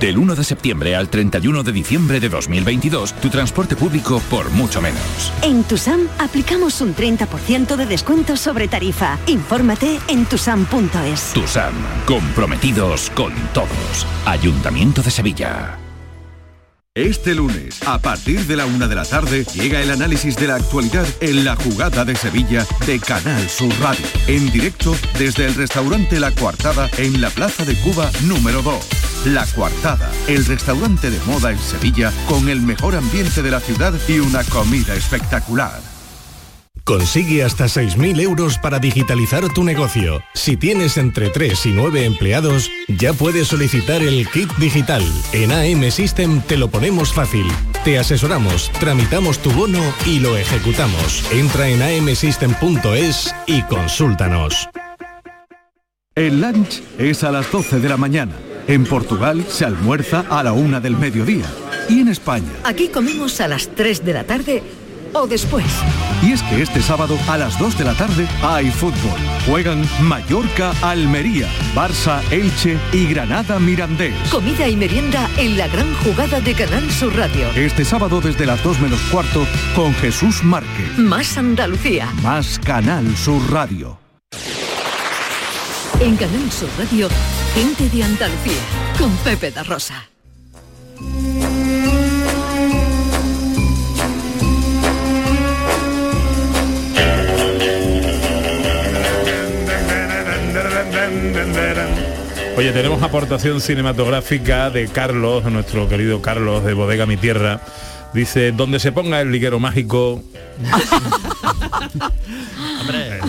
Del 0.00 0.18
1 0.18 0.34
de 0.34 0.44
septiembre 0.44 0.94
al 0.94 1.08
31 1.08 1.62
de 1.62 1.72
diciembre 1.72 2.20
de 2.20 2.28
2022, 2.28 3.14
tu 3.14 3.30
transporte 3.30 3.74
público 3.74 4.20
por 4.28 4.50
mucho 4.50 4.82
menos. 4.82 5.32
En 5.40 5.64
Tusam 5.64 6.00
aplicamos 6.18 6.82
un 6.82 6.94
30% 6.94 7.74
de 7.74 7.86
descuento 7.86 8.36
sobre 8.36 8.68
tarifa. 8.68 9.18
Infórmate 9.26 9.98
en 10.08 10.26
tusam.es. 10.26 11.32
Tu 11.32 11.46
SAM, 11.46 11.72
comprometidos 12.06 13.10
con 13.10 13.32
todos. 13.54 14.06
Ayuntamiento 14.26 15.02
de 15.02 15.10
Sevilla. 15.10 15.78
Este 16.94 17.34
lunes, 17.34 17.80
a 17.86 17.98
partir 18.00 18.40
de 18.40 18.56
la 18.56 18.66
una 18.66 18.88
de 18.88 18.96
la 18.96 19.04
tarde, 19.04 19.44
llega 19.54 19.80
el 19.80 19.90
análisis 19.90 20.36
de 20.36 20.48
la 20.48 20.56
actualidad 20.56 21.06
en 21.20 21.44
la 21.44 21.54
jugada 21.54 22.04
de 22.04 22.16
Sevilla 22.16 22.66
de 22.86 22.98
Canal 22.98 23.48
Sur 23.48 23.72
Radio. 23.80 24.04
En 24.26 24.50
directo 24.50 24.96
desde 25.18 25.46
el 25.46 25.54
restaurante 25.54 26.18
La 26.18 26.32
Coartada 26.32 26.90
en 26.98 27.20
la 27.20 27.30
Plaza 27.30 27.64
de 27.64 27.76
Cuba 27.76 28.10
número 28.26 28.62
2. 28.62 29.07
La 29.24 29.44
Coartada, 29.46 30.10
el 30.28 30.46
restaurante 30.46 31.10
de 31.10 31.18
moda 31.26 31.50
en 31.50 31.58
Sevilla 31.58 32.12
con 32.28 32.48
el 32.48 32.60
mejor 32.60 32.94
ambiente 32.94 33.42
de 33.42 33.50
la 33.50 33.60
ciudad 33.60 33.92
y 34.06 34.20
una 34.20 34.44
comida 34.44 34.94
espectacular. 34.94 35.80
Consigue 36.84 37.42
hasta 37.42 37.66
6.000 37.66 38.18
euros 38.20 38.56
para 38.56 38.78
digitalizar 38.78 39.46
tu 39.52 39.62
negocio. 39.62 40.22
Si 40.32 40.56
tienes 40.56 40.96
entre 40.96 41.28
3 41.28 41.66
y 41.66 41.72
9 41.72 42.06
empleados, 42.06 42.70
ya 42.88 43.12
puedes 43.12 43.48
solicitar 43.48 44.00
el 44.02 44.26
kit 44.30 44.50
digital. 44.56 45.02
En 45.32 45.52
AM 45.52 45.90
System 45.90 46.40
te 46.40 46.56
lo 46.56 46.70
ponemos 46.70 47.12
fácil. 47.12 47.46
Te 47.84 47.98
asesoramos, 47.98 48.70
tramitamos 48.80 49.40
tu 49.40 49.50
bono 49.50 49.82
y 50.06 50.20
lo 50.20 50.36
ejecutamos. 50.38 51.24
Entra 51.30 51.68
en 51.68 51.82
amsystem.es 51.82 53.34
y 53.46 53.62
consúltanos. 53.64 54.68
El 56.14 56.40
lunch 56.40 56.82
es 56.98 57.22
a 57.22 57.30
las 57.30 57.52
12 57.52 57.80
de 57.80 57.88
la 57.88 57.96
mañana. 57.98 58.32
En 58.68 58.84
Portugal 58.84 59.46
se 59.48 59.64
almuerza 59.64 60.26
a 60.28 60.42
la 60.42 60.52
una 60.52 60.78
del 60.78 60.94
mediodía. 60.94 61.46
Y 61.88 62.00
en 62.00 62.08
España. 62.08 62.52
Aquí 62.64 62.88
comemos 62.88 63.40
a 63.40 63.48
las 63.48 63.74
3 63.74 64.04
de 64.04 64.12
la 64.12 64.24
tarde 64.24 64.62
o 65.14 65.26
después. 65.26 65.64
Y 66.22 66.32
es 66.32 66.42
que 66.42 66.60
este 66.60 66.82
sábado 66.82 67.16
a 67.28 67.38
las 67.38 67.58
2 67.58 67.78
de 67.78 67.84
la 67.84 67.94
tarde 67.94 68.28
hay 68.42 68.70
fútbol. 68.70 69.18
Juegan 69.46 69.82
Mallorca, 70.02 70.74
Almería, 70.82 71.48
Barça, 71.74 72.20
Elche 72.30 72.76
y 72.92 73.06
Granada 73.06 73.58
Mirandés. 73.58 74.12
Comida 74.30 74.68
y 74.68 74.76
merienda 74.76 75.30
en 75.38 75.56
la 75.56 75.66
gran 75.68 75.94
jugada 76.04 76.38
de 76.42 76.52
Canal 76.52 76.90
Sur 76.90 77.16
Radio. 77.16 77.48
Este 77.56 77.86
sábado 77.86 78.20
desde 78.20 78.44
las 78.44 78.62
2 78.62 78.80
menos 78.80 79.00
cuarto 79.10 79.46
con 79.74 79.94
Jesús 79.94 80.44
Márquez. 80.44 80.98
Más 80.98 81.38
Andalucía. 81.38 82.12
Más 82.22 82.58
Canal 82.58 83.16
Sur 83.16 83.50
Radio. 83.50 83.98
En 86.08 86.16
Canal 86.16 86.50
Sur 86.50 86.70
Radio, 86.78 87.06
gente 87.54 87.86
de 87.90 88.02
Andalucía, 88.02 88.62
con 88.98 89.14
Pepe 89.18 89.50
da 89.50 89.62
Rosa. 89.62 90.08
Oye, 102.56 102.72
tenemos 102.72 103.02
aportación 103.02 103.60
cinematográfica 103.60 104.70
de 104.70 104.88
Carlos, 104.88 105.44
nuestro 105.44 105.90
querido 105.90 106.22
Carlos 106.22 106.64
de 106.64 106.72
Bodega 106.72 107.04
Mi 107.04 107.18
Tierra. 107.18 107.60
Dice, 108.14 108.52
donde 108.52 108.80
se 108.80 108.92
ponga 108.92 109.20
el 109.20 109.30
liguero 109.30 109.60
mágico. 109.60 110.22
Hombre, 112.80 113.20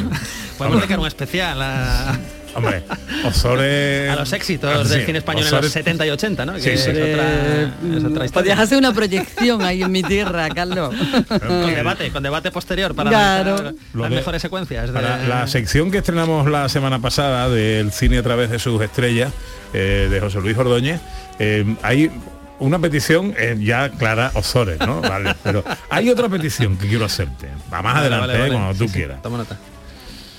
podemos 0.58 0.80
dedicar 0.80 0.98
un 0.98 1.08
especial 1.08 1.62
a... 1.62 2.18
Hombre, 2.60 2.84
Osores... 3.26 4.10
A 4.12 4.16
los 4.16 4.32
éxitos 4.34 4.90
del 4.90 5.00
Sí, 5.00 5.06
cine 5.06 5.18
español 5.20 5.44
en 5.44 5.50
Ozores- 5.54 5.64
los 5.64 5.72
70 5.74 6.06
y 6.06 6.10
80, 6.12 6.46
¿no? 6.46 6.54
Que 6.54 6.62
Sí, 6.62 6.70
es, 6.70 6.88
otra, 6.88 7.04
es 7.04 8.04
otra 8.06 8.26
historia. 8.26 8.32
Podrías 8.34 8.60
hacer 8.60 8.78
una 8.78 8.94
proyección 8.94 9.62
ahí 9.62 9.82
en 9.84 9.92
mi 9.92 10.04
tierra, 10.04 10.48
Carlos. 10.50 10.94
Con 11.28 11.74
debate, 11.74 12.12
con 12.12 12.24
debate 12.24 12.52
posterior 12.52 12.94
para 12.96 13.10
Claro. 13.10 13.74
las 13.94 14.10
de- 14.10 14.16
mejores 14.16 14.42
secuencias. 14.42 14.94
de- 14.94 15.02
la 15.28 15.48
sección 15.48 15.92
que 15.92 16.00
estrenamos 16.00 16.50
la 16.50 16.70
semana 16.70 17.00
pasada 17.00 17.50
del 17.50 17.92
cine 17.92 18.18
a 18.20 18.24
través 18.24 18.50
de 18.50 18.60
sus 18.60 18.82
estrellas, 18.82 19.32
eh, 19.74 20.08
de 20.10 20.20
José 20.20 20.40
Luis 20.42 20.58
Ordóñez, 20.58 21.00
eh, 21.40 21.76
hay 21.84 22.12
una 22.60 22.78
petición 22.80 23.34
eh, 23.38 23.56
ya 23.60 23.90
clara 23.92 24.32
Osores, 24.34 24.80
¿no? 24.80 25.00
Vale, 25.02 25.34
pero 25.44 25.64
hay 25.90 26.10
otra 26.10 26.28
petición 26.28 26.78
que 26.78 26.88
quiero 26.88 27.06
hacerte. 27.06 27.48
Va 27.72 27.82
más 27.82 27.94
Vale, 27.94 28.08
adelante, 28.08 28.28
vale, 28.38 28.48
eh, 28.48 28.52
cuando 28.52 28.74
tú 28.78 28.88
sí, 28.88 28.94
quieras. 28.94 29.22
toma 29.22 29.38
nota. 29.38 29.58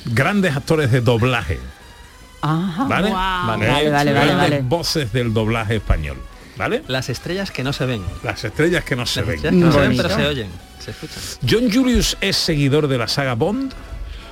Grandes 0.04 0.56
actores 0.56 0.90
de 0.90 1.00
doblaje, 1.00 1.58
Ajá. 2.42 2.84
¿vale? 2.84 3.10
Vale, 3.10 3.66
Eh, 3.86 3.90
vale, 3.90 4.12
vale, 4.12 4.34
vale. 4.34 4.60
voces 4.62 5.12
del 5.12 5.32
doblaje 5.34 5.76
español, 5.76 6.16
¿vale? 6.56 6.82
Las 6.88 7.08
estrellas 7.08 7.50
que 7.50 7.62
no 7.62 7.72
se 7.72 7.86
ven. 7.86 8.02
Las 8.22 8.44
estrellas 8.44 8.84
que 8.84 8.96
no 8.96 9.06
se 9.06 9.20
Las 9.20 9.26
ven. 9.28 9.36
estrellas 9.36 9.58
que 9.60 9.66
no 9.66 9.72
se 9.72 9.78
ven, 9.88 9.96
pero 9.96 10.08
se 10.08 10.26
oyen, 10.26 10.48
se 10.78 10.90
escuchan. 10.92 11.18
John 11.48 11.70
Julius 11.72 12.16
es 12.20 12.36
seguidor 12.36 12.88
de 12.88 12.98
la 12.98 13.08
saga 13.08 13.34
Bond. 13.34 13.72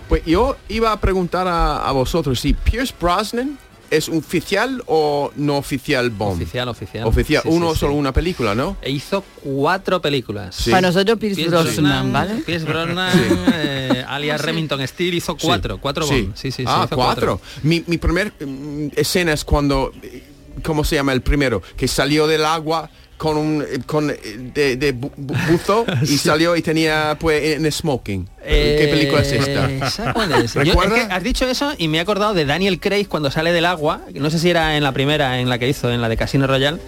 Pues 0.09 0.25
yo 0.25 0.57
iba 0.69 0.91
a 0.91 0.99
preguntar 1.01 1.47
a, 1.47 1.87
a 1.87 1.93
vosotros 1.93 2.41
si 2.41 2.55
Pierce 2.55 2.95
Brosnan 2.99 3.59
es 3.91 4.09
un 4.09 4.19
oficial 4.19 4.83
o 4.87 5.31
no 5.37 5.57
oficial 5.57 6.11
Bond. 6.11 6.43
Oficial, 6.43 6.69
oficial. 6.69 7.07
Oficial, 7.07 7.43
Sí, 7.43 7.49
uno 7.51 7.73
sí. 7.75 7.81
solo 7.81 7.95
una 7.95 8.13
película, 8.13 8.55
¿no? 8.55 8.77
E 8.83 8.91
hizo 8.91 9.25
cuatro 9.43 10.01
películas. 10.01 10.55
Sí. 10.55 10.71
Para 10.71 10.83
nosotros 10.89 11.19
Pierce 11.19 11.49
Brosnan, 11.49 12.13
¿vale? 12.13 12.35
Pierce 12.43 12.67
Brosnan, 12.67 13.13
eh, 13.53 14.05
alias 14.07 14.41
Remington 14.41 14.87
Steele, 14.87 15.17
hizo 15.17 15.37
cuatro, 15.37 15.79
cuatro. 15.79 16.07
Bond. 16.07 16.35
Sí, 16.35 16.51
sí, 16.51 16.53
sí, 16.53 16.65
ah, 16.67 16.85
hizo 16.87 16.97
cuatro. 16.97 17.41
Mi, 17.63 17.83
mi 17.87 17.99
primer 17.99 18.33
mm, 18.39 18.89
escena 18.97 19.33
es 19.33 19.45
cuando, 19.45 19.93
eh, 20.03 20.23
¿cómo 20.63 20.85
se 20.85 20.97
llama 20.97 21.13
el 21.13 21.23
primero? 21.23 21.63
Que 21.77 21.89
salió 21.89 22.27
del 22.27 22.45
agua 22.45 22.91
con 23.19 23.37
un 23.37 23.65
con 23.85 24.09
eh, 24.11 24.17
de, 24.55 24.77
de 24.77 24.95
bu- 24.95 25.11
bu- 25.17 25.37
buzo 25.51 25.85
y 26.03 26.17
salió 26.17 26.57
y 26.57 26.63
tenía 26.63 27.17
pues 27.21 27.57
en 27.57 27.71
smoking. 27.71 28.27
¿Qué 28.43 28.85
Eh, 28.85 28.89
película 28.89 29.21
es 29.21 29.33
esta? 29.33 29.87
¿esa 29.87 30.13
cuál 30.15 30.33
es? 30.43 30.55
Yo- 30.55 30.63
es 30.63 30.93
que 30.93 31.01
has 31.13 31.23
dicho 31.23 31.47
eso 31.47 31.75
y 31.77 31.89
me 31.89 31.99
he 31.99 32.01
acordado 32.01 32.33
de 32.33 32.47
Daniel 32.47 32.81
Craig 32.81 33.07
cuando 33.09 33.31
sale 33.31 33.53
del 33.53 33.67
agua, 33.67 34.01
no 34.15 34.31
sé 34.31 34.39
si 34.39 34.49
era 34.49 34.77
en 34.77 34.83
la 34.85 34.93
primera, 34.93 35.39
en 35.41 35.49
la 35.51 35.59
que 35.59 35.69
hizo, 35.69 35.91
en 35.91 36.01
la 36.01 36.09
de 36.09 36.17
Casino 36.17 36.47
Royale, 36.47 36.79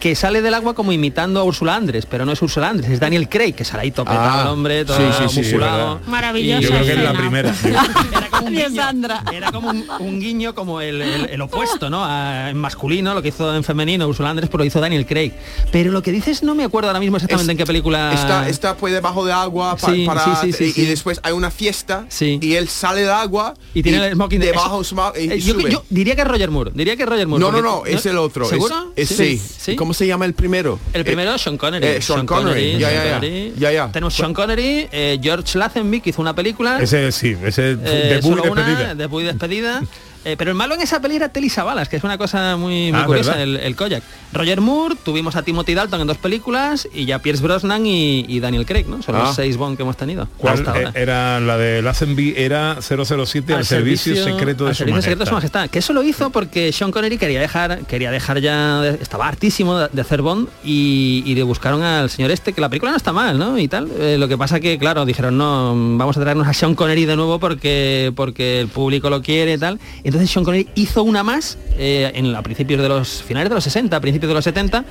que 0.00 0.14
sale 0.14 0.42
del 0.42 0.54
agua 0.54 0.74
como 0.74 0.92
imitando 0.92 1.40
a 1.40 1.44
Úrsula 1.44 1.74
Andrés, 1.74 2.06
pero 2.06 2.24
no 2.24 2.32
es 2.32 2.42
Úrsula 2.42 2.68
Andrés, 2.68 2.90
es 2.90 3.00
Daniel 3.00 3.28
Craig, 3.28 3.52
que 3.54 3.64
sale 3.64 3.84
ahí 3.84 3.90
topetado 3.90 4.38
Ah, 4.38 4.42
el 4.42 4.48
hombre, 4.48 4.84
todo 4.84 4.96
sí, 4.96 5.02
sí, 5.18 5.28
sí, 5.28 5.40
musculado. 5.40 5.94
verdad. 5.96 6.08
Maravillosa 6.08 6.60
Yo 6.60 6.68
creo 6.68 6.84
que 6.84 6.92
es 6.92 6.98
la 7.02 7.12
primera. 7.12 7.54
Era 7.64 8.28
como 8.30 8.46
un 8.46 8.52
guiño, 8.54 8.74
Sandra. 8.82 9.22
era 9.32 9.52
como 9.52 9.70
un, 9.70 9.84
un 10.00 10.20
guiño 10.20 10.54
como 10.54 10.80
el, 10.80 11.00
el- 11.02 11.26
el 11.30 11.40
opuesto, 11.40 11.88
¿no? 11.90 12.04
A- 12.04 12.50
en 12.50 12.56
masculino, 12.58 13.14
lo 13.14 13.22
que 13.22 13.28
hizo 13.28 13.54
en 13.54 13.64
femenino 13.64 14.06
Úrsula 14.06 14.30
Andrés, 14.30 14.48
pero 14.50 14.58
lo 14.62 14.64
hizo 14.66 14.80
Daniel 14.80 15.06
Craig. 15.06 15.32
Pero 15.72 15.90
lo 15.92 16.02
que 16.02 16.12
dices 16.12 16.42
no 16.42 16.54
me 16.54 16.64
acuerdo 16.64 16.88
ahora 16.90 17.00
mismo 17.00 17.16
exactamente 17.16 17.52
Es- 17.52 17.54
en 17.54 17.56
qué 17.58 17.66
película. 17.66 18.12
Está, 18.12 18.48
está 18.48 18.76
pues 18.76 18.92
debajo 18.92 19.24
de 19.24 19.32
agua 19.32 19.76
pa- 19.76 19.92
Sí, 19.92 20.04
para 20.06 20.24
sí, 20.24 20.30
sí, 20.42 20.52
sí, 20.52 20.64
y, 20.64 20.72
sí. 20.72 20.82
y 20.82 20.84
después 20.86 21.20
hay 21.22 21.32
una 21.32 21.50
fiesta 21.50 22.04
Sí. 22.08 22.38
y 22.42 22.54
él 22.54 22.68
sale 22.68 23.00
del 23.02 23.10
agua 23.10 23.54
y 23.74 23.82
tiene 23.82 24.06
el 24.06 24.14
smoking 24.14 24.40
de- 24.40 24.46
debajo 24.46 24.80
eso- 24.80 24.94
smoke- 24.94 25.18
y 25.20 25.30
Eh, 25.32 25.40
yo, 25.40 25.54
diría 25.90 26.14
que 26.14 26.22
es 26.22 26.28
Roger 26.28 26.50
Moore, 26.50 26.70
diría 26.74 26.96
que 26.96 27.02
es 27.04 27.08
Roger 27.08 27.26
Moore. 27.26 27.40
no, 27.40 27.50
no, 27.50 27.56
porque- 27.74 27.90
no, 27.92 27.96
es 27.98 28.06
el 28.06 28.18
otro. 28.18 28.44
es- 28.44 28.50
¿Seguro? 28.50 28.92
Es, 28.96 29.08
sí. 29.08 29.76
¿Cómo 29.86 29.94
se 29.94 30.04
llama 30.04 30.24
el 30.24 30.34
primero? 30.34 30.80
El 30.92 31.04
primero, 31.04 31.38
Sean 31.38 31.56
Connery. 31.56 31.86
eh, 31.86 32.02
Sean 32.02 32.26
Connery. 32.26 32.76
Ya, 32.76 32.88
Sean 32.90 33.04
ya, 33.04 33.04
ya. 33.04 33.14
Connery. 33.20 33.52
Ya, 33.56 33.70
ya. 33.70 33.92
Tenemos 33.92 34.14
Sean 34.14 34.34
Connery, 34.34 34.88
eh, 34.90 35.20
George 35.22 35.56
Lazenby, 35.56 36.00
que 36.00 36.10
hizo 36.10 36.20
una 36.20 36.34
película. 36.34 36.80
Ese 36.82 37.12
sí, 37.12 37.36
ese 37.44 37.70
eh, 37.70 37.76
debut 37.76 38.32
y 38.32 38.40
solo 38.40 38.50
una, 38.50 38.66
despedida. 38.66 38.94
debut 38.96 39.22
y 39.22 39.24
despedida. 39.26 39.82
Eh, 40.26 40.36
pero 40.36 40.50
el 40.50 40.56
malo 40.56 40.74
en 40.74 40.80
esa 40.82 41.00
peli 41.00 41.16
era 41.16 41.28
Telly 41.28 41.48
Savalas, 41.48 41.88
que 41.88 41.96
es 41.96 42.04
una 42.04 42.18
cosa 42.18 42.56
muy, 42.56 42.90
muy 42.92 43.00
Ah, 43.00 43.06
curiosa, 43.06 43.40
el, 43.40 43.56
el 43.56 43.76
Koyak. 43.76 44.02
Roger 44.32 44.60
Moore, 44.60 44.96
tuvimos 45.02 45.36
a 45.36 45.42
Timothy 45.42 45.74
Dalton 45.74 46.00
en 46.00 46.06
dos 46.08 46.18
películas 46.18 46.88
y 46.92 47.04
ya 47.06 47.20
Pierce 47.20 47.42
Brosnan 47.42 47.86
y, 47.86 48.24
y 48.28 48.40
Daniel 48.40 48.66
Craig, 48.66 48.86
¿no? 48.88 49.02
Son 49.02 49.14
Ah. 49.14 49.20
los 49.24 49.36
seis 49.36 49.56
Bond 49.56 49.76
que 49.76 49.82
hemos 49.84 49.96
tenido. 49.96 50.28
¿Cuál 50.36 50.54
hasta 50.54 50.70
ahora. 50.72 50.88
eh, 50.90 50.92
era 51.02 51.40
la 51.40 51.56
de 51.56 51.80
Lazenby? 51.80 52.34
Era 52.36 52.78
007 52.82 53.54
al, 53.54 53.64
servicio, 53.64 54.14
secreto 54.22 54.64
de 54.64 54.70
al 54.70 54.74
su 54.74 54.78
servicio 54.80 55.02
secreto 55.02 55.20
de 55.20 55.26
su 55.26 55.32
majestad. 55.32 55.60
majestad. 55.62 55.70
Que 55.70 55.78
eso 55.78 55.92
lo 55.92 56.02
hizo 56.02 56.30
porque 56.30 56.72
Sean 56.72 56.90
Connery 56.90 57.18
quería 57.18 57.40
dejar, 57.40 57.80
quería 57.86 58.10
dejar 58.10 58.40
ya, 58.40 58.84
estaba 59.00 59.28
hartísimo 59.28 59.78
de, 59.78 59.88
de 59.92 60.00
hacer 60.00 60.22
Bond 60.22 60.48
y, 60.64 61.22
y 61.24 61.34
le 61.34 61.42
buscaron 61.44 61.82
al 61.82 62.10
señor 62.10 62.30
este, 62.32 62.52
que 62.52 62.60
la 62.60 62.68
película 62.68 62.90
no 62.90 62.96
está 62.96 63.12
mal, 63.12 63.38
¿no? 63.38 63.58
Y 63.58 63.68
tal. 63.68 63.88
Eh, 63.98 64.16
lo 64.18 64.26
que 64.28 64.36
pasa 64.36 64.58
que, 64.60 64.76
claro, 64.78 65.04
dijeron, 65.06 65.38
no, 65.38 65.72
vamos 65.96 66.16
a 66.16 66.20
traernos 66.20 66.48
a 66.48 66.52
Sean 66.52 66.74
Connery 66.74 67.04
de 67.04 67.14
nuevo 67.16 67.38
porque, 67.38 68.12
porque 68.16 68.60
el 68.60 68.68
público 68.68 69.08
lo 69.08 69.22
quiere 69.22 69.54
y 69.54 69.58
tal. 69.58 69.78
Entonces 69.98 70.15
Sean 70.26 70.44
Connery 70.44 70.68
hizo 70.74 71.02
una 71.02 71.22
más 71.22 71.58
eh, 71.78 72.12
en, 72.14 72.34
a 72.34 72.42
principios 72.42 72.80
de 72.80 72.88
los 72.88 73.22
finales 73.22 73.48
de 73.48 73.54
los 73.54 73.64
60, 73.64 73.96
a 73.96 74.00
principios 74.00 74.28
de 74.28 74.34
los 74.34 74.44
70, 74.44 74.84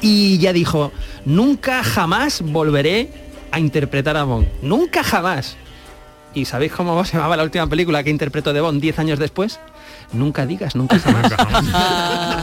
y 0.00 0.38
ya 0.38 0.52
dijo, 0.52 0.92
nunca 1.24 1.82
jamás 1.82 2.42
volveré 2.42 3.10
a 3.50 3.60
interpretar 3.60 4.16
a 4.16 4.24
Bond. 4.24 4.46
Nunca 4.62 5.02
jamás. 5.02 5.56
¿Y 6.34 6.44
sabéis 6.44 6.72
cómo 6.72 7.04
se 7.04 7.16
llamaba 7.16 7.36
la 7.36 7.42
última 7.42 7.66
película 7.66 8.02
que 8.02 8.10
interpretó 8.10 8.52
de 8.52 8.60
Bond 8.60 8.80
10 8.80 8.98
años 9.00 9.18
después? 9.18 9.58
Nunca 10.12 10.44
digas, 10.46 10.74
nunca 10.74 10.98
jamás. 10.98 11.32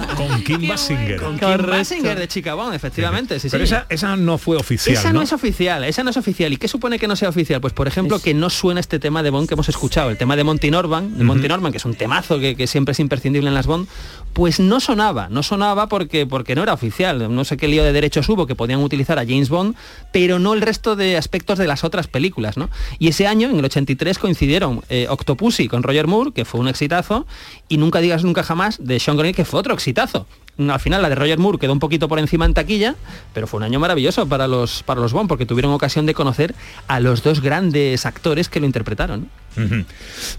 Con 0.17 0.43
Kim 0.43 0.67
Basinger. 0.67 1.19
Con 1.21 1.37
Kim 1.37 1.65
Basinger 1.67 2.17
de 2.17 2.27
Chica 2.27 2.53
Bond, 2.53 2.73
efectivamente. 2.73 3.39
Sí, 3.39 3.49
Pero 3.51 3.65
sí. 3.65 3.73
esa, 3.73 3.85
esa 3.89 4.15
no 4.15 4.37
fue 4.37 4.57
oficial, 4.57 4.95
Esa 4.95 5.09
¿no? 5.09 5.19
no 5.19 5.21
es 5.21 5.33
oficial, 5.33 5.83
esa 5.83 6.03
no 6.03 6.09
es 6.09 6.17
oficial. 6.17 6.53
¿Y 6.53 6.57
qué 6.57 6.67
supone 6.67 6.97
que 6.97 7.07
no 7.07 7.15
sea 7.15 7.29
oficial? 7.29 7.59
Pues 7.59 7.73
por 7.73 7.87
ejemplo 7.87 8.19
que 8.19 8.33
no 8.33 8.49
suena 8.49 8.79
este 8.79 8.99
tema 8.99 9.21
de 9.23 9.29
Bond 9.29 9.47
que 9.47 9.55
hemos 9.55 9.69
escuchado, 9.69 10.09
el 10.09 10.17
tema 10.17 10.35
de 10.35 10.43
Monty 10.43 10.71
Norman, 10.71 11.17
de 11.17 11.23
Monty 11.23 11.47
Norman, 11.47 11.71
que 11.71 11.77
es 11.77 11.85
un 11.85 11.95
temazo 11.95 12.39
que, 12.39 12.55
que 12.55 12.67
siempre 12.67 12.93
es 12.93 12.99
imprescindible 12.99 13.47
en 13.49 13.53
las 13.53 13.67
Bond, 13.67 13.87
pues 14.33 14.59
no 14.59 14.79
sonaba, 14.79 15.29
no 15.29 15.43
sonaba 15.43 15.87
porque, 15.87 16.25
porque 16.27 16.55
no 16.55 16.63
era 16.63 16.73
oficial. 16.73 17.33
No 17.33 17.43
sé 17.43 17.57
qué 17.57 17.67
lío 17.67 17.83
de 17.83 17.91
derechos 17.91 18.29
hubo 18.29 18.45
que 18.47 18.55
podían 18.55 18.81
utilizar 18.81 19.17
a 19.19 19.25
James 19.25 19.49
Bond, 19.49 19.75
pero 20.11 20.39
no 20.39 20.53
el 20.53 20.61
resto 20.61 20.95
de 20.95 21.17
aspectos 21.17 21.57
de 21.57 21.67
las 21.67 21.83
otras 21.83 22.07
películas, 22.07 22.55
¿no? 22.55 22.69
Y 22.99 23.07
ese 23.07 23.27
año, 23.27 23.49
en 23.49 23.57
el 23.57 23.65
83, 23.65 24.19
coincidieron 24.19 24.83
eh, 24.89 25.07
Octopussy 25.09 25.67
con 25.67 25.83
Roger 25.83 26.07
Moore, 26.07 26.31
que 26.33 26.45
fue 26.45 26.59
un 26.59 26.67
exitazo, 26.67 27.25
y 27.69 27.77
Nunca 27.77 27.99
digas 27.99 28.23
nunca 28.23 28.43
jamás 28.43 28.77
de 28.83 28.99
Sean 28.99 29.17
Connery, 29.17 29.33
que 29.33 29.45
fue 29.45 29.59
otro 29.59 29.73
exitazo. 29.73 30.25
Al 30.57 30.79
final 30.79 31.01
la 31.01 31.09
de 31.09 31.15
Roger 31.15 31.37
Moore 31.37 31.59
quedó 31.59 31.73
un 31.73 31.79
poquito 31.79 32.07
por 32.07 32.17
encima 32.17 32.45
en 32.45 32.53
taquilla, 32.53 32.95
pero 33.33 33.45
fue 33.45 33.59
un 33.59 33.63
año 33.63 33.79
maravilloso 33.79 34.27
para 34.27 34.47
los, 34.47 34.81
para 34.83 34.99
los 34.99 35.13
Bond, 35.13 35.29
porque 35.29 35.45
tuvieron 35.45 35.71
ocasión 35.71 36.05
de 36.05 36.15
conocer 36.15 36.55
a 36.87 36.99
los 36.99 37.21
dos 37.21 37.41
grandes 37.41 38.05
actores 38.05 38.49
que 38.49 38.59
lo 38.59 38.65
interpretaron. 38.65 39.29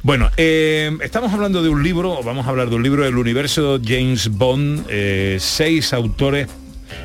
Bueno, 0.03 0.31
eh, 0.37 0.97
estamos 1.03 1.33
hablando 1.33 1.63
de 1.63 1.69
un 1.69 1.83
libro, 1.83 2.19
o 2.19 2.23
vamos 2.23 2.47
a 2.47 2.51
hablar 2.51 2.71
de 2.71 2.77
un 2.77 2.83
libro 2.83 3.05
del 3.05 3.17
universo 3.17 3.79
James 3.85 4.29
Bond, 4.29 4.87
eh, 4.89 5.37
seis 5.41 5.93
autores 5.93 6.49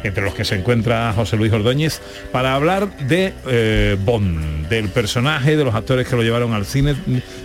entre 0.03 0.23
los 0.23 0.33
que 0.33 0.45
se 0.45 0.55
encuentra 0.55 1.13
José 1.13 1.37
Luis 1.37 1.51
Ordóñez, 1.51 2.01
para 2.31 2.55
hablar 2.55 2.97
de 3.07 3.33
eh, 3.47 3.97
Bond, 4.03 4.67
del 4.69 4.89
personaje, 4.89 5.55
de 5.55 5.63
los 5.63 5.75
actores 5.75 6.07
que 6.07 6.15
lo 6.15 6.23
llevaron 6.23 6.53
al 6.53 6.65
cine. 6.65 6.95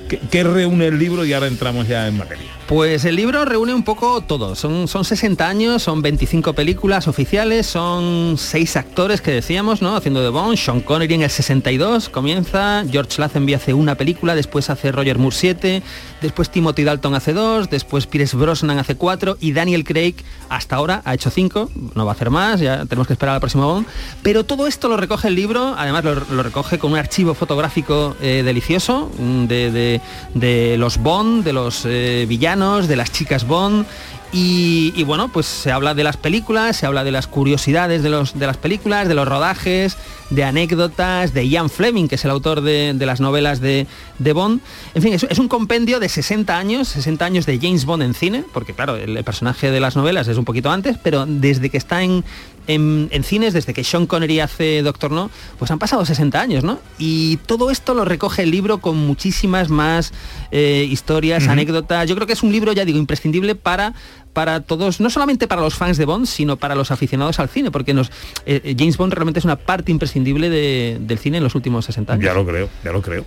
¿Qué, 0.08 0.44
reúne 0.44 0.86
el 0.86 0.98
libro? 0.98 1.24
Y 1.24 1.32
ahora 1.32 1.46
entramos 1.46 1.86
ya 1.86 2.08
en 2.08 2.16
materia. 2.16 2.46
Pues 2.66 3.04
el 3.04 3.16
libro 3.16 3.44
reúne 3.44 3.72
un 3.72 3.82
poco 3.82 4.20
todo. 4.20 4.54
Son, 4.54 4.88
son 4.88 5.04
60 5.04 5.46
años, 5.48 5.82
son 5.82 6.02
25 6.02 6.52
películas 6.52 7.08
oficiales, 7.08 7.66
son 7.66 8.36
seis 8.36 8.76
actores 8.76 9.20
que 9.20 9.30
decíamos, 9.30 9.80
¿no? 9.80 9.96
Haciendo 9.96 10.22
de 10.22 10.28
Bond. 10.28 10.56
Sean 10.56 10.80
Connery 10.80 11.14
en 11.14 11.22
el 11.22 11.30
62 11.30 12.08
comienza, 12.10 12.84
George 12.90 13.20
Lazenby 13.20 13.54
hace 13.54 13.74
una 13.74 13.94
película, 13.94 14.34
después 14.34 14.68
hace 14.70 14.92
Roger 14.92 15.18
Moore 15.18 15.34
7, 15.34 15.82
después 16.20 16.50
Timothy 16.50 16.84
Dalton 16.84 17.14
hace 17.14 17.32
dos, 17.32 17.70
después 17.70 18.06
Pierce 18.06 18.36
Brosnan 18.36 18.78
hace 18.78 18.96
cuatro 18.96 19.36
y 19.40 19.52
Daniel 19.52 19.84
Craig 19.84 20.14
hasta 20.48 20.76
ahora 20.76 21.02
ha 21.04 21.14
hecho 21.14 21.30
cinco, 21.30 21.70
no 21.94 22.04
va 22.04 22.12
a 22.12 22.14
hacer 22.14 22.30
más, 22.30 22.60
ya 22.60 22.84
tenemos 22.86 23.06
que 23.06 23.12
esperar 23.14 23.34
al 23.36 23.40
próximo 23.40 23.66
Bond. 23.66 23.86
Pero 24.22 24.44
todo 24.44 24.66
esto 24.66 24.88
lo 24.88 24.96
recoge 24.96 25.28
el 25.28 25.34
libro, 25.34 25.74
además 25.76 26.04
lo, 26.04 26.42
recoge 26.42 26.78
con 26.78 26.92
un 26.92 26.98
archivo 26.98 27.34
fotográfico 27.34 28.16
eh, 28.20 28.42
delicioso 28.44 29.10
de, 29.18 29.97
de- 30.34 30.76
los 30.78 30.98
Bond, 30.98 31.44
de 31.44 31.52
los 31.52 31.82
eh, 31.86 32.26
villanos, 32.28 32.88
de 32.88 32.96
las 32.96 33.10
chicas 33.12 33.46
Bond. 33.46 33.86
Y, 34.30 34.92
y 34.94 35.04
bueno, 35.04 35.28
pues 35.28 35.46
se 35.46 35.72
habla 35.72 35.94
de 35.94 36.04
las 36.04 36.18
películas, 36.18 36.76
se 36.76 36.84
habla 36.84 37.02
de 37.02 37.10
las 37.12 37.26
curiosidades 37.26 38.02
de, 38.02 38.10
los, 38.10 38.38
de 38.38 38.46
las 38.46 38.58
películas, 38.58 39.08
de 39.08 39.14
los 39.14 39.26
rodajes, 39.26 39.96
de 40.30 40.44
anécdotas, 40.44 41.32
de 41.34 41.48
Ian 41.48 41.70
Fleming, 41.70 42.08
que 42.08 42.16
es 42.16 42.24
el 42.24 42.30
autor 42.30 42.60
de, 42.60 42.92
de 42.94 43.06
las 43.06 43.20
novelas 43.20 43.60
de, 43.60 43.86
de 44.18 44.32
Bond. 44.32 44.60
En 44.94 45.02
fin, 45.02 45.12
es, 45.14 45.24
es 45.24 45.38
un 45.38 45.48
compendio 45.48 46.00
de 46.00 46.08
60 46.08 46.56
años, 46.56 46.88
60 46.88 47.24
años 47.24 47.46
de 47.46 47.58
James 47.58 47.84
Bond 47.84 48.02
en 48.02 48.14
cine, 48.14 48.44
porque 48.52 48.74
claro, 48.74 48.96
el, 48.96 49.16
el 49.16 49.24
personaje 49.24 49.70
de 49.70 49.80
las 49.80 49.96
novelas 49.96 50.28
es 50.28 50.36
un 50.36 50.44
poquito 50.44 50.70
antes, 50.70 50.96
pero 51.02 51.26
desde 51.26 51.70
que 51.70 51.78
está 51.78 52.02
en, 52.02 52.24
en, 52.68 53.08
en 53.10 53.24
cines, 53.24 53.54
desde 53.54 53.74
que 53.74 53.82
Sean 53.82 54.06
Connery 54.06 54.40
hace 54.40 54.82
Doctor 54.82 55.10
No, 55.10 55.30
pues 55.58 55.70
han 55.70 55.78
pasado 55.78 56.04
60 56.04 56.40
años, 56.40 56.62
¿no? 56.62 56.78
Y 56.98 57.38
todo 57.38 57.70
esto 57.70 57.94
lo 57.94 58.04
recoge 58.04 58.42
el 58.42 58.50
libro 58.50 58.78
con 58.78 58.96
muchísimas 58.96 59.70
más 59.70 60.12
eh, 60.52 60.86
historias, 60.88 61.48
anécdotas. 61.48 62.08
Yo 62.08 62.14
creo 62.14 62.26
que 62.26 62.34
es 62.34 62.42
un 62.42 62.52
libro, 62.52 62.72
ya 62.72 62.84
digo, 62.84 62.98
imprescindible 62.98 63.54
para 63.54 63.94
para 64.32 64.60
todos, 64.60 65.00
no 65.00 65.10
solamente 65.10 65.48
para 65.48 65.60
los 65.62 65.74
fans 65.74 65.96
de 65.96 66.04
Bond, 66.04 66.26
sino 66.26 66.56
para 66.56 66.74
los 66.74 66.90
aficionados 66.90 67.38
al 67.40 67.48
cine, 67.48 67.70
porque 67.70 67.94
nos, 67.94 68.08
eh, 68.46 68.60
eh, 68.64 68.76
James 68.78 68.96
Bond 68.96 69.12
realmente 69.12 69.38
es 69.40 69.44
una 69.44 69.56
parte 69.56 69.90
imprescindible 69.90 70.48
de- 70.50 70.98
del 71.00 71.18
cine 71.18 71.38
en 71.38 71.44
los 71.44 71.54
últimos 71.54 71.84
60 71.84 72.12
años. 72.12 72.24
Ya 72.24 72.34
lo 72.34 72.46
creo, 72.46 72.68
ya 72.84 72.92
lo 72.92 73.02
creo. 73.02 73.24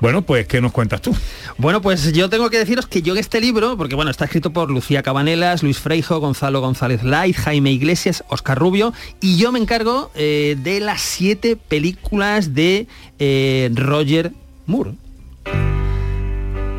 Bueno, 0.00 0.22
pues, 0.22 0.46
¿qué 0.46 0.60
nos 0.60 0.72
cuentas 0.72 1.02
tú? 1.02 1.14
Bueno, 1.58 1.82
pues 1.82 2.12
yo 2.12 2.28
tengo 2.30 2.48
que 2.50 2.58
deciros 2.58 2.86
que 2.86 3.02
yo 3.02 3.12
en 3.14 3.20
este 3.20 3.40
libro, 3.40 3.76
porque 3.76 3.94
bueno, 3.94 4.10
está 4.10 4.24
escrito 4.24 4.52
por 4.52 4.70
Lucía 4.70 5.02
Cabanelas, 5.02 5.62
Luis 5.62 5.78
Freijo, 5.78 6.18
Gonzalo 6.20 6.60
González 6.60 7.02
Light, 7.04 7.36
Jaime 7.36 7.70
Iglesias, 7.72 8.24
Oscar 8.28 8.58
Rubio, 8.58 8.92
y 9.20 9.36
yo 9.36 9.52
me 9.52 9.58
encargo 9.58 10.10
eh, 10.14 10.56
de 10.62 10.80
las 10.80 11.00
siete 11.00 11.56
películas 11.56 12.54
de 12.54 12.86
eh, 13.18 13.70
Roger 13.74 14.32
Moore. 14.66 14.92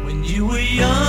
When 0.05 0.23
you 0.23 0.47
were 0.47 0.63
young 0.75 1.04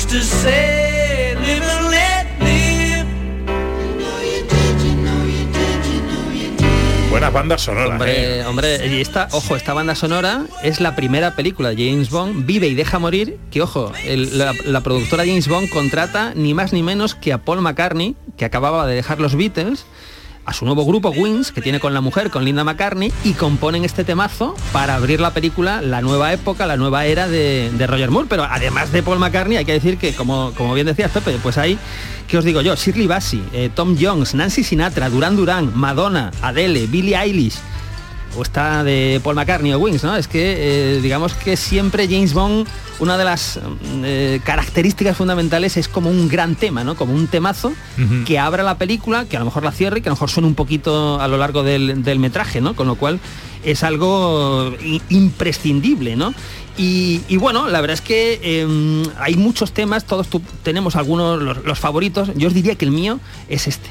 used 0.00 0.10
to 0.10 0.22
say, 0.22 1.34
live 1.36 1.62
and 1.62 1.90
let 1.90 2.26
live. 2.40 3.06
Buenas 7.10 7.32
bandas 7.32 7.60
sonoras. 7.60 7.90
Hombre, 7.90 8.38
¿eh? 8.40 8.46
hombre, 8.46 8.86
y 8.86 9.00
esta, 9.00 9.28
ojo, 9.32 9.56
esta 9.56 9.74
banda 9.74 9.94
sonora 9.94 10.44
es 10.62 10.80
la 10.80 10.94
primera 10.96 11.34
película 11.36 11.70
de 11.70 11.76
James 11.90 12.08
Bond, 12.08 12.46
Vive 12.46 12.68
y 12.68 12.74
deja 12.74 12.98
morir, 12.98 13.36
que 13.50 13.60
ojo, 13.60 13.92
el- 14.06 14.38
la, 14.38 14.54
la 14.64 14.80
productora 14.80 15.24
James 15.26 15.48
Bond 15.48 15.68
contrata 15.70 16.32
ni 16.34 16.54
más 16.54 16.72
ni 16.72 16.82
menos 16.82 17.14
que 17.14 17.32
a 17.34 17.38
Paul 17.38 17.60
McCartney, 17.60 18.14
que 18.38 18.44
acababa 18.46 18.86
de 18.86 18.94
dejar 18.94 19.20
los 19.20 19.34
Beatles, 19.36 19.84
a 20.44 20.52
su 20.52 20.64
nuevo 20.64 20.84
grupo 20.84 21.10
Wings, 21.10 21.52
que 21.52 21.60
tiene 21.60 21.80
con 21.80 21.94
la 21.94 22.00
mujer, 22.00 22.30
con 22.30 22.44
Linda 22.44 22.64
McCartney, 22.64 23.12
y 23.24 23.34
componen 23.34 23.84
este 23.84 24.04
temazo 24.04 24.54
para 24.72 24.94
abrir 24.94 25.20
la 25.20 25.32
película, 25.32 25.80
la 25.82 26.00
nueva 26.00 26.32
época, 26.32 26.66
la 26.66 26.76
nueva 26.76 27.06
era 27.06 27.28
de, 27.28 27.70
de 27.76 27.86
Roger 27.86 28.10
Moore. 28.10 28.26
Pero 28.28 28.44
además 28.44 28.92
de 28.92 29.02
Paul 29.02 29.18
McCartney, 29.18 29.56
hay 29.56 29.64
que 29.64 29.72
decir 29.72 29.98
que, 29.98 30.14
como, 30.14 30.52
como 30.56 30.74
bien 30.74 30.86
decías, 30.86 31.10
Pepe, 31.10 31.38
pues 31.42 31.58
hay, 31.58 31.78
¿qué 32.26 32.38
os 32.38 32.44
digo 32.44 32.62
yo? 32.62 32.74
Shirley 32.74 33.06
Bassey, 33.06 33.42
eh, 33.52 33.70
Tom 33.74 33.96
Jones, 34.00 34.34
Nancy 34.34 34.64
Sinatra, 34.64 35.10
Duran 35.10 35.36
Duran, 35.36 35.72
Madonna, 35.74 36.30
Adele, 36.42 36.86
Billie 36.86 37.16
Eilish, 37.16 37.58
o 38.36 38.42
está 38.42 38.84
de 38.84 39.20
Paul 39.24 39.34
McCartney 39.36 39.72
o 39.72 39.78
Wings, 39.78 40.04
¿no? 40.04 40.16
Es 40.16 40.28
que 40.28 40.96
eh, 40.96 41.00
digamos 41.00 41.34
que 41.34 41.56
siempre 41.56 42.06
James 42.08 42.32
Bond, 42.32 42.66
una 43.00 43.18
de 43.18 43.24
las 43.24 43.58
mm, 43.58 44.02
eh, 44.04 44.40
características 44.44 45.16
fundamentales 45.16 45.76
es 45.76 45.88
como 45.88 46.10
un 46.10 46.28
gran 46.28 46.54
tema, 46.54 46.84
¿no? 46.84 46.94
Como 46.96 47.12
un 47.14 47.26
temazo 47.26 47.72
que 48.24 48.38
abra 48.38 48.62
la 48.62 48.78
película, 48.78 49.24
que 49.24 49.36
a 49.36 49.40
lo 49.40 49.46
mejor 49.46 49.64
la 49.64 49.72
cierre, 49.72 50.00
que 50.00 50.08
a 50.08 50.12
lo 50.12 50.16
mejor 50.16 50.30
suene 50.30 50.46
un 50.48 50.54
poquito 50.54 51.20
a 51.20 51.26
lo 51.28 51.36
largo 51.38 51.62
del, 51.62 52.02
del 52.02 52.18
metraje, 52.18 52.60
¿no? 52.60 52.74
Con 52.76 52.86
lo 52.86 52.94
cual 52.94 53.18
es 53.64 53.82
algo 53.82 54.72
imprescindible, 55.10 56.16
¿no? 56.16 56.32
Y, 56.78 57.20
y 57.28 57.36
bueno, 57.36 57.68
la 57.68 57.80
verdad 57.80 57.94
es 57.94 58.00
que 58.00 58.40
eh, 58.42 59.02
hay 59.18 59.34
muchos 59.36 59.72
temas, 59.72 60.04
todos 60.04 60.28
tu- 60.28 60.40
tenemos 60.62 60.96
algunos, 60.96 61.42
los, 61.42 61.64
los 61.64 61.78
favoritos. 61.78 62.30
Yo 62.36 62.48
os 62.48 62.54
diría 62.54 62.74
que 62.76 62.84
el 62.86 62.90
mío 62.90 63.18
es 63.48 63.66
este. 63.66 63.90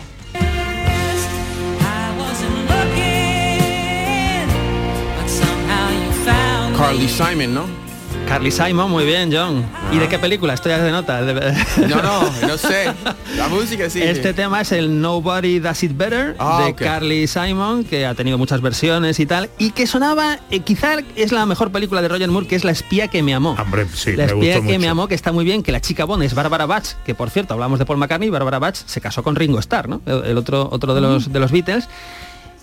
Carly 6.80 7.07
Simon, 7.09 7.53
¿no? 7.53 7.89
Carly 8.27 8.51
Simon, 8.51 8.89
muy 8.89 9.05
bien, 9.05 9.30
John. 9.32 9.63
¿Y 9.91 9.97
de 9.97 10.07
qué 10.07 10.17
película? 10.17 10.53
Estoy 10.53 10.71
de 10.71 10.91
nota. 10.91 11.21
No, 11.21 12.01
no, 12.01 12.21
no 12.47 12.57
sé. 12.57 12.91
La 13.36 13.47
música 13.49 13.89
sí. 13.89 14.01
Este 14.01 14.34
tema 14.34 14.61
es 14.61 14.71
el 14.71 15.01
Nobody 15.01 15.59
Does 15.59 15.84
It 15.84 15.95
Better 15.95 16.36
Ah, 16.39 16.63
de. 16.67 16.75
Carly 16.75 17.27
Simon, 17.27 17.84
que 17.84 18.05
ha 18.05 18.13
tenido 18.15 18.38
muchas 18.38 18.61
versiones 18.61 19.19
y 19.19 19.25
tal, 19.25 19.49
y 19.57 19.71
que 19.71 19.86
sonaba, 19.88 20.39
eh, 20.51 20.59
quizá 20.61 20.97
es 21.15 21.32
la 21.32 21.45
mejor 21.45 21.71
película 21.71 22.01
de 22.01 22.07
Roger 22.07 22.30
Moore, 22.30 22.47
que 22.47 22.55
es 22.55 22.63
La 22.63 22.71
espía 22.71 23.07
que 23.07 23.21
me 23.23 23.34
amó. 23.34 23.55
Hombre, 23.59 23.86
sí, 23.93 24.11
la 24.13 24.25
me 24.25 24.32
espía 24.34 24.55
gustó 24.55 24.61
que 24.67 24.73
mucho. 24.73 24.80
me 24.80 24.88
amó, 24.89 25.07
que 25.07 25.15
está 25.15 25.32
muy 25.32 25.45
bien, 25.45 25.61
que 25.63 25.71
la 25.71 25.82
chica 25.82 26.05
Bond 26.05 26.23
es 26.23 26.34
Barbara 26.34 26.65
Bach, 26.65 26.86
que 27.05 27.13
por 27.15 27.30
cierto, 27.30 27.53
hablamos 27.53 27.77
de 27.80 27.86
Paul 27.86 27.99
McCartney, 27.99 28.30
Barbara 28.30 28.59
Bach 28.59 28.75
se 28.75 29.01
casó 29.01 29.21
con 29.23 29.36
Ringo 29.36 29.59
Starr, 29.59 29.88
¿no? 29.89 30.01
El, 30.05 30.23
el 30.32 30.38
otro, 30.38 30.67
otro 30.71 30.93
de 30.95 31.01
los, 31.01 31.32
de 31.32 31.39
los 31.39 31.51
Beatles. 31.51 31.88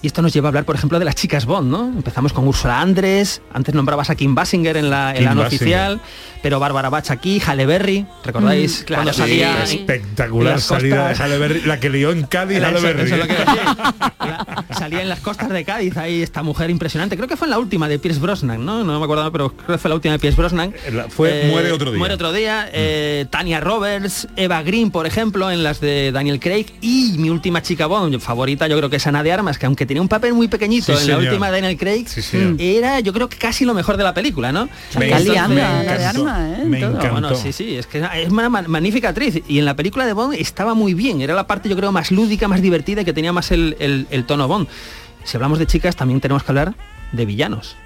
Y 0.03 0.09
esto 0.09 0.23
nos 0.23 0.33
lleva 0.33 0.49
a 0.49 0.51
hablar, 0.51 0.65
por 0.65 0.77
ejemplo, 0.77 0.99
de 0.99 1.05
las 1.05 1.15
chicas 1.17 1.47
Bond, 1.47 1.71
¿no? 1.71 1.87
Empezamos 1.87 2.33
con 2.33 2.47
Ursula 2.47 2.81
Andrés, 2.81 3.41
antes 3.53 3.75
nombrabas 3.75 4.11
a 4.11 4.15
Kim 4.15 4.35
Basinger 4.35 4.77
en 4.77 4.91
la, 4.91 5.15
en 5.17 5.25
la 5.25 5.35
no 5.35 5.43
oficial, 5.43 6.01
pero 6.43 6.61
Bárbara 6.61 6.91
Bach 6.91 7.11
aquí, 7.11 7.41
Halle 7.45 7.67
Berry, 7.67 8.07
¿recordáis? 8.25 8.83
Mm, 8.83 8.85
claro, 8.85 9.03
cuando 9.05 9.13
salía 9.19 9.63
Espectacular 9.65 10.61
salida 10.61 11.09
de 11.09 11.15
Halle 11.15 11.39
Berry, 11.39 11.63
la 11.63 11.81
que 11.81 11.89
lió 11.91 12.11
en 12.13 12.23
Cádiz 12.25 12.63
Halle 12.63 12.81
Berry. 12.81 13.03
eso. 13.11 13.17
La- 13.17 14.65
salía 14.79 15.03
en 15.03 15.09
las 15.09 15.21
costas 15.21 15.49
de 15.49 15.65
Cádiz, 15.65 15.97
ahí 15.97 16.23
esta 16.23 16.43
mujer 16.43 16.71
impresionante. 16.71 17.17
Creo 17.17 17.29
que 17.29 17.37
fue 17.37 17.47
en 17.47 17.51
la 17.53 17.59
última 17.59 17.89
de 17.89 17.99
Pierce 17.99 18.21
Brosnan, 18.21 18.65
¿no? 18.65 18.85
No 18.85 18.99
me 18.99 19.05
acuerdo, 19.05 19.33
pero 19.33 19.51
creo 19.57 19.77
que 19.77 19.79
fue 19.79 19.89
la 19.89 19.95
última 19.95 20.13
de 20.13 20.19
Pierce 20.19 20.39
Brosnan. 20.41 20.75
La- 20.93 21.09
fue 21.09 21.49
Muere 21.51 21.73
otro 21.73 21.91
día. 21.91 21.99
Muere 21.99 22.15
otro 22.15 22.33
día. 22.33 22.69
eh, 22.73 23.27
Tania 23.31 23.61
Roberts, 23.61 24.29
Eva 24.37 24.63
Green, 24.63 24.91
por 24.91 25.07
ejemplo, 25.07 25.51
en 25.51 25.63
las 25.63 25.81
de 25.81 26.13
Daniel 26.13 26.39
Craig. 26.39 26.67
Y 26.81 27.15
mi 27.19 27.31
última 27.31 27.63
chica 27.63 27.87
Bond, 27.87 28.21
favorita, 28.21 28.69
yo 28.69 28.77
creo 28.77 28.91
que 28.91 28.97
es 28.97 29.07
Ana 29.07 29.23
de 29.23 29.33
Armas, 29.33 29.59
que 29.59 29.67
aunque 29.67 29.86
tenía 29.87 29.97
tenía 29.97 30.03
un 30.03 30.09
papel 30.09 30.35
muy 30.35 30.47
pequeñito 30.49 30.87
Sí, 30.87 30.93
en 30.93 30.99
señor. 30.99 31.23
la 31.23 31.29
última 31.31 31.51
Daniel 31.51 31.77
Craig, 31.79 32.07
señor. 32.07 32.57
era 32.61 33.01
yo 33.01 33.13
creo 33.15 33.29
que 33.29 33.39
casi 33.39 33.65
lo 33.65 33.73
mejor 33.73 33.97
de 33.97 34.05
la 34.05 34.13
película, 34.13 34.53
¿no? 34.53 34.67
Me 34.99 35.07
Está 35.07 35.07
encantó, 35.07 35.33
liando 35.33 35.55
me 35.55 35.61
la 35.63 35.75
de 35.75 35.83
encantó, 35.95 36.21
armas, 36.21 36.59
¿eh? 36.59 36.65
me 36.67 36.81
Todo. 36.81 36.91
encantó. 36.91 37.11
Bueno, 37.13 37.35
sí, 37.35 37.53
sí, 37.53 37.77
es 37.77 37.87
que 37.87 37.99
es 38.15 38.31
una 38.31 38.49
ma- 38.51 38.63
magnífica 38.63 39.09
actriz. 39.09 39.43
Y 39.49 39.59
en 39.59 39.65
la 39.65 39.75
película 39.75 40.05
de 40.05 40.13
Bond 40.13 40.35
estaba 40.35 40.75
muy 40.75 40.93
bien. 40.93 41.21
Era 41.23 41.35
la 41.35 41.47
parte, 41.47 41.69
yo 41.71 41.77
creo, 41.77 41.93
más 41.93 42.11
lúdica, 42.11 42.47
más 42.49 42.61
divertida 42.61 43.01
y 43.01 43.05
que 43.07 43.13
tenía 43.15 43.33
más 43.33 43.51
el, 43.53 43.77
el- 43.79 44.07
el 44.11 44.25
tono 44.27 44.47
Bond. 44.49 44.69
Si 45.25 45.37
hablamos 45.37 45.59
de 45.59 45.67
chicas, 45.67 45.97
también 45.97 46.21
tenemos 46.21 46.43
que 46.43 46.51
hablar 46.53 46.75
de 47.13 47.25
villanos. 47.25 47.77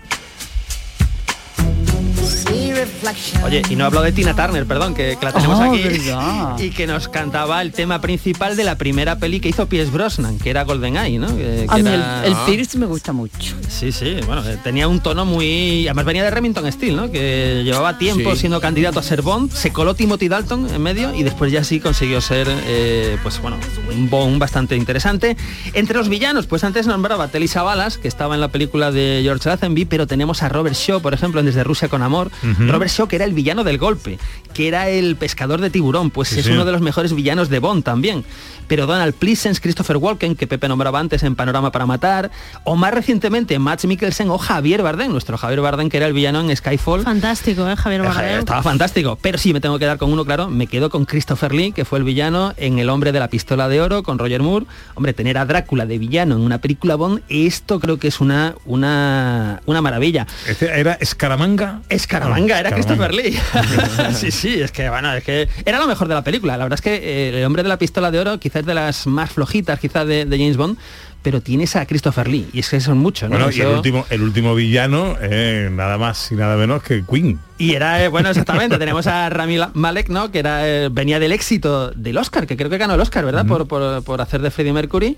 Oye, 3.45 3.63
y 3.71 3.77
no 3.77 3.85
hablo 3.87 4.03
de 4.03 4.13
Tina 4.13 4.35
Turner, 4.35 4.67
perdón, 4.67 4.95
que, 4.95 5.17
que 5.19 5.25
la 5.25 5.33
tenemos 5.33 5.59
Oh, 5.59 5.63
aquí. 5.73 5.83
verdad. 5.83 6.57
Y 6.61 6.71
que 6.71 6.87
nos 6.87 7.09
cantaba 7.09 7.63
el 7.63 7.73
tema 7.73 8.01
principal 8.01 8.57
de 8.57 8.65
la 8.65 8.77
primera 8.77 9.19
peli 9.19 9.41
que 9.41 9.49
hizo 9.49 9.67
Pierce 9.67 9.91
Brosnan, 9.93 10.39
que 10.39 10.51
era 10.51 10.65
¿no? 10.65 11.37
Que- 11.37 11.67
A 11.69 11.77
que 11.77 11.83
mí 11.83 11.89
el, 11.89 11.95
era- 11.95 12.25
el 12.27 12.35
Pierce 12.47 12.77
me 12.79 12.87
gusta 12.87 13.13
mucho. 13.13 13.55
Sí, 13.69 13.93
sí, 13.93 14.17
bueno, 14.27 14.47
eh, 14.47 14.59
tenía 14.63 14.89
un 14.89 15.01
tono 15.01 15.25
muy... 15.25 15.87
Además 15.89 16.05
venía 16.05 16.23
de 16.25 16.31
Remington 16.31 16.71
Steel, 16.71 16.97
¿no? 16.97 17.11
Que 17.11 17.63
llevaba 17.65 17.99
tiempo 17.99 18.33
Sí. 18.33 18.41
siendo 18.41 18.61
candidato 18.61 18.99
a 19.01 19.03
ser 19.03 19.23
Bond, 19.23 19.51
se 19.53 19.73
coló 19.73 19.95
Timothy 19.95 20.29
Dalton 20.29 20.69
en 20.75 20.83
medio 20.83 21.15
y 21.15 21.23
después 21.23 21.51
ya 21.53 21.65
sí 21.65 21.81
consiguió 21.81 22.21
ser, 22.21 22.47
eh, 22.67 23.17
pues 23.23 23.41
bueno, 23.41 23.57
un 23.91 24.11
Bond 24.11 24.39
bastante 24.39 24.77
interesante. 24.77 25.37
Entre 25.73 25.97
los 25.97 26.09
villanos, 26.09 26.47
pues 26.47 26.65
antes 26.65 26.87
nombraba 26.87 27.25
a 27.25 27.29
Telly 27.29 27.49
Savalas, 27.49 27.99
que 27.99 28.09
estaba 28.09 28.35
en 28.35 28.41
la 28.41 28.49
película 28.49 28.91
de 28.93 29.21
George 29.23 29.49
Lazenby, 29.49 29.85
pero 29.87 30.07
tenemos 30.07 30.43
a 30.43 30.49
Robert 30.49 30.77
Shaw, 30.77 31.01
por 31.01 31.15
ejemplo, 31.15 31.41
en 31.41 31.47
Desde 31.47 31.65
Rusia 31.65 31.89
con 31.89 32.03
Amor. 32.03 32.31
Robert 32.59 32.90
Shaw, 32.91 33.09
que 33.09 33.17
era 33.17 33.25
el 33.25 33.33
villano 33.33 33.65
del 33.65 33.79
golpe, 33.79 34.19
que 34.55 34.69
era 34.69 34.89
el 34.89 35.17
pescador 35.17 35.61
de 35.61 35.71
tiburón, 35.71 36.11
pues 36.11 36.29
Sí, 36.29 36.41
es 36.41 36.47
sí. 36.47 36.53
uno 36.53 36.65
de 36.65 36.73
los 36.73 36.81
mejores 36.81 37.15
villanos 37.15 37.49
de 37.49 37.59
Bond 37.59 37.85
también. 37.85 38.25
Pero 38.69 38.87
Donald 38.87 39.15
Pleasence, 39.15 39.61
Christopher 39.61 39.97
Walken, 39.97 40.37
que 40.37 40.47
Pepe 40.47 40.69
nombraba 40.69 41.01
antes 41.01 41.25
en 41.25 41.35
Panorama 41.35 41.73
para 41.73 41.87
Matar, 41.87 42.31
o 42.63 42.77
más 42.77 42.95
recientemente 42.95 43.59
Max 43.59 43.85
Mikkelsen 43.85 44.31
o 44.31 44.39
Javier 44.39 44.83
Bardem, 44.83 45.11
nuestro 45.11 45.37
Javier 45.37 45.61
Bardem, 45.61 45.89
que 45.89 45.97
era 45.97 46.07
el 46.07 46.13
villano 46.13 46.41
en 46.41 46.57
Skyfall. 46.57 47.03
Fantástico, 47.03 47.69
¿eh, 47.69 47.75
Javier 47.75 48.03
Eh, 48.03 48.05
Bardem? 48.05 48.39
Estaba 48.39 48.63
fantástico, 48.63 49.19
pero 49.21 49.39
sí 49.39 49.53
me 49.53 49.61
tengo 49.61 49.77
que 49.81 49.87
dar 49.87 49.99
con 49.99 50.13
uno, 50.13 50.25
claro, 50.25 50.49
me 50.49 50.69
quedo 50.69 50.89
con 50.89 51.05
Christopher 51.05 51.53
Lee, 51.53 51.73
que 51.73 51.85
fue 51.85 51.99
el 51.99 52.05
villano 52.05 52.55
en 52.59 52.79
El 52.79 52.91
hombre 52.91 53.11
de 53.11 53.19
la 53.19 53.27
pistola 53.29 53.69
de 53.69 53.81
oro, 53.81 54.05
con 54.05 54.19
Roger 54.21 54.41
Moore. 54.41 54.67
Hombre, 54.95 55.15
tener 55.15 55.37
a 55.39 55.45
Drácula 55.47 55.85
de 55.87 55.99
villano 55.99 56.37
en 56.37 56.41
una 56.43 56.59
película 56.59 56.95
Bond, 56.95 57.23
esto 57.29 57.81
creo 57.81 57.99
que 57.99 58.07
es 58.07 58.21
una, 58.21 58.55
una, 58.67 59.63
una 59.67 59.83
maravilla. 59.83 60.29
Este 60.47 60.67
era 60.79 60.93
Escaramanga. 60.95 61.81
Escaramanga, 61.89 62.61
era 62.61 62.69
Escaramanga. 62.71 62.80
Christopher 62.87 63.15
Lee. 63.15 63.39
sí, 64.15 64.31
sí, 64.31 64.61
es 64.61 64.73
que 64.73 64.89
bueno, 64.89 65.13
es 65.15 65.25
que 65.25 65.49
era 65.65 65.79
lo 65.79 65.87
mejor 65.87 66.09
de 66.09 66.15
la 66.15 66.23
película. 66.25 66.57
La 66.57 66.65
verdad 66.65 66.79
es 66.79 66.83
que 66.83 66.95
eh, 66.97 67.39
el 67.39 67.45
hombre 67.45 67.63
de 67.63 67.69
la 67.69 67.79
pistola 67.79 68.11
de 68.11 68.19
oro 68.19 68.39
quizás 68.41 68.61
es 68.61 68.67
de 68.67 68.75
las 68.75 69.07
más 69.07 69.31
flojitas 69.31 69.79
quizás 69.79 70.07
de, 70.07 70.25
de 70.25 70.39
James 70.39 70.57
Bond, 70.57 70.77
pero 71.23 71.41
tienes 71.43 71.77
a 71.77 71.85
Christopher 71.87 72.29
Lee 72.29 72.49
y 72.53 72.61
es 72.61 72.69
que 72.71 72.81
son 72.81 72.97
muchos, 72.99 73.29
¿no? 73.29 73.37
Bueno, 73.37 73.53
y 73.53 73.61
el 73.61 73.67
último, 73.69 74.07
el 74.09 74.23
último 74.23 74.55
villano, 74.55 75.17
eh, 75.21 75.69
nada 75.71 75.99
más 75.99 76.33
y 76.33 76.35
nada 76.35 76.57
menos 76.57 76.83
que 76.83 77.05
Queen. 77.05 77.39
Y 77.59 77.75
era, 77.75 78.03
eh, 78.03 78.09
bueno, 78.09 78.31
exactamente, 78.31 78.79
tenemos 78.79 79.07
a 79.07 79.29
Rami 79.29 79.59
Malek, 79.75 80.09
¿no? 80.09 80.31
Que 80.31 80.39
era, 80.39 80.67
eh, 80.67 80.89
venía 80.91 81.19
del 81.21 81.33
éxito 81.33 81.91
del 81.91 82.17
Oscar, 82.17 82.47
que 82.47 82.57
creo 82.57 82.71
que 82.71 82.79
ganó 82.79 82.95
el 82.95 83.01
Oscar, 83.01 83.25
¿verdad? 83.27 83.45
por, 83.47 83.69
por- 83.69 84.03
por 84.03 84.21
hacer 84.23 84.41
de 84.41 84.51
Freddie 84.51 84.73
Mercury. 84.73 85.17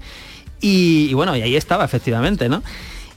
Y, 0.61 1.09
y 1.11 1.15
bueno, 1.15 1.37
y 1.37 1.43
ahí 1.43 1.57
estaba, 1.57 1.85
efectivamente, 1.85 2.49
¿no? 2.49 2.63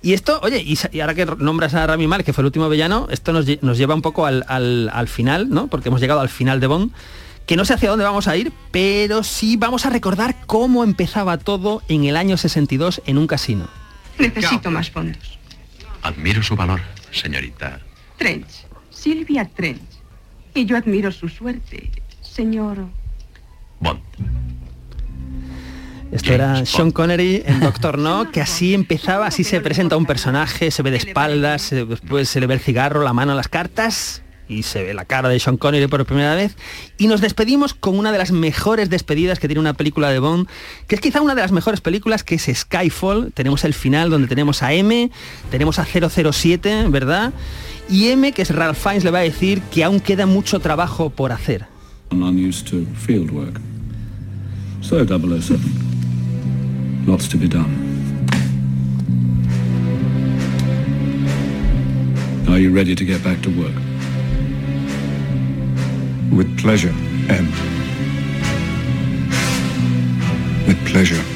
Y 0.06 0.14
esto, 0.14 0.40
oye, 0.44 0.62
y, 0.64 1.00
ahora 1.00 1.16
que 1.16 1.26
nombras 1.26 1.74
a 1.74 1.88
Rami 1.88 2.06
Malek, 2.06 2.28
que 2.28 2.32
fue 2.34 2.44
el 2.44 2.46
último 2.46 2.70
villano, 2.70 3.08
esto 3.10 3.34
nos, 3.34 3.48
nos 3.64 3.76
lleva 3.80 3.96
un 3.96 4.04
poco 4.04 4.28
al, 4.28 4.46
al- 4.48 4.88
al 4.94 5.08
final, 5.08 5.50
¿no? 5.50 5.66
Porque 5.66 5.90
hemos 5.90 6.00
llegado 6.00 6.20
al 6.20 6.30
final 6.30 6.60
de 6.60 6.68
Bond, 6.68 6.92
que 7.48 7.56
no 7.56 7.66
sé 7.66 7.74
hacia 7.74 7.90
dónde 7.90 8.06
vamos 8.06 8.28
a 8.28 8.38
ir, 8.38 8.54
pero 8.70 9.24
sí 9.24 9.58
vamos 9.58 9.88
a 9.88 9.90
recordar 9.90 10.36
cómo 10.46 10.84
empezaba 10.84 11.40
todo 11.40 11.82
en 11.90 12.04
el 12.04 12.18
año 12.18 12.38
62 12.38 13.02
en 13.08 13.18
un 13.18 13.26
casino. 13.26 13.68
Necesito 14.20 14.70
más 14.70 14.92
fondos. 14.92 15.40
Admiro 16.04 16.44
su 16.44 16.56
valor, 16.56 16.82
señorita. 17.12 17.80
Trench. 18.18 18.68
Silvia 18.92 19.46
Trench. 19.56 19.82
Y 20.54 20.66
yo 20.68 20.78
admiro 20.78 21.12
su 21.12 21.30
suerte, 21.30 21.92
señor. 22.22 22.78
Bond. 23.80 24.02
Esto 26.12 26.34
era 26.34 26.66
Sean 26.66 26.92
Connery 26.92 27.44
en 27.46 27.60
Doctor 27.60 27.98
No, 27.98 28.32
que 28.32 28.40
así 28.42 28.74
empezaba, 28.74 29.28
así 29.28 29.44
se 29.44 29.60
presenta 29.60 29.98
un 29.98 30.06
personaje, 30.06 30.72
se 30.72 30.82
ve 30.82 30.92
de 30.92 30.98
espaldas, 30.98 31.62
se- 31.62 31.86
después 31.86 32.30
se 32.30 32.40
le 32.40 32.48
ve 32.48 32.54
el 32.54 32.60
cigarro, 32.60 33.04
la 33.04 33.12
mano, 33.14 33.34
las 33.36 33.48
cartas 33.50 34.22
y 34.48 34.62
se 34.64 34.84
ve 34.84 34.94
la 34.94 35.06
cara 35.06 35.28
de 35.28 35.40
Sean 35.40 35.58
Connery 35.58 35.88
por 35.88 36.06
primera 36.06 36.36
vez. 36.36 36.56
Y 36.98 37.08
nos 37.08 37.20
despedimos 37.20 37.74
con 37.74 37.98
una 37.98 38.12
de 38.12 38.18
las 38.20 38.32
mejores 38.32 38.90
despedidas 38.90 39.40
que 39.40 39.48
tiene 39.48 39.60
una 39.60 39.74
película 39.74 40.10
de 40.12 40.20
Bond, 40.20 40.48
que 40.88 40.96
es 40.96 41.02
quizá 41.02 41.20
una 41.22 41.36
de 41.36 41.42
las 41.42 41.52
mejores 41.52 41.82
películas, 41.82 42.24
que 42.24 42.36
es 42.36 42.50
Skyfall. 42.54 43.32
Tenemos 43.34 43.64
el 43.66 43.74
final 43.74 44.10
donde 44.10 44.28
tenemos 44.28 44.62
a 44.64 44.72
M, 44.74 45.10
tenemos 45.50 45.80
a 45.80 45.86
007, 45.86 46.86
¿verdad? 46.90 47.34
Y 47.90 48.10
M, 48.10 48.32
que 48.32 48.44
es 48.44 48.52
Ralph 48.56 48.78
Fiennes, 48.78 49.04
le 49.04 49.12
va 49.12 49.20
a 49.20 49.24
decir 49.24 49.62
que 49.72 49.84
aún 49.84 50.00
queda 50.00 50.28
mucho 50.28 50.60
trabajo 50.60 51.10
por 51.10 51.32
hacer. 51.32 51.66
So 54.86 55.04
007. 55.04 57.06
Lots 57.08 57.28
to 57.30 57.38
be 57.38 57.48
done. 57.48 57.74
Are 62.48 62.60
you 62.60 62.72
ready 62.72 62.94
to 62.94 63.04
get 63.04 63.24
back 63.24 63.42
to 63.42 63.50
work? 63.50 63.74
With 66.32 66.56
pleasure, 66.60 66.94
M. 67.30 67.48
With 70.68 70.86
pleasure. 70.86 71.35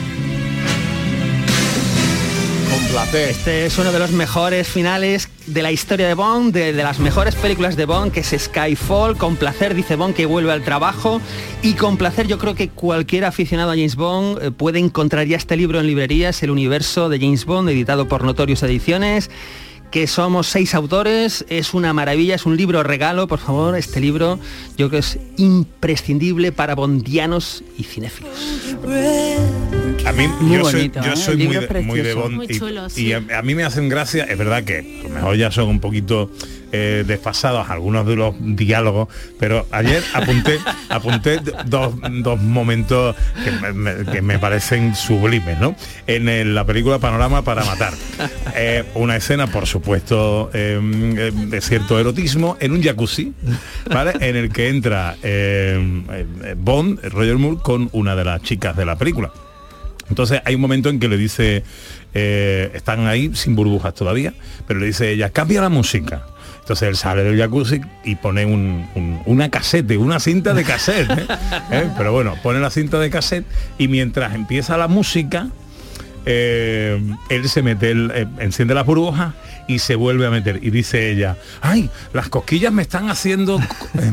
Placer. 2.92 3.30
Este 3.30 3.66
es 3.66 3.78
uno 3.78 3.92
de 3.92 4.00
los 4.00 4.12
mejores 4.12 4.68
finales 4.68 5.30
de 5.46 5.62
la 5.62 5.72
historia 5.72 6.08
de 6.08 6.14
Bond, 6.14 6.54
de, 6.54 6.74
de 6.74 6.84
las 6.84 7.00
mejores 7.00 7.36
películas 7.36 7.76
de 7.76 7.86
Bond, 7.86 8.12
que 8.12 8.22
es 8.22 8.36
Skyfall. 8.38 9.18
Con 9.18 9.36
placer 9.36 9.76
dice 9.76 9.96
Bond 9.96 10.16
que 10.16 10.26
vuelve 10.26 10.52
al 10.52 10.64
trabajo 10.64 11.22
y 11.62 11.74
con 11.74 11.98
placer 11.98 12.28
yo 12.28 12.38
creo 12.38 12.56
que 12.56 12.70
cualquier 12.70 13.26
aficionado 13.26 13.72
a 13.72 13.76
James 13.76 13.96
Bond 13.96 14.42
eh, 14.42 14.52
puede 14.52 14.80
encontrar 14.80 15.28
ya 15.28 15.38
este 15.38 15.56
libro 15.56 15.80
en 15.80 15.88
librerías, 15.88 16.42
El 16.44 16.50
universo 16.52 17.10
de 17.10 17.20
James 17.20 17.46
Bond, 17.46 17.70
editado 17.70 18.08
por 18.08 18.24
Notorious 18.24 18.64
Ediciones 18.64 19.30
que 19.92 20.06
somos 20.06 20.48
seis 20.48 20.76
autores, 20.76 21.46
es 21.50 21.74
una 21.74 21.94
maravilla, 21.94 22.36
es 22.36 22.46
un 22.46 22.56
libro 22.56 22.84
regalo, 22.84 23.28
por 23.28 23.40
favor, 23.40 23.76
este 23.76 24.00
libro 24.00 24.40
yo 24.78 24.88
creo 24.88 24.90
que 24.90 24.98
es 25.00 25.18
imprescindible 25.38 26.52
para 26.52 26.76
bondianos 26.76 27.64
y 27.78 27.84
cinéfilos. 27.84 28.38
A 30.06 30.12
mí, 30.12 30.28
Muy 30.28 30.58
yo 30.58 30.66
soy, 30.66 30.91
yo 30.93 31.14
¿eh? 31.14 31.16
soy 31.16 31.38
muy 31.38 31.56
de, 31.56 31.82
muy 31.82 32.02
de. 32.02 32.14
Bond 32.16 32.36
Muy 32.36 32.45
y- 32.50 32.58
chulo, 32.58 32.88
y, 32.88 32.89
sí. 32.89 33.14
a, 33.14 33.22
a 33.38 33.41
mí 33.43 33.54
me 33.54 33.64
hacen 33.64 33.89
gracia, 33.89 34.24
es 34.24 34.38
verdad 34.38 34.64
que 34.64 35.02
a 35.02 35.04
lo 35.08 35.10
mejor 35.14 35.36
ya 35.36 35.52
son 35.52 35.68
un 35.70 35.80
poquito 35.80 36.32
eh, 36.72 37.04
desfasados 37.06 37.70
algunos 37.70 38.08
de 38.08 38.16
los 38.16 38.34
diálogos, 38.39 39.08
pero 39.39 39.68
ayer 39.72 40.02
apunté 40.14 40.58
apunté 40.89 41.39
dos, 41.68 41.93
dos 42.24 42.41
momentos 42.41 43.16
que 43.43 43.52
me, 43.52 43.72
me- 43.74 44.06
que 44.12 44.22
me 44.24 44.39
parecen 44.39 44.95
sublimes, 44.95 45.60
¿no? 45.60 45.76
En 46.08 46.28
el- 46.28 46.56
la 46.56 46.66
película 46.66 46.97
Panorama 47.00 47.43
para 47.43 47.64
matar. 47.66 47.93
Eh, 48.62 48.84
una 48.95 49.16
escena, 49.16 49.47
por 49.47 49.68
supuesto, 49.68 50.50
eh, 50.54 50.80
eh, 51.18 51.32
de 51.34 51.62
cierto 51.62 51.97
erotismo 52.00 52.58
en 52.60 52.72
un 52.74 52.82
jacuzzi, 52.84 53.32
¿vale? 53.89 54.14
En 54.20 54.36
el 54.36 54.52
que 54.52 54.68
entra 54.70 55.16
eh, 55.24 55.80
Bond, 56.58 57.00
Roger 57.06 57.38
Moore, 57.38 57.58
con 57.64 57.89
una 57.93 58.16
de 58.16 58.26
las 58.26 58.41
chicas 58.41 58.76
de 58.76 58.86
la 58.86 58.97
película. 58.97 59.32
Entonces 60.10 60.41
hay 60.45 60.55
un 60.55 60.62
momento 60.62 60.89
en 60.89 60.99
que 60.99 61.07
le 61.07 61.18
dice, 61.18 61.64
eh, 62.14 62.72
están 62.74 63.07
ahí 63.07 63.32
sin 63.36 63.55
burbujas 63.55 63.93
todavía, 63.93 64.34
pero 64.68 64.80
le 64.80 64.88
dice 64.88 65.12
ella, 65.12 65.30
cambia 65.30 65.62
la 65.62 65.70
música. 65.70 66.24
Entonces 66.60 66.88
él 66.88 66.95
sale 66.97 67.24
del 67.24 67.38
jacuzzi 67.38 67.82
y 68.03 68.16
pone 68.16 68.45
un- 68.45 68.88
un- 68.95 69.22
una 69.26 69.49
casete, 69.49 69.97
una 69.97 70.20
cinta 70.20 70.53
de 70.53 70.64
cassette. 70.64 71.10
¿eh? 71.12 71.28
¿Eh? 71.72 71.89
Pero 71.97 72.12
bueno, 72.12 72.36
pone 72.43 72.60
la 72.60 72.70
cinta 72.70 72.99
de 72.99 73.10
cassette 73.10 73.45
y 73.78 73.88
mientras 73.88 74.36
empieza 74.36 74.78
la 74.78 74.88
música, 74.88 75.47
eh, 76.26 77.01
él 77.30 77.49
se 77.49 77.64
mete, 77.64 77.91
enciende 78.39 78.74
las 78.76 78.86
burbujas 78.86 79.34
y 79.70 79.80
se 79.80 79.95
vuelve 79.95 80.26
a 80.26 80.32
meter. 80.32 80.59
Y 80.61 80.72
dice 80.72 81.11
ella, 81.11 81.38
ay, 81.61 81.89
las 82.11 82.28
cosquillas 82.28 82.74
me 82.74 82.82
están 82.82 83.09
haciendo, 83.09 83.61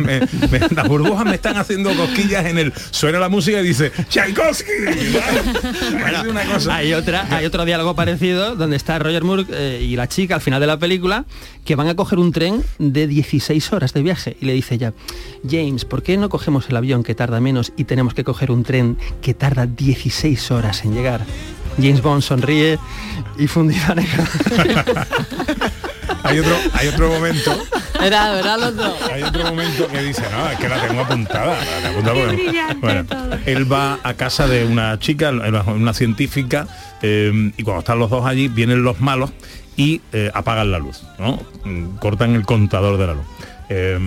las 0.71 0.87
burbujas 0.87 1.25
me 1.25 1.35
están 1.35 1.57
haciendo 1.57 1.93
cosquillas 1.97 2.45
en 2.45 2.59
el... 2.59 2.73
Suena 2.91 3.19
la 3.19 3.31
música 3.31 3.61
y 3.61 3.67
dice, 3.67 3.91
Tchaikovsky. 4.09 4.71
Hay 6.71 6.93
otra, 6.93 7.27
hay 7.31 7.47
otro 7.47 7.65
diálogo 7.65 7.95
parecido 7.95 8.55
donde 8.55 8.77
está 8.77 8.99
Roger 8.99 9.25
Moore 9.25 9.47
eh, 9.51 9.83
y 9.83 9.97
la 9.97 10.09
chica 10.09 10.35
al 10.35 10.41
final 10.41 10.61
de 10.61 10.67
la 10.67 10.79
película 10.79 11.25
que 11.65 11.75
van 11.75 11.89
a 11.89 11.97
coger 11.97 12.19
un 12.19 12.33
tren 12.33 12.63
de 12.79 13.07
16 13.07 13.73
horas 13.73 13.95
de 13.95 14.03
viaje 14.03 14.37
y 14.41 14.45
le 14.45 14.53
dice 14.53 14.75
ella, 14.75 14.93
James, 15.49 15.85
¿por 15.85 16.03
qué 16.03 16.17
no 16.17 16.29
cogemos 16.29 16.69
el 16.69 16.77
avión 16.77 17.03
que 17.03 17.15
tarda 17.15 17.41
menos 17.41 17.73
y 17.77 17.85
tenemos 17.85 18.15
que 18.15 18.25
coger 18.25 18.51
un 18.51 18.63
tren 18.63 18.99
que 19.23 19.33
tarda 19.33 19.67
16 19.67 20.51
horas 20.51 20.85
en 20.85 20.95
llegar? 20.95 21.25
James 21.77 22.03
Bond 22.03 22.23
sonríe 22.23 22.79
y 23.39 23.47
fundido 23.47 23.83
a 23.89 23.95
negro. 23.95 24.25
hay 26.23 26.39
otro 26.39 26.57
hay 26.75 26.89
otro 26.89 27.09
momento 27.09 27.53
Era, 28.03 28.39
era 28.39 28.57
los 28.57 28.77
dos. 28.77 28.95
Hay 29.11 29.23
otro 29.23 29.45
momento 29.45 29.89
que 29.89 30.03
dice, 30.03 30.23
no, 30.31 30.51
es 30.51 30.59
que 30.59 30.69
la 30.69 30.87
tengo 30.87 31.01
apuntada. 31.01 31.57
la 31.83 31.91
tengo 31.91 32.81
Bueno, 32.81 33.05
él 33.47 33.73
va 33.73 33.99
a 34.03 34.15
casa 34.15 34.47
de 34.47 34.65
una 34.65 34.99
chica, 34.99 35.31
una 35.31 35.95
científica, 35.95 36.67
eh, 37.03 37.53
y 37.57 37.63
cuando 37.63 37.81
están 37.81 37.99
los 37.99 38.11
dos 38.11 38.27
allí, 38.27 38.49
vienen 38.49 38.83
los 38.83 39.01
malos 39.01 39.31
y 39.77 40.01
eh, 40.13 40.31
apagan 40.33 40.71
la 40.71 40.79
luz, 40.79 41.03
¿no? 41.19 41.43
Mm, 41.65 41.97
Cortan 41.97 42.35
el 42.35 42.45
contador 42.45 42.99
de 42.99 43.07
la 43.07 43.15
luz. 43.15 43.27
Eh, 43.69 43.99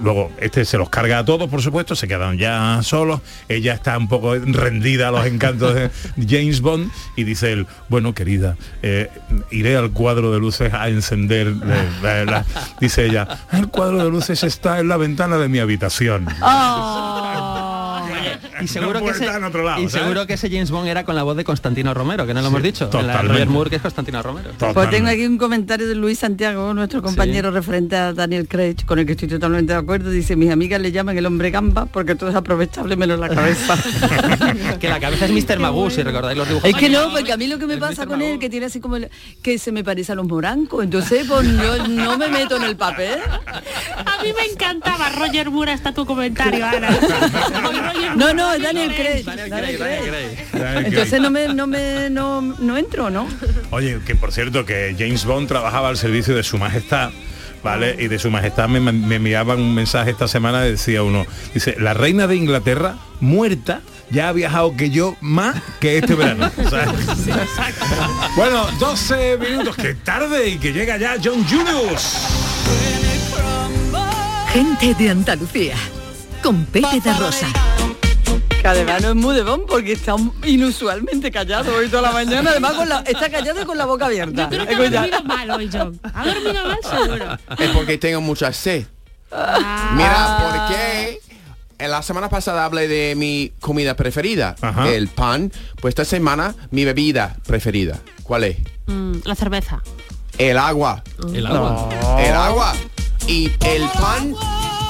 luego 0.00 0.30
este 0.40 0.64
se 0.64 0.78
los 0.78 0.88
carga 0.88 1.18
a 1.18 1.24
todos 1.24 1.50
por 1.50 1.60
supuesto 1.60 1.96
se 1.96 2.06
quedan 2.06 2.38
ya 2.38 2.78
solos. 2.82 3.20
Ella 3.48 3.74
está 3.74 3.98
un 3.98 4.06
poco 4.08 4.34
rendida 4.36 5.08
a 5.08 5.10
los 5.10 5.26
encantos 5.26 5.74
de 5.74 5.90
James 6.28 6.60
Bond 6.60 6.90
y 7.16 7.24
dice 7.24 7.52
él 7.52 7.66
bueno 7.88 8.14
querida 8.14 8.56
eh, 8.82 9.10
iré 9.50 9.76
al 9.76 9.90
cuadro 9.90 10.30
de 10.32 10.38
luces 10.38 10.72
a 10.72 10.88
encender 10.88 11.48
la- 12.02 12.24
la-". 12.24 12.44
dice 12.80 13.06
ella. 13.06 13.26
El 13.52 13.68
cuadro 13.68 13.98
de 14.04 14.08
luces 14.10 14.42
está 14.44 14.78
en 14.78 14.88
la 14.88 14.96
ventana 14.96 15.36
de 15.36 15.48
mi 15.48 15.58
habitación 15.58 16.26
Y 18.62 18.68
seguro, 18.68 19.02
que 19.04 19.10
ese, 19.10 19.26
en 19.26 19.44
otro 19.44 19.62
lado, 19.64 19.82
y 19.82 19.88
seguro 19.88 20.26
que 20.26 20.34
ese 20.34 20.48
James 20.50 20.70
Bond 20.70 20.88
era 20.88 21.04
con 21.04 21.14
la 21.14 21.22
voz 21.22 21.36
de 21.36 21.44
Constantino 21.44 21.92
Romero, 21.94 22.26
que 22.26 22.34
no 22.34 22.40
lo 22.40 22.48
hemos 22.48 22.62
dicho. 22.62 22.84
En 22.84 22.90
la 23.06 23.12
totalmente. 23.12 23.32
Roger 23.32 23.48
Moore, 23.48 23.70
que 23.70 23.76
es 23.76 23.82
Constantino 23.82 24.22
Romero. 24.22 24.50
Pues 24.74 24.90
tengo 24.90 25.08
aquí 25.08 25.26
un 25.26 25.38
comentario 25.38 25.86
de 25.86 25.94
Luis 25.94 26.18
Santiago, 26.18 26.72
nuestro 26.74 27.02
compañero 27.02 27.50
referente 27.50 27.96
a 27.96 28.12
Daniel 28.12 28.48
Craig, 28.48 28.76
con 28.86 28.98
el 28.98 29.06
que 29.06 29.12
estoy 29.12 29.28
totalmente 29.28 29.72
de 29.72 29.78
acuerdo. 29.78 30.10
Dice, 30.10 30.36
mis 30.36 30.50
amigas 30.50 30.80
le 30.80 30.92
llaman 30.92 31.16
el 31.18 31.26
hombre 31.26 31.50
gamba 31.50 31.86
porque 31.86 32.14
todo 32.14 32.30
es 32.30 32.36
aprovechable 32.36 32.96
menos 32.96 33.18
la 33.18 33.28
cabeza. 33.28 33.76
que 34.80 34.88
la 34.88 35.00
cabeza 35.00 35.26
es 35.26 35.32
Mr. 35.32 35.58
Magoo, 35.58 35.90
si 35.90 36.02
recordáis 36.02 36.38
los 36.38 36.48
dibujos. 36.48 36.68
Es 36.68 36.76
que 36.76 36.88
no, 36.88 37.10
porque 37.10 37.32
a 37.32 37.36
mí 37.36 37.46
lo 37.46 37.58
que 37.58 37.66
me 37.66 37.76
pasa 37.76 38.06
con 38.06 38.22
él, 38.22 38.38
que 38.38 38.48
tiene 38.50 38.66
así 38.66 38.80
como 38.80 38.96
el- 38.96 39.10
que 39.42 39.58
se 39.58 39.72
me 39.72 39.84
parece 39.84 40.12
a 40.12 40.14
los 40.14 40.26
morancos, 40.26 40.82
entonces 40.84 41.24
pues 41.28 41.46
yo 41.46 41.86
no 41.88 42.16
me 42.18 42.28
meto 42.28 42.56
en 42.56 42.62
el 42.64 42.76
papel. 42.76 43.18
A 43.96 44.22
mí 44.22 44.30
me 44.36 44.52
encantaba 44.52 45.10
Roger 45.10 45.50
Moore 45.50 45.72
hasta 45.72 45.92
tu 45.92 46.06
comentario, 46.06 46.64
Ana. 46.66 46.88
No, 48.16 48.32
no, 48.32 48.45
es 48.52 48.62
Daniel 48.62 48.94
Craig. 48.94 49.24
Daniel 49.24 49.78
Craig. 49.78 50.86
Entonces 50.86 51.20
no 51.20 51.30
me, 51.30 51.48
no 51.48 51.66
me, 51.66 52.10
no, 52.10 52.40
no 52.40 52.76
entro, 52.76 53.10
¿no? 53.10 53.28
Oye, 53.70 53.98
que 54.06 54.14
por 54.14 54.32
cierto, 54.32 54.64
que 54.64 54.94
James 54.98 55.24
Bond 55.24 55.48
trabajaba 55.48 55.88
al 55.88 55.96
servicio 55.96 56.34
de 56.34 56.42
su 56.42 56.58
majestad. 56.58 57.10
¿Vale? 57.62 57.96
Y 57.98 58.06
de 58.06 58.20
su 58.20 58.30
majestad 58.30 58.68
me, 58.68 58.78
me 58.78 59.16
enviaban 59.16 59.58
un 59.60 59.74
mensaje 59.74 60.10
esta 60.10 60.28
semana, 60.28 60.60
decía 60.60 61.02
uno, 61.02 61.26
dice, 61.52 61.74
la 61.80 61.94
reina 61.94 62.28
de 62.28 62.36
Inglaterra, 62.36 62.96
muerta, 63.18 63.80
ya 64.10 64.28
ha 64.28 64.32
viajado 64.32 64.76
que 64.76 64.90
yo 64.90 65.16
más 65.20 65.56
que 65.80 65.98
este 65.98 66.14
verano. 66.14 66.50
bueno, 68.36 68.66
12 68.78 69.38
minutos, 69.38 69.76
que 69.76 69.94
tarde 69.94 70.48
y 70.48 70.58
que 70.58 70.72
llega 70.72 70.96
ya 70.96 71.16
John 71.22 71.44
Julius. 71.44 72.16
Gente 74.52 74.94
de 74.94 75.10
Andalucía. 75.10 75.76
Con 76.42 76.64
Pepe 76.66 77.00
de 77.02 77.12
Rosa. 77.14 77.48
Que 78.48 78.68
además 78.68 79.02
no 79.02 79.08
es 79.10 79.14
muy 79.14 79.34
de 79.34 79.42
Bond 79.42 79.66
porque 79.66 79.92
está 79.92 80.16
inusualmente 80.44 81.30
callado 81.30 81.74
hoy 81.76 81.88
toda 81.88 82.02
la 82.02 82.12
mañana. 82.12 82.50
Además 82.50 82.74
con 82.74 82.88
la, 82.88 83.00
está 83.00 83.30
callado 83.30 83.62
y 83.62 83.64
con 83.64 83.78
la 83.78 83.86
boca 83.86 84.06
abierta. 84.06 84.48
Yo 84.50 84.66
creo 84.66 84.66
que 84.66 84.74
ha 84.74 84.90
dormido 84.90 85.24
mal 85.24 85.50
hoy, 85.50 85.70
John. 85.72 86.00
Ha 86.02 86.26
dormido 86.26 86.66
mal 86.66 86.78
seguro. 86.82 87.38
Es 87.58 87.70
porque 87.70 87.98
tengo 87.98 88.20
mucha 88.20 88.52
sed. 88.52 88.86
Ah. 89.30 89.92
Mira, 89.96 90.38
porque 90.40 91.20
en 91.78 91.90
la 91.90 92.02
semana 92.02 92.28
pasada 92.28 92.64
hablé 92.64 92.88
de 92.88 93.14
mi 93.16 93.52
comida 93.60 93.94
preferida, 93.96 94.56
el 94.86 95.08
pan. 95.08 95.52
Pues 95.80 95.92
esta 95.92 96.04
semana 96.04 96.54
mi 96.70 96.84
bebida 96.84 97.36
preferida. 97.46 97.98
¿Cuál 98.22 98.44
es? 98.44 98.56
Mm, 98.86 99.18
la 99.24 99.34
cerveza. 99.34 99.82
El 100.38 100.58
agua. 100.58 101.02
El 101.32 101.46
agua. 101.46 101.88
El 102.18 102.34
agua. 102.34 102.74
Y 103.26 103.50
el 103.64 103.82
pan 104.00 104.34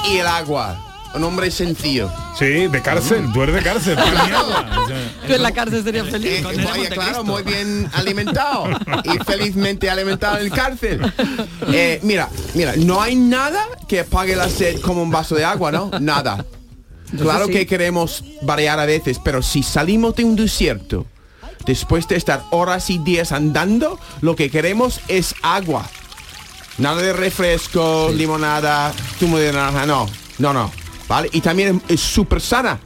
y 0.09 0.17
el 0.17 0.27
agua. 0.27 0.86
Un 1.17 1.23
hombre 1.23 1.49
sencillo. 1.49 2.11
Sí, 2.37 2.67
de 2.67 2.81
cárcel, 2.83 3.25
tú 3.33 3.41
eres 3.41 3.55
de 3.55 3.63
cárcel. 3.63 3.97
Tú 5.27 5.33
en 5.33 5.41
la 5.41 5.51
cárcel 5.51 5.83
sería 5.83 6.05
feliz. 6.05 6.31
Eh, 6.31 6.63
vaya, 6.63 6.89
claro, 6.91 7.23
muy 7.23 7.41
bien 7.41 7.89
alimentado 7.93 8.69
y 9.03 9.17
felizmente 9.25 9.89
alimentado 9.89 10.37
en 10.37 10.45
el 10.45 10.51
cárcel. 10.51 11.01
Eh, 11.69 11.99
mira, 12.03 12.29
mira, 12.53 12.75
no 12.77 13.01
hay 13.01 13.15
nada 13.15 13.59
que 13.87 13.99
apague 13.99 14.35
la 14.35 14.47
sed 14.47 14.79
como 14.79 15.01
un 15.01 15.11
vaso 15.11 15.35
de 15.35 15.43
agua, 15.43 15.71
¿no? 15.71 15.91
Nada. 15.99 16.45
Claro 17.19 17.47
sí. 17.47 17.51
que 17.51 17.65
queremos 17.65 18.23
variar 18.41 18.79
a 18.79 18.85
veces, 18.85 19.19
pero 19.23 19.41
si 19.41 19.63
salimos 19.63 20.15
de 20.15 20.23
un 20.23 20.35
desierto, 20.35 21.05
después 21.65 22.07
de 22.07 22.15
estar 22.15 22.43
horas 22.51 22.89
y 22.89 22.99
días 22.99 23.31
andando, 23.31 23.99
lo 24.21 24.35
que 24.35 24.49
queremos 24.49 25.01
es 25.07 25.35
agua. 25.41 25.89
Nada 26.77 27.01
de 27.01 27.11
refresco, 27.11 28.09
limonada, 28.13 28.93
zumo 29.19 29.37
de 29.39 29.51
naranja, 29.51 29.85
no, 29.85 30.07
no, 30.37 30.53
no. 30.53 30.71
¿Vale? 31.07 31.29
Y 31.31 31.41
también 31.41 31.81
es 31.87 31.99
súper 32.01 32.41
sana. 32.41 32.79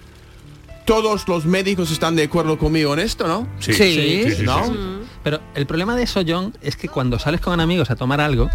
Todos 0.85 1.27
los 1.27 1.45
médicos 1.45 1.91
están 1.91 2.15
de 2.15 2.23
acuerdo 2.23 2.57
conmigo 2.57 2.93
en 2.93 2.99
esto, 2.99 3.27
¿no? 3.27 3.47
Sí, 3.59 3.73
Sí, 3.73 3.93
sí, 4.25 4.35
sí, 4.37 4.43
¿No? 4.43 4.65
sí. 4.65 4.73
Pero 5.23 5.39
el 5.55 5.65
problema 5.67 5.95
de 5.95 6.03
eso, 6.03 6.21
John, 6.27 6.55
es 6.61 6.75
que 6.75 6.87
cuando 6.87 7.19
sales 7.19 7.39
con 7.41 7.59
amigos 7.59 7.91
a 7.91 7.95
tomar 7.95 8.19
algo, 8.19 8.49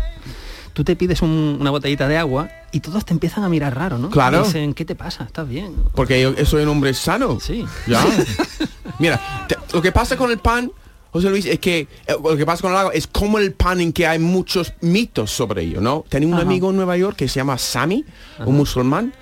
tú 0.72 0.82
te 0.84 0.96
pides 0.96 1.22
un- 1.22 1.56
una 1.60 1.70
botellita 1.70 2.08
de 2.08 2.16
agua 2.18 2.48
y 2.72 2.80
todos 2.80 3.04
te 3.04 3.12
empiezan 3.14 3.44
a 3.44 3.48
mirar 3.48 3.76
raro, 3.76 3.98
¿no? 3.98 4.10
Claro. 4.10 4.40
Y 4.42 4.46
dicen, 4.46 4.74
¿qué 4.74 4.84
te 4.84 4.96
pasa? 4.96 5.24
¿Estás 5.24 5.48
bien? 5.48 5.74
Porque 5.94 6.20
yo 6.20 6.34
soy 6.44 6.64
un 6.64 6.68
hombre 6.68 6.92
sano. 6.94 7.38
Sí. 7.40 7.64
¿Ya? 7.86 8.04
Mira, 8.98 9.46
te- 9.48 9.56
lo 9.72 9.80
que 9.80 9.92
pasa 9.92 10.16
con 10.16 10.30
el 10.30 10.38
pan, 10.38 10.70
José 11.12 11.30
Luis, 11.30 11.46
es 11.46 11.60
que 11.60 11.80
eh, 12.06 12.16
lo 12.22 12.36
que 12.36 12.44
pasa 12.44 12.62
con 12.62 12.72
el 12.72 12.76
agua 12.78 12.92
es 12.92 13.06
como 13.06 13.38
el 13.38 13.52
pan 13.52 13.80
en 13.80 13.92
que 13.92 14.06
hay 14.06 14.18
muchos 14.18 14.72
mitos 14.80 15.30
sobre 15.30 15.62
ello, 15.62 15.80
¿no? 15.80 16.04
Tenía 16.08 16.26
un 16.28 16.34
Ajá. 16.34 16.42
amigo 16.42 16.70
en 16.70 16.76
Nueva 16.76 16.96
York 16.96 17.16
que 17.16 17.28
se 17.28 17.36
llama 17.36 17.56
Sami, 17.56 18.04
un 18.44 18.56
musulmán, 18.56 19.14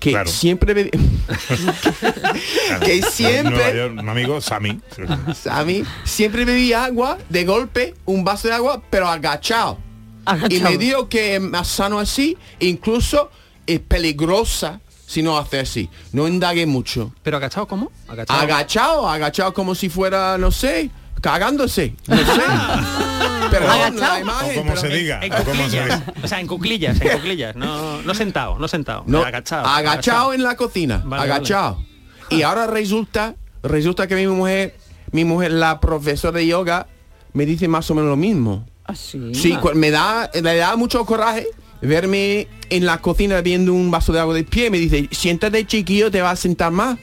que 0.00 0.10
Claro. 0.10 0.30
siempre 0.30 0.90
que 2.84 3.02
siempre 3.02 3.76
York, 3.76 3.96
un 3.98 4.08
amigo 4.08 4.40
Sami. 4.40 4.80
Sami 5.34 5.84
siempre 6.04 6.44
bebía 6.44 6.84
agua 6.86 7.18
de 7.28 7.44
golpe, 7.44 7.94
un 8.06 8.24
vaso 8.24 8.48
de 8.48 8.54
agua, 8.54 8.82
pero 8.90 9.06
agachado. 9.08 9.78
Agachado. 10.24 10.54
Y 10.54 10.60
me 10.60 10.78
dijo 10.78 11.08
que 11.08 11.36
es 11.36 11.40
más 11.40 11.68
sano 11.68 11.98
así, 11.98 12.36
incluso 12.58 13.30
es 13.66 13.80
peligrosa 13.80 14.80
si 15.06 15.22
no 15.22 15.36
hace 15.38 15.60
así. 15.60 15.90
No 16.12 16.26
indague 16.28 16.66
mucho. 16.66 17.12
¿Pero 17.22 17.36
agachado 17.36 17.66
cómo? 17.66 17.90
Agachado. 18.08 18.40
Agachado, 18.40 19.08
agachado 19.08 19.54
como 19.54 19.74
si 19.74 19.88
fuera, 19.88 20.38
no 20.38 20.50
sé, 20.50 20.90
cagándose. 21.20 21.94
No 22.06 22.16
sé. 22.16 22.22
Perdón, 23.50 23.70
Agachado. 23.70 24.12
la 24.14 24.20
imagen, 24.20 24.50
O 24.50 24.54
como 24.60 24.74
pero- 24.74 24.80
se 24.80 24.88
diga. 24.88 25.20
En 25.22 25.32
o 25.32 25.36
como 25.38 25.44
se 25.46 25.62
cuclillas. 25.78 25.84
diga. 26.06 26.14
O 26.22 26.28
sea, 26.28 26.40
en 26.40 26.46
cuclillas, 26.46 27.00
en 27.00 27.08
cuclillas. 27.18 27.56
No, 27.56 28.02
no 28.02 28.14
sentado, 28.14 28.58
no 28.58 28.68
sentado. 28.68 29.02
No, 29.06 29.22
agachado. 29.24 29.66
agachado 29.66 30.34
en 30.34 30.42
la 30.42 30.56
cocina, 30.56 31.02
Vale, 31.04 31.22
agachado. 31.24 31.82
Y 32.30 32.42
ahora 32.42 32.66
resulta, 32.68 33.34
resulta 33.62 34.06
que 34.06 34.14
mi 34.14 34.26
mujer, 34.28 34.76
mi 35.10 35.24
mujer, 35.24 35.50
la 35.50 35.80
profesora 35.80 36.38
de 36.38 36.46
yoga, 36.46 36.86
me 37.32 37.44
dice 37.44 37.66
más 37.66 37.90
o 37.90 37.94
menos 37.96 38.10
lo 38.10 38.16
mismo. 38.16 38.66
¿Ah, 38.84 38.94
sí? 38.94 39.18
Me 39.74 39.90
da, 39.90 40.30
me 40.42 40.54
da 40.56 40.76
mucho 40.76 41.04
coraje 41.04 41.46
verme 41.82 42.46
en 42.68 42.86
la 42.86 42.98
cocina 42.98 43.36
bebiendo 43.36 43.72
un 43.72 43.90
vaso 43.90 44.12
de 44.12 44.20
agua 44.20 44.34
de 44.34 44.44
pie. 44.44 44.70
Me 44.70 44.78
dice, 44.78 45.08
siéntate 45.10 45.66
chiquillo, 45.66 46.10
te 46.10 46.22
vas 46.22 46.34
a 46.34 46.42
sentar 46.42 46.70
más. 46.70 46.98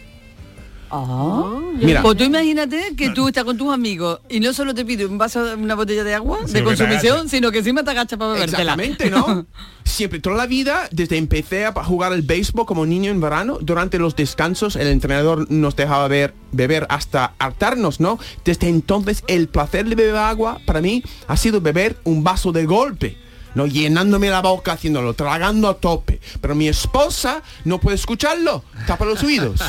Ah, 0.90 1.60
Mira. 1.80 2.02
Pues 2.02 2.18
tú 2.18 2.24
imagínate 2.24 2.96
que 2.96 3.10
tú 3.10 3.28
estás 3.28 3.44
con 3.44 3.58
tus 3.58 3.74
amigos 3.74 4.20
y 4.30 4.40
no 4.40 4.54
solo 4.54 4.74
te 4.74 4.86
pide 4.86 5.06
un 5.06 5.18
vaso, 5.18 5.44
una 5.58 5.76
botella 5.76 6.04
de 6.04 6.14
agua 6.14 6.40
Sino 6.46 6.54
de 6.54 6.60
que 6.60 6.66
consumición, 6.66 7.14
agachas. 7.14 7.32
sino 7.32 7.52
que 7.52 7.60
encima 7.60 7.84
te 7.84 7.92
agachas 7.92 8.18
para 8.18 8.34
bebértela. 8.34 8.74
Exactamente, 8.74 9.10
¿no? 9.10 9.46
Siempre, 9.84 10.20
toda 10.20 10.36
la 10.36 10.48
vida, 10.48 10.90
desde 10.92 11.18
empecé 11.18 11.66
a 11.66 11.72
jugar 11.84 12.12
al 12.14 12.22
béisbol 12.22 12.66
como 12.66 12.86
niño 12.86 13.10
en 13.12 13.22
verano, 13.22 13.58
durante 13.62 13.98
los 14.00 14.16
descansos 14.16 14.76
el 14.76 14.88
entrenador 14.88 15.50
nos 15.50 15.76
dejaba 15.76 16.08
ver, 16.08 16.34
beber 16.52 16.86
hasta 16.90 17.34
hartarnos, 17.40 18.00
¿no? 18.00 18.20
Desde 18.44 18.68
entonces 18.68 19.24
el 19.28 19.48
placer 19.48 19.86
de 19.88 19.96
beber 19.96 20.16
agua 20.18 20.60
para 20.66 20.82
mí 20.82 21.04
ha 21.28 21.38
sido 21.38 21.62
beber 21.62 21.98
un 22.04 22.24
vaso 22.24 22.52
de 22.52 22.66
golpe. 22.66 23.18
No 23.58 23.66
llenándome 23.66 24.30
la 24.30 24.44
boca, 24.44 24.74
haciéndolo, 24.74 25.16
tragando 25.16 25.68
a 25.68 25.78
tope. 25.78 26.20
Pero 26.40 26.54
mi 26.54 26.68
esposa 26.68 27.42
no 27.66 27.80
puede 27.80 27.96
escucharlo. 27.96 28.64
Tapa 28.86 29.04
los 29.04 29.24
oídos. 29.24 29.60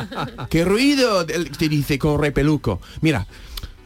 ¡Qué 0.50 0.66
ruido! 0.66 1.24
Te 1.24 1.68
dice 1.70 1.98
con 1.98 2.20
repeluco. 2.20 2.82
Mira, 3.00 3.26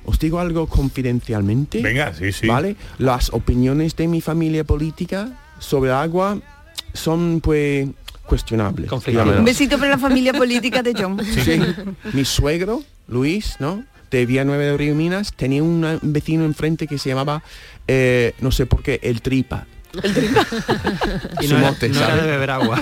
os 0.04 0.18
digo 0.18 0.40
algo 0.40 0.66
confidencialmente. 0.66 1.80
Venga, 1.80 2.12
sí, 2.12 2.32
sí. 2.32 2.48
¿Vale? 2.48 2.74
Las 2.98 3.32
opiniones 3.32 3.94
de 3.94 4.08
mi 4.08 4.20
familia 4.20 4.64
política 4.64 5.28
sobre 5.60 5.90
el 5.90 5.96
agua 5.96 6.40
son 6.92 7.40
pues 7.40 7.86
cuestionables. 8.26 8.90
Un 8.90 9.44
besito 9.44 9.78
para 9.78 9.90
la 9.90 9.98
familia 9.98 10.32
política 10.32 10.82
de 10.82 10.92
John. 10.92 11.20
Sí. 11.24 11.60
Mi 12.14 12.24
suegro, 12.24 12.82
Luis, 13.06 13.54
¿no? 13.60 13.84
De 14.12 14.26
Villanueva 14.26 14.62
de 14.62 14.76
Río 14.76 14.94
Minas, 14.94 15.32
tenía 15.34 15.62
un 15.62 15.98
vecino 16.02 16.44
enfrente 16.44 16.86
que 16.86 16.98
se 16.98 17.08
llamaba, 17.08 17.42
eh, 17.88 18.34
no 18.40 18.52
sé 18.52 18.66
por 18.66 18.82
qué, 18.82 19.00
el 19.02 19.22
tripa. 19.22 19.66
Y 21.40 21.46
Su 21.46 21.54
no, 21.54 21.60
era, 21.60 21.70
mote, 21.70 21.88
no 21.88 22.00
era 22.00 22.14
beber 22.16 22.50
agua. 22.50 22.80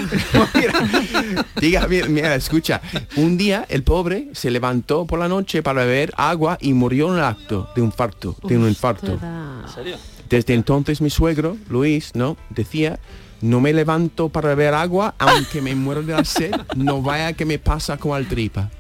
Diga, 1.61 1.87
mira, 1.89 2.07
mira, 2.09 2.35
escucha. 2.35 2.81
Un 3.17 3.37
día 3.37 3.65
el 3.69 3.83
pobre 3.83 4.29
se 4.33 4.51
levantó 4.51 5.07
por 5.07 5.19
la 5.19 5.29
noche 5.29 5.63
para 5.63 5.85
beber 5.85 6.13
agua 6.17 6.59
y 6.61 6.73
murió 6.73 7.11
en 7.11 7.19
el 7.19 7.25
acto 7.25 7.71
de 7.75 7.83
un 7.83 7.89
infarto, 7.89 8.37
de 8.43 8.59
un 8.59 8.69
infarto. 8.69 9.13
¿En 9.13 9.73
serio? 9.73 9.97
Desde 10.29 10.55
entonces 10.55 11.01
mi 11.01 11.11
suegro, 11.11 11.57
Luis, 11.69 12.11
¿no? 12.15 12.37
Decía, 12.51 12.99
no 13.41 13.61
me 13.61 13.73
levanto 13.73 14.29
para 14.29 14.51
beber 14.51 14.75
agua, 14.75 15.15
aunque 15.19 15.63
me 15.63 15.75
muero 15.75 16.03
de 16.03 16.13
la 16.13 16.25
sed, 16.25 16.55
no 16.77 17.03
vaya 17.03 17.33
que 17.33 17.45
me 17.45 17.59
pasa 17.59 17.97
con 17.97 18.17
al 18.17 18.29
tripa. 18.29 18.71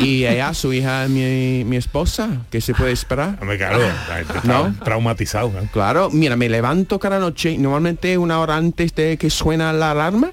Y 0.00 0.24
ella, 0.24 0.54
su 0.54 0.72
hija, 0.72 1.06
mi, 1.08 1.64
mi 1.64 1.76
esposa, 1.76 2.28
¿qué 2.50 2.60
se 2.60 2.74
puede 2.74 2.92
esperar? 2.92 3.38
Hombre, 3.40 3.58
claro, 3.58 3.80
está 3.82 4.40
¿No? 4.44 4.74
traumatizado. 4.84 5.50
¿no? 5.50 5.68
Claro, 5.72 6.10
mira, 6.10 6.36
me 6.36 6.48
levanto 6.48 6.98
cada 6.98 7.18
noche, 7.18 7.58
normalmente 7.58 8.16
una 8.16 8.40
hora 8.40 8.56
antes 8.56 8.94
de 8.94 9.16
que 9.16 9.30
suena 9.30 9.72
la 9.72 9.90
alarma, 9.90 10.30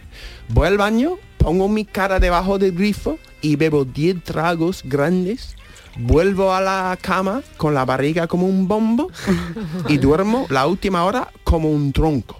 voy 0.49 0.67
al 0.67 0.77
baño, 0.77 1.17
pongo 1.37 1.67
mi 1.67 1.85
cara 1.85 2.19
debajo 2.19 2.57
del 2.59 2.73
grifo 2.73 3.17
y 3.41 3.55
bebo 3.55 3.85
10 3.85 4.23
tragos 4.23 4.81
grandes, 4.85 5.55
vuelvo 5.97 6.53
a 6.53 6.61
la 6.61 6.97
cama 7.01 7.41
con 7.57 7.73
la 7.73 7.83
barriga 7.83 8.27
como 8.27 8.45
un 8.45 8.67
bombo 8.67 9.09
y 9.87 9.97
duermo 9.97 10.45
la 10.49 10.67
última 10.67 11.03
hora 11.03 11.29
como 11.43 11.71
un 11.71 11.91
tronco. 11.91 12.39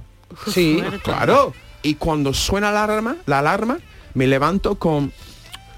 Sí. 0.51 0.81
Claro. 1.03 1.53
Y 1.83 1.95
cuando 1.95 2.33
suena 2.33 2.71
la 2.71 2.83
alarma, 2.83 3.15
la 3.25 3.39
alarma, 3.39 3.79
me 4.13 4.27
levanto 4.27 4.75
con 4.75 5.11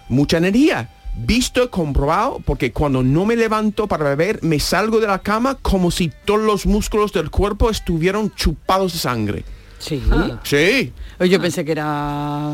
mucha 0.09 0.37
energía. 0.37 0.89
Visto 1.16 1.64
y 1.64 1.68
comprobado, 1.68 2.39
porque 2.45 2.72
cuando 2.72 3.03
no 3.03 3.26
me 3.26 3.36
levanto 3.36 3.88
para 3.88 4.05
beber, 4.05 4.39
me 4.41 4.60
salgo 4.60 4.99
de 4.99 5.07
la 5.07 5.20
cama 5.20 5.55
como 5.62 5.91
si 5.91 6.12
todos 6.26 6.39
los 6.41 6.66
músculos 6.66 7.12
del 7.12 7.30
cuerpo 7.30 7.70
estuvieran 7.70 8.34
chupados 8.36 8.93
de 8.93 8.99
sangre. 8.99 9.43
Sí. 9.80 10.01
Sí. 10.43 10.93
Oye, 11.20 11.30
Yo 11.30 11.41
pensé 11.41 11.66
que 11.66 11.72
era 11.74 12.53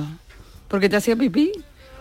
porque 0.68 0.89
te 0.89 0.95
hacía 0.95 1.16
pipí. 1.16 1.51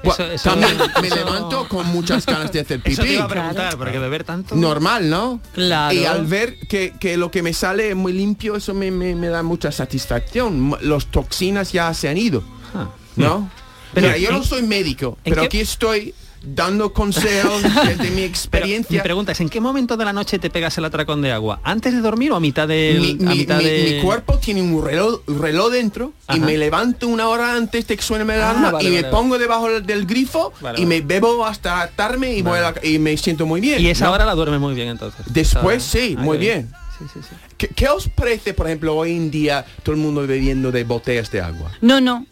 Bueno, 0.02 0.24
Eso- 0.24 0.32
eso- 0.32 0.50
también 0.50 0.76
me 1.00 1.08
levanto 1.10 1.66
con 1.68 1.86
muchas 1.86 2.24
ganas 2.26 2.52
de 2.52 2.60
hacer 2.60 2.80
Eso 2.84 2.96
te 3.02 3.02
pipí. 3.08 3.14
iba 3.14 3.24
a 3.24 3.28
preguntar, 3.28 3.76
porque 3.78 3.98
beber 3.98 4.24
tanto... 4.24 4.54
Normal, 4.54 5.08
¿no? 5.08 5.40
Claro. 5.54 5.94
Y 5.94 6.04
al 6.04 6.26
ver 6.26 6.58
que, 6.68 6.92
que 7.00 7.16
lo 7.16 7.30
que 7.30 7.42
me 7.42 7.52
sale 7.54 7.90
es 7.90 7.96
muy 7.96 8.12
limpio, 8.12 8.56
eso 8.56 8.74
me, 8.74 8.90
me- 8.90 9.14
me 9.14 9.28
da 9.28 9.42
mucha 9.42 9.70
satisfacción. 9.72 10.76
Los 10.82 11.06
toxinas 11.06 11.72
ya 11.72 11.92
se 11.94 12.08
han 12.08 12.18
ido, 12.18 12.42
Ah. 12.74 12.88
¿no? 13.16 13.50
Pero 13.94 14.08
Mira, 14.08 14.18
yo 14.18 14.28
¿en- 14.30 14.34
no 14.36 14.42
soy 14.42 14.62
médico, 14.62 15.16
pero 15.24 15.42
qué- 15.42 15.46
aquí 15.46 15.60
estoy 15.60 16.14
dando 16.46 16.92
consejos 16.92 17.62
desde 17.86 18.10
mi 18.10 18.16
Pero, 18.16 18.26
experiencia. 18.26 18.98
mi 18.98 19.02
pregunta 19.02 19.32
es, 19.32 19.40
¿en 19.40 19.48
qué 19.48 19.60
momento 19.60 19.96
de 19.96 20.04
la 20.04 20.12
noche 20.12 20.38
te 20.38 20.50
pegas 20.50 20.76
el 20.78 20.84
atracón 20.84 21.22
de 21.22 21.32
agua? 21.32 21.60
¿Antes 21.64 21.92
de 21.94 22.00
dormir 22.00 22.32
o 22.32 22.36
a 22.36 22.40
mitad 22.40 22.68
de...? 22.68 22.98
mi, 23.00 23.10
a 23.26 23.30
mi- 23.30 23.38
mitad 23.38 23.58
mi- 23.58 23.64
de... 23.64 23.94
mi 23.96 24.02
cuerpo 24.02 24.38
tiene 24.38 24.62
un 24.62 24.84
reloj, 24.84 25.20
reloj 25.26 25.70
dentro 25.70 26.12
y 26.34 26.40
me 26.40 26.56
levanto 26.58 27.08
una 27.08 27.28
hora 27.28 27.54
antes 27.56 27.86
de 27.86 27.96
que 27.96 28.02
suene 28.02 28.24
la 28.24 28.34
Ah, 28.34 28.50
alarma 28.50 28.70
vale, 28.72 28.88
y 28.88 28.90
me 28.92 29.02
vale, 29.02 29.10
pongo 29.12 29.38
debajo 29.38 29.68
del, 29.80 30.06
grifo 30.06 30.52
Vale, 30.60 30.78
y 30.80 30.84
vale. 30.84 31.00
me 31.00 31.06
bebo 31.06 31.44
hasta 31.46 31.80
hartarme 31.80 32.34
y, 32.34 32.42
voy 32.42 32.58
a 32.58 32.62
la- 32.72 32.74
y 32.82 32.98
me 32.98 33.16
siento 33.16 33.46
muy 33.46 33.60
bien. 33.60 33.80
Y 33.80 33.88
esa 33.88 34.06
¿no? 34.06 34.12
hora 34.12 34.24
la 34.26 34.34
duerme 34.34 34.58
muy 34.58 34.74
bien 34.74 34.88
entonces. 34.88 35.20
Después 35.32 35.82
sí, 35.82 36.16
Ah, 36.18 36.22
muy 36.22 36.38
bien. 36.38 36.70
Sí, 36.98 37.04
sí, 37.12 37.20
sí. 37.28 37.34
¿Qué, 37.56 37.68
qué 37.68 37.88
os 37.88 38.08
parece, 38.08 38.54
por 38.54 38.66
ejemplo, 38.66 38.94
hoy 38.94 39.12
en 39.16 39.30
día 39.30 39.64
todo 39.82 39.94
el 39.94 40.00
mundo 40.00 40.26
bebiendo 40.26 40.70
de 40.70 40.84
botellas 40.84 41.30
de 41.30 41.40
agua? 41.40 41.72
No, 41.80 42.00
no. 42.00 42.26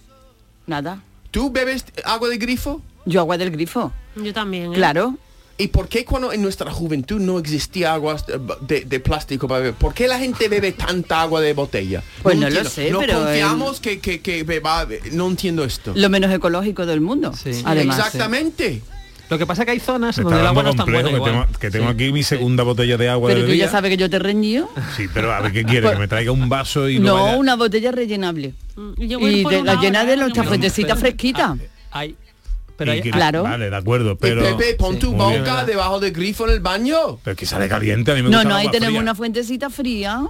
Nada. 0.66 1.00
¿Tú 1.30 1.50
bebes 1.50 1.84
agua 2.04 2.28
de 2.28 2.36
grifo? 2.38 2.80
Yo 3.04 3.20
agua 3.20 3.38
del 3.38 3.50
grifo. 3.50 3.92
Yo 4.16 4.32
también. 4.32 4.72
¿eh? 4.72 4.76
Claro. 4.76 5.16
¿Y 5.58 5.68
por 5.68 5.86
qué 5.88 6.04
cuando 6.04 6.32
en 6.32 6.42
nuestra 6.42 6.72
juventud 6.72 7.20
no 7.20 7.38
existía 7.38 7.92
agua 7.92 8.16
de, 8.62 8.80
de 8.84 9.00
plástico 9.00 9.46
para 9.46 9.60
beber? 9.60 9.74
¿Por 9.74 9.94
qué 9.94 10.08
la 10.08 10.18
gente 10.18 10.48
bebe 10.48 10.72
tanta 10.72 11.20
agua 11.22 11.40
de 11.40 11.52
botella? 11.52 12.02
Pues 12.22 12.36
no 12.36 12.48
lo 12.50 12.64
sé, 12.64 12.90
no 12.90 12.98
pero, 13.00 13.18
confiamos 13.20 13.78
que, 13.78 14.00
que, 14.00 14.20
que 14.20 14.42
beba, 14.44 14.86
no 15.12 15.28
entiendo 15.28 15.62
esto. 15.62 15.92
Lo 15.94 16.08
menos 16.08 16.32
ecológico 16.32 16.86
del 16.86 17.00
mundo. 17.00 17.32
Además. 17.64 17.98
Exactamente. 17.98 18.82
Lo 19.30 19.38
que 19.38 19.46
pasa 19.46 19.62
es 19.62 19.66
que 19.66 19.72
hay 19.72 19.80
zonas 19.80 20.16
donde 20.16 20.40
el 20.40 20.46
agua 20.46 20.62
no 20.62 20.70
es 20.70 20.76
tan 20.76 20.86
buena 20.86 21.08
que 21.10 21.14
igual. 21.16 21.30
tengo, 21.32 21.58
que 21.58 21.70
tengo 21.70 21.88
aquí 21.88 22.12
mi 22.12 22.22
segunda 22.22 22.64
botella 22.64 22.96
de 22.98 23.08
agua 23.08 23.28
Pero 23.28 23.40
del 23.42 23.50
tú 23.50 23.54
ya 23.54 23.70
sabes 23.70 23.90
que 23.90 23.96
yo 23.96 24.10
te 24.10 24.18
reñío. 24.18 24.68
Sí, 24.96 25.06
pero 25.12 25.32
a 25.32 25.40
ver 25.40 25.52
qué 25.52 25.64
quiere, 25.64 25.88
que 25.90 25.96
me 25.96 26.08
traiga 26.08 26.32
un 26.32 26.48
vaso 26.48 26.88
y 26.88 26.98
lo 26.98 27.04
No, 27.16 27.22
vaya- 27.24 27.36
una 27.38 27.56
botella 27.56 27.92
rellenable. 27.92 28.52
Yo 28.98 29.20
voy 29.20 29.36
Y 29.36 29.44
de 29.44 29.62
la 29.62 29.76
llena 29.76 30.04
de 30.04 30.14
¿eh? 30.14 30.16
nuestra 30.16 30.42
Yo- 30.42 30.48
fuentecita 30.48 30.96
fresquita. 30.96 31.56
Hay, 31.92 32.16
pero 32.82 32.92
hay, 32.92 33.10
Claro. 33.10 33.42
Vale, 33.44 33.70
de 33.70 33.76
acuerdo, 33.76 34.16
pero... 34.16 34.40
y 34.42 34.54
Pepe, 34.54 34.74
pon 34.74 34.94
Sí. 34.94 35.00
tu 35.00 35.12
Muy 35.12 35.32
bien. 35.32 35.44
boca 35.44 35.64
debajo 35.64 36.00
del 36.00 36.12
grifo 36.12 36.46
en 36.46 36.54
el 36.54 36.60
baño. 36.60 37.18
Pero 37.24 37.36
que 37.36 37.46
sale 37.46 37.68
caliente, 37.68 38.12
a 38.12 38.14
mí 38.14 38.22
me 38.22 38.30
No, 38.30 38.38
gusta 38.38 38.48
no, 38.48 38.56
ahí 38.56 38.66
tenemos 38.70 38.88
fría. 38.90 39.00
una 39.00 39.14
fuentecita 39.14 39.70
fría. 39.70 40.22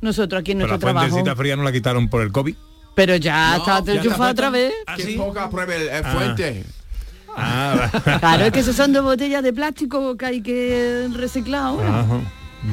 Nosotros 0.00 0.40
aquí 0.40 0.52
en 0.52 0.58
Pero 0.58 0.66
la 0.68 0.72
nuestro 0.72 0.86
trabajo. 0.88 1.08
fuentecita 1.08 1.36
fría 1.36 1.56
no 1.56 1.62
la 1.62 1.72
quitaron 1.72 2.08
por 2.08 2.22
el 2.22 2.30
COVID. 2.32 2.54
Pero 2.94 3.16
ya 3.16 3.56
está 3.56 3.72
ya 3.72 3.78
está 3.78 3.92
enchufada 3.94 4.30
otra 4.30 4.50
vez. 4.50 4.72
¿Ah, 4.86 4.94
Que 4.96 5.02
sí? 5.02 5.14
poca 5.16 5.48
pruebe 5.50 5.76
el, 5.76 5.88
el 5.88 6.04
Ah. 6.04 6.12
fuente. 6.12 6.64
Ah, 7.36 7.90
Claro, 8.20 8.44
es 8.44 8.52
que 8.52 8.60
esas 8.60 8.76
son 8.76 8.92
dos 8.92 9.02
botellas 9.02 9.42
de 9.42 9.52
plástico 9.52 10.16
que 10.16 10.26
hay 10.26 10.40
que 10.42 11.08
reciclar 11.14 11.62
ahora. 11.62 12.00
Ajá. 12.00 12.20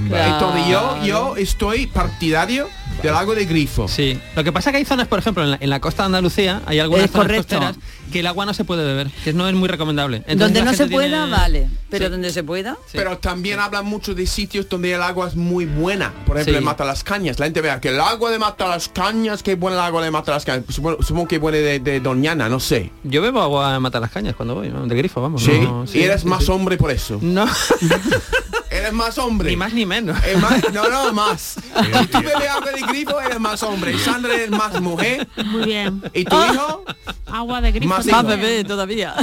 Claro. 0.07 0.33
Entonces 0.33 0.67
yo, 0.69 1.03
yo 1.05 1.35
estoy 1.37 1.87
partidario 1.87 2.69
del 3.03 3.13
agua 3.15 3.35
de 3.35 3.45
grifo. 3.45 3.87
Sí, 3.87 4.19
lo 4.35 4.43
que 4.43 4.51
pasa 4.51 4.69
es 4.69 4.73
que 4.73 4.77
hay 4.77 4.85
zonas, 4.85 5.07
por 5.07 5.19
ejemplo, 5.19 5.43
en 5.43 5.51
la, 5.51 5.57
en 5.59 5.69
la 5.69 5.79
costa 5.79 6.03
de 6.03 6.07
Andalucía, 6.07 6.61
hay 6.65 6.79
algunas 6.79 7.05
Es 7.05 7.11
zonas 7.11 7.27
correcto. 7.27 7.55
costeras 7.57 7.75
que 8.11 8.19
el 8.19 8.27
agua 8.27 8.45
no 8.45 8.53
se 8.53 8.63
puede 8.65 8.85
beber, 8.85 9.09
que 9.23 9.31
no 9.33 9.47
es 9.47 9.55
muy 9.55 9.67
recomendable. 9.69 10.17
Entonces 10.27 10.39
donde 10.39 10.63
no 10.63 10.73
se 10.73 10.87
pueda, 10.87 11.23
tiene- 11.25 11.31
vale. 11.31 11.69
Pero 11.89 12.05
Sí. 12.05 12.11
donde 12.11 12.31
se 12.31 12.43
pueda. 12.43 12.77
Pero 12.91 13.17
también 13.17 13.59
hablan 13.59 13.85
mucho 13.85 14.13
de 14.13 14.27
sitios 14.27 14.67
donde 14.69 14.93
el 14.93 15.01
agua 15.01 15.27
es 15.29 15.35
muy 15.35 15.65
buena. 15.65 16.13
Por 16.25 16.37
ejemplo, 16.37 16.53
Sí. 16.53 16.57
en 16.59 16.63
Mata 16.63 16.83
las 16.85 17.03
Cañas. 17.03 17.39
La 17.39 17.45
gente 17.45 17.61
vea 17.61 17.79
que 17.81 17.89
el 17.89 17.99
agua 17.99 18.29
de 18.31 18.39
Mata 18.39 18.67
las 18.67 18.87
Cañas, 18.89 19.41
que 19.43 19.55
buena 19.55 19.77
el 19.77 19.83
agua 19.83 20.03
de 20.03 20.11
Mata 20.11 20.31
las 20.31 20.45
Cañas. 20.45 20.65
Supongo, 20.69 21.01
supongo 21.03 21.27
que 21.27 21.39
viene 21.39 21.57
de, 21.59 21.79
de 21.79 21.99
Doñana, 22.01 22.49
no 22.49 22.59
sé. 22.59 22.91
Yo 23.03 23.21
bebo 23.21 23.41
agua 23.41 23.75
en 23.75 23.81
Mata 23.81 23.99
las 23.99 24.11
Cañas 24.11 24.35
cuando 24.35 24.55
voy, 24.55 24.69
¿no? 24.69 24.85
de 24.85 24.95
grifo, 24.95 25.21
vamos. 25.21 25.43
¿Sí? 25.43 25.59
no- 25.61 25.85
y 25.91 26.01
eres 26.01 26.21
sí, 26.21 26.27
más 26.27 26.45
sí. 26.45 26.51
hombre 26.51 26.77
por 26.77 26.91
eso. 26.91 27.17
No, 27.21 27.45
Eres 28.81 28.93
más 28.93 29.17
hombre. 29.17 29.49
ni 29.51 29.55
más 29.55 29.73
ni 29.73 29.85
menos. 29.85 30.17
Eh, 30.25 30.35
más- 30.37 30.73
no, 30.73 30.89
no, 30.89 31.13
más. 31.13 31.55
Si 32.01 32.07
tú 32.07 32.17
bebes 32.19 32.49
agua 32.49 32.71
de 32.71 32.81
grifo, 32.81 33.19
eres 33.21 33.39
más 33.39 33.61
hombre. 33.63 33.97
Sandra 33.97 34.35
es 34.35 34.49
más 34.49 34.79
mujer. 34.81 35.27
Muy 35.45 35.65
bien. 35.65 36.01
¿Y 36.13 36.25
tu 36.25 36.35
hijo? 36.35 36.83
Agua 37.31 37.61
de 37.61 37.71
grifo. 37.71 37.89
Más 37.93 38.05
Más 38.07 38.25
bebé 38.25 38.63
todavía. 38.63 39.15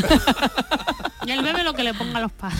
Y 1.26 1.30
él 1.32 1.42
bebe 1.42 1.62
lo 1.62 1.74
que 1.74 1.82
le 1.84 1.92
ponga 1.94 2.18
a 2.18 2.22
los 2.22 2.32
padres. 2.32 2.58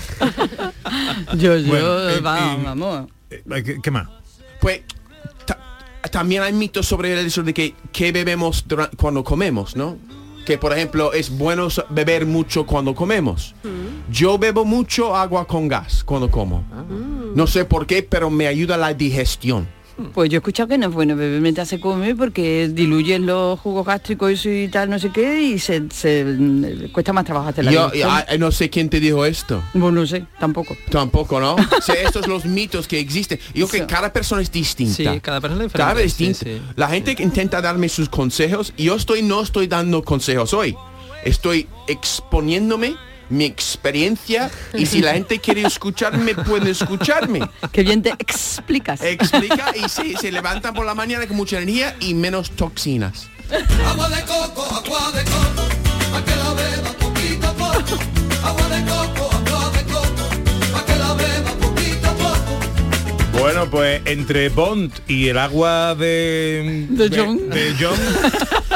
yo, 1.35 1.57
yo, 1.57 1.69
Bueno, 1.69 2.09
eh, 2.11 2.21
va, 2.21 2.57
vamos. 2.57 3.09
Eh, 3.31 3.43
¿Qué, 3.65 3.79
qué 3.83 3.91
más? 3.91 4.09
Pues 4.61 4.83
ta- 5.47 5.59
también 6.11 6.43
hay 6.43 6.53
mitos 6.53 6.87
sobre 6.87 7.19
el 7.19 7.27
hecho 7.27 7.43
de 7.43 7.55
que, 7.55 7.75
que 7.93 8.13
bebemos 8.13 8.65
cuando 8.97 9.25
comemos, 9.25 9.77
¿no? 9.77 9.97
Que 10.49 10.57
por 10.57 10.73
ejemplo 10.73 11.13
es 11.13 11.29
bueno 11.29 11.69
beber 11.91 12.25
mucho 12.25 12.65
cuando 12.65 12.95
comemos. 12.95 13.55
Yo 14.11 14.39
bebo 14.39 14.65
mucho 14.65 15.15
agua 15.15 15.47
con 15.47 15.69
gas 15.69 16.03
cuando 16.03 16.31
como. 16.31 16.65
No 17.35 17.47
sé 17.47 17.67
por 17.67 17.87
qué, 17.87 18.03
pero 18.03 18.31
me 18.31 18.47
ayuda 18.47 18.79
la 18.79 18.95
digestión. 18.95 19.69
Pues 20.15 20.31
yo 20.31 20.37
he 20.37 20.39
escuchado 20.39 20.69
que 20.69 20.79
no 20.79 20.87
es 20.89 20.93
bueno 20.93 21.17
beber 21.17 21.41
mientras 21.41 21.69
se 21.69 21.81
come 21.81 22.15
porque 22.15 22.69
diluyes 22.73 23.21
los 23.21 23.59
jugos 23.59 23.85
gástricos 23.85 24.47
y 24.47 24.69
tal, 24.69 24.91
no 24.91 24.99
sé 24.99 25.11
qué, 25.11 25.43
y 25.43 25.59
se, 25.59 25.83
se- 25.91 26.25
mm, 26.25 26.93
cuesta 26.93 27.13
más 27.13 27.25
trabajo 27.25 27.49
hacer 27.49 27.65
la 27.65 27.73
Yo 27.73 27.91
ah, 28.05 28.25
no 28.39 28.51
sé 28.53 28.71
quién 28.71 28.89
te 28.89 29.01
dijo 29.01 29.25
esto. 29.27 29.63
Bueno, 29.75 30.01
no 30.03 30.07
sé, 30.07 30.25
tampoco. 30.39 30.77
Tampoco, 30.91 31.41
¿no? 31.41 31.55
O 31.79 31.83
sea, 31.83 31.97
estos 31.97 32.23
son 32.23 32.31
los 32.35 32.45
mitos 32.45 32.87
que 32.87 32.99
existen. 33.01 33.39
Yo 33.55 33.67
creo 33.67 33.87
que 33.87 33.93
cada 33.93 34.13
persona 34.13 34.41
es 34.43 34.53
distinta. 34.53 34.95
Sí, 35.15 35.21
cada 35.21 35.41
persona 35.41 35.65
es 35.65 35.73
diferente. 35.73 36.03
distinta. 36.03 36.39
sí. 36.45 36.61
La 36.77 36.89
gente 36.89 37.17
que 37.17 37.23
intenta 37.23 37.61
darme 37.61 37.89
sus 37.89 38.09
consejos, 38.09 38.73
yo 38.77 38.95
estoy 38.95 39.23
no 39.23 39.43
estoy 39.43 39.67
dando 39.67 40.03
consejos 40.05 40.55
hoy. 40.55 40.77
Estoy 41.25 41.67
exponiéndome 41.89 42.95
mi 43.31 43.45
experiencia 43.45 44.51
y 44.75 44.87
si 44.87 45.01
la 45.01 45.13
gente 45.13 45.39
quiere 45.39 45.63
escucharme, 45.63 46.35
puede 46.35 46.71
escucharme. 46.71 47.41
Qué 47.73 47.83
bien 47.83 48.03
te 48.03 48.11
explicas. 48.11 49.01
Explica 49.03 49.73
y 49.77 49.89
sí, 49.89 50.15
se 50.21 50.33
levantan 50.33 50.75
por 50.75 50.87
la 50.87 50.95
mañana 50.95 51.27
con 51.27 51.37
mucha 51.37 51.57
energía 51.59 51.97
y 52.01 52.15
menos 52.15 52.51
toxinas. 52.51 53.29
Agua 53.87 54.09
de 54.11 54.23
coco, 54.23 54.63
agua 54.63 55.13
de 55.13 55.25
coco, 55.25 55.69
pa' 56.13 56.25
que 56.25 56.37
la 56.37 56.53
beba 56.55 56.93
poquito 56.99 57.49
a 57.49 57.53
poco. 57.53 57.99
Agua 58.45 58.69
de 58.69 58.85
coco, 58.85 59.31
agua 59.33 59.71
de 59.71 59.85
coco, 59.85 60.29
pa' 60.73 60.85
que 60.85 60.99
la 60.99 61.15
beba 61.15 61.51
poquito 61.53 62.09
a 62.09 62.15
poco. 62.15 63.39
Bueno, 63.39 63.71
pues 63.71 64.03
entre 64.05 64.49
Bond 64.51 64.93
y 65.07 65.29
el 65.29 65.39
agua 65.39 65.95
de... 65.95 66.87
De 66.91 67.09
John. 67.09 67.49
de 67.49 67.75
John, 67.81 67.99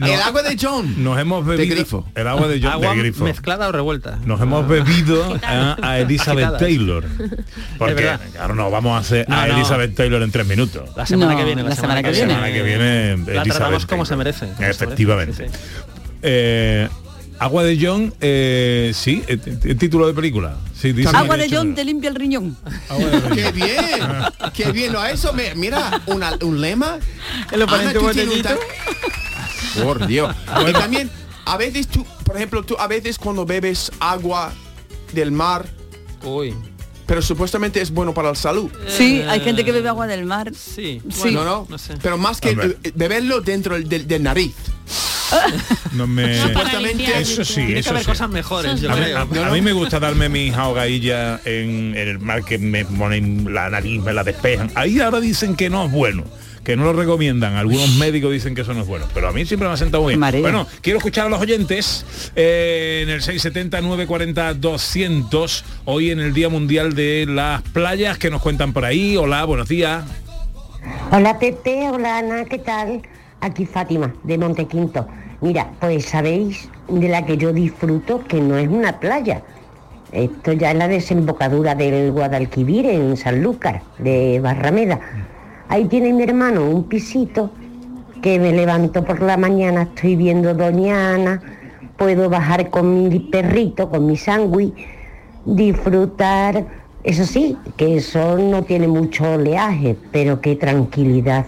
El 0.00 0.20
agua 0.22 0.42
de 0.42 0.56
John. 0.60 1.02
nos 1.02 1.18
hemos 1.18 1.44
bebido... 1.44 1.74
grifo. 1.74 2.06
El 2.14 2.26
agua 2.28 2.48
de 2.48 2.60
John 2.62 2.72
Agua 2.72 2.94
de 2.94 2.98
grifo. 3.00 3.24
mezclada 3.24 3.68
o 3.68 3.72
revuelta. 3.72 4.18
Nos 4.24 4.40
hemos 4.40 4.66
bebido 4.66 5.38
a, 5.42 5.76
a 5.82 5.98
Elizabeth 6.00 6.44
Agitadas. 6.46 6.60
Taylor. 6.60 7.04
Porque, 7.78 8.16
claro, 8.32 8.54
no 8.54 8.70
vamos 8.70 8.92
a 8.94 8.98
hacer 8.98 9.28
No, 9.28 9.36
a 9.36 9.46
no. 9.46 9.54
Elizabeth 9.56 9.94
Taylor 9.94 10.22
en 10.22 10.30
tres 10.30 10.46
minutos. 10.46 10.88
La 10.96 11.04
semana 11.06 11.32
No, 11.32 11.38
que 11.38 11.44
viene, 11.44 11.62
la, 11.62 11.74
semana, 11.74 12.02
que 12.02 12.08
La 12.08 12.12
viene. 12.12 12.32
semana 12.34 12.52
que 12.52 12.62
viene 12.62 13.16
La 13.34 13.42
tratamos 13.42 13.86
como 13.86 14.04
se 14.04 14.16
merece. 14.16 14.46
como 14.46 14.56
se 14.56 14.62
merece, 14.62 14.84
Efectivamente. 14.84 15.48
sí, 15.48 15.52
sí. 15.52 15.58
Eh, 16.22 16.88
Agua 17.38 17.64
de 17.64 17.76
John, 17.84 18.14
eh, 18.20 18.92
sí, 18.94 19.22
el, 19.26 19.40
el 19.64 19.76
título 19.76 20.06
de 20.06 20.14
película. 20.14 20.54
Sí, 20.78 20.92
dice 20.92 21.10
Agua 21.16 21.36
de 21.36 21.48
John 21.50 21.74
te 21.74 21.84
limpia 21.84 22.08
el 22.10 22.14
riñón. 22.14 22.56
¡Qué 23.34 23.50
bien! 23.50 23.80
¡Qué 24.54 24.70
bien! 24.70 24.92
No, 24.92 25.04
eso, 25.04 25.32
me- 25.32 25.52
mira, 25.56 26.00
una- 26.06 26.36
un 26.42 26.60
lema. 26.60 26.98
un 27.52 28.00
botellito. 28.00 28.48
Por 29.82 30.06
Dios. 30.06 30.34
Y 30.68 30.72
también, 30.72 31.10
a 31.44 31.56
veces 31.56 31.88
tú, 31.88 32.04
por 32.24 32.36
ejemplo, 32.36 32.62
tú 32.62 32.76
a 32.78 32.86
veces 32.86 33.18
cuando 33.18 33.44
bebes 33.46 33.90
agua 34.00 34.52
del 35.12 35.32
mar, 35.32 35.66
Uy. 36.24 36.54
pero 37.06 37.20
supuestamente 37.22 37.80
es 37.80 37.90
bueno 37.90 38.14
para 38.14 38.28
la 38.30 38.34
salud. 38.34 38.70
Sí, 38.88 39.22
hay 39.28 39.40
gente 39.40 39.64
que 39.64 39.72
bebe 39.72 39.88
agua 39.88 40.06
del 40.06 40.24
mar. 40.24 40.52
Sí. 40.54 41.00
Sí. 41.10 41.30
no, 41.32 41.44
no, 41.44 41.66
no 41.68 41.78
sé. 41.78 41.94
Pero 42.02 42.16
más 42.18 42.40
que 42.40 42.54
beberlo 42.94 43.40
dentro 43.40 43.74
del, 43.74 43.88
del- 43.88 44.06
del 44.06 44.22
nariz. 44.22 44.54
No 45.92 46.06
me... 46.06 46.40
Supuestamente- 46.42 47.18
Eso 47.20 47.44
sí, 47.44 47.54
Tiene 47.54 47.72
que 47.74 47.78
eso 47.80 47.90
haber 47.90 48.02
sí. 48.02 48.08
cosas 48.08 48.28
mejores, 48.30 48.80
yo 48.80 48.90
A 48.90 48.96
mí, 48.96 49.38
a 49.38 49.62
me 49.62 49.72
gusta 49.72 49.98
darme 49.98 50.28
mis 50.28 50.54
ahogadillas 50.54 51.40
en, 51.46 51.94
en 51.96 52.08
el 52.08 52.18
mar 52.18 52.44
que 52.44 52.58
me 52.58 52.84
ponen 52.84 53.52
la 53.52 53.70
nariz, 53.70 54.02
me 54.02 54.12
la 54.12 54.24
despejan. 54.24 54.70
Ahí 54.74 55.00
ahora 55.00 55.20
dicen 55.20 55.56
que 55.56 55.70
no 55.70 55.86
es 55.86 55.90
bueno, 55.92 56.24
que 56.64 56.76
no 56.76 56.84
lo 56.84 56.92
recomiendan. 56.92 57.56
Algunos 57.56 57.96
médicos 57.96 58.30
dicen 58.32 58.54
que 58.54 58.60
eso 58.62 58.72
no 58.74 58.82
es 58.82 58.86
bueno, 58.86 59.06
pero 59.14 59.28
a 59.28 59.32
mí 59.32 59.44
siempre 59.44 59.66
me 59.68 59.74
ha 59.74 59.76
sentado 59.76 60.04
muy 60.04 60.16
bien. 60.16 60.42
Bueno, 60.42 60.66
quiero 60.80 60.98
escuchar 60.98 61.26
a 61.26 61.28
los 61.28 61.40
oyentes 61.40 62.30
eh, 62.36 63.00
en 63.02 63.10
el 63.10 63.20
670-940-200, 63.22 65.64
hoy 65.84 66.10
en 66.10 66.20
el 66.20 66.32
Día 66.32 66.48
Mundial 66.48 66.94
de 66.94 67.26
las 67.28 67.62
Playas, 67.62 68.18
que 68.18 68.30
nos 68.30 68.40
cuentan 68.42 68.72
por 68.72 68.84
ahí. 68.84 69.16
Hola, 69.16 69.44
buenos 69.44 69.68
días. 69.68 70.04
Hola 71.10 71.36
Pepe, 71.38 71.90
hola 71.90 72.18
Ana, 72.18 72.44
¿qué 72.44 72.58
tal? 72.58 73.02
Aquí 73.40 73.66
Fátima, 73.66 74.14
de 74.22 74.38
Montequinto. 74.38 75.08
Mira, 75.40 75.72
pues 75.80 76.04
sabéis 76.06 76.68
de 76.88 77.08
la 77.08 77.26
que 77.26 77.36
yo 77.36 77.52
disfruto 77.52 78.22
que 78.24 78.40
no 78.40 78.56
es 78.56 78.68
una 78.68 79.00
playa. 79.00 79.42
Esto 80.12 80.52
ya 80.52 80.70
es 80.72 80.76
la 80.76 80.88
desembocadura 80.88 81.74
del 81.74 82.12
Guadalquivir 82.12 82.84
en 82.86 83.16
Sanlúcar, 83.16 83.82
de 83.98 84.40
Barrameda. 84.40 85.00
Ahí 85.72 85.86
tiene 85.86 86.12
mi 86.12 86.22
hermano 86.22 86.68
un 86.68 86.84
pisito 86.84 87.50
que 88.20 88.38
me 88.38 88.52
levanto 88.52 89.02
por 89.06 89.22
la 89.22 89.38
mañana, 89.38 89.84
estoy 89.84 90.16
viendo 90.16 90.52
Doña 90.52 91.14
Ana, 91.14 91.40
puedo 91.96 92.28
bajar 92.28 92.68
con 92.68 93.08
mi 93.08 93.18
perrito, 93.18 93.88
con 93.88 94.04
mi 94.04 94.18
sándwich, 94.18 94.74
disfrutar. 95.46 96.66
Eso 97.04 97.24
sí, 97.24 97.56
que 97.78 97.96
eso 97.96 98.36
no 98.36 98.64
tiene 98.64 98.86
mucho 98.86 99.24
oleaje, 99.32 99.96
pero 100.10 100.42
qué 100.42 100.56
tranquilidad. 100.56 101.46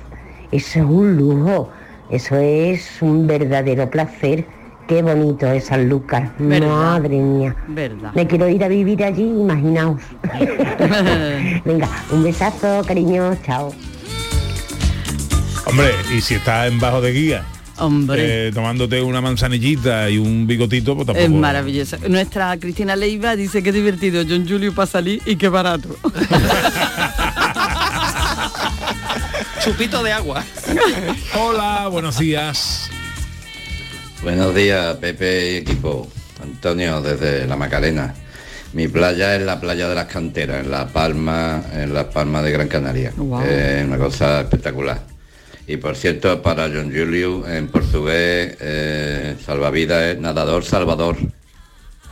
Eso 0.53 0.79
es 0.79 0.87
un 0.87 1.19
lujo, 1.19 1.69
eso 2.09 2.37
es 2.37 3.03
un 3.03 3.27
verdadero 3.27 3.91
placer. 3.91 4.47
Qué 4.89 5.03
bonito 5.03 5.47
es 5.49 5.65
Sanlúcar, 5.65 6.33
Verdad. 6.39 6.69
madre 6.69 7.19
mía. 7.19 7.55
Verdad. 7.69 8.13
Me 8.15 8.27
quiero 8.27 8.49
ir 8.49 8.65
a 8.65 8.69
vivir 8.69 9.05
allí, 9.05 9.25
imaginaos. 9.25 10.01
Venga, 11.67 11.91
un 12.11 12.23
besazo, 12.23 12.81
cariño, 12.87 13.37
chao. 13.45 13.71
Hombre, 15.67 15.93
y 16.15 16.21
si 16.21 16.35
estás 16.35 16.71
en 16.71 16.79
bajo 16.79 17.01
de 17.01 17.13
guía, 17.13 17.45
Hombre. 17.79 18.49
eh, 18.49 18.53
tomándote 18.53 19.01
una 19.03 19.21
manzanillita 19.21 20.09
y 20.11 20.19
un 20.19 20.47
bigotito, 20.47 20.95
pues 20.95 21.07
tampoco... 21.07 21.25
Es 21.25 21.31
maravilloso. 21.31 21.97
Nuestra 22.09 22.57
Cristina 22.59 22.95
Leiva 22.97 23.35
dice 23.35 23.63
que 23.63 23.73
divertido 23.73 24.23
John 24.29 24.47
Julio 24.49 24.75
para 24.75 24.87
salir 24.87 25.23
y 25.25 25.37
qué 25.37 25.49
barato. 25.49 25.97
Chupito 29.65 30.03
de 30.03 30.13
agua. 30.13 30.45
Hola, 31.41 31.89
buenos 31.89 32.19
días. 32.19 32.91
Buenos 34.23 34.55
días, 34.55 34.97
Pepe 34.97 35.53
y 35.53 35.57
equipo. 35.57 36.07
Antonio, 36.43 37.01
desde 37.01 37.47
La 37.47 37.57
Macarena. 37.57 38.15
Mi 38.75 38.89
playa 38.89 39.37
es 39.37 39.43
la 39.43 39.61
playa 39.61 39.89
de 39.89 39.95
las 39.95 40.07
canteras, 40.07 40.65
en 40.65 40.71
La 40.71 40.89
Palma, 40.89 41.63
en 41.73 41.95
Las 41.95 42.07
Palmas 42.07 42.45
de 42.45 42.51
Gran 42.51 42.69
Canaria. 42.69 43.13
Es 43.47 43.85
una 43.87 43.97
cosa 43.97 44.43
espectacular. 44.43 45.14
Y 45.67 45.77
por 45.79 45.97
cierto, 45.97 46.43
para 46.43 46.65
John 46.69 46.93
Julio, 46.95 47.49
en 47.49 47.69
portugués, 47.69 48.57
eh, 48.61 49.37
salvavidas 49.45 50.03
es 50.15 50.21
nadador 50.21 50.65
salvador. 50.65 51.17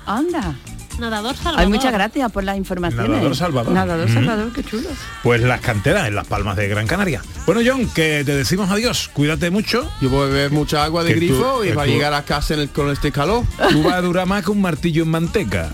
Anda. 0.07 0.55
Nadador 0.98 1.34
Salvador. 1.34 1.61
Hay 1.61 1.66
muchas 1.68 1.90
gracias 1.92 2.30
por 2.32 2.44
las 2.44 2.57
informaciones. 2.59 3.09
Nadador 3.09 3.34
Salvador. 3.36 3.72
Nadador. 3.72 4.12
Salvador, 4.12 4.53
qué 4.53 4.62
chulo. 4.62 4.88
Pues 5.22 5.40
las 5.40 5.61
canteras 5.62 6.07
en 6.07 6.14
las 6.14 6.26
palmas 6.26 6.55
de 6.57 6.68
Gran 6.68 6.86
Canaria. 6.86 7.22
Bueno, 7.46 7.62
John, 7.64 7.88
que 7.94 8.22
te 8.26 8.36
decimos 8.36 8.70
adiós. 8.70 9.09
Cuídate 9.14 9.50
mucho. 9.50 9.90
Yo 10.03 10.11
voy 10.11 10.24
a 10.26 10.30
beber 10.30 10.50
mucha 10.50 10.84
agua 10.84 11.03
de 11.03 11.14
Que 11.14 11.20
tú- 11.20 11.26
grifo 11.26 11.64
y 11.64 11.72
para 11.72 11.86
tú- 11.86 11.92
llegar 11.92 12.12
a 12.12 12.24
casa 12.24 12.53
en 12.55 12.61
el- 12.61 12.68
con 12.68 12.90
este 12.90 13.11
calor. 13.11 13.44
Tú 13.70 13.82
vas 13.84 13.94
a 13.94 14.03
durar 14.03 14.26
más 14.26 14.44
que 14.44 14.50
un 14.50 14.61
martillo 14.61 15.05
en 15.05 15.09
manteca. 15.11 15.70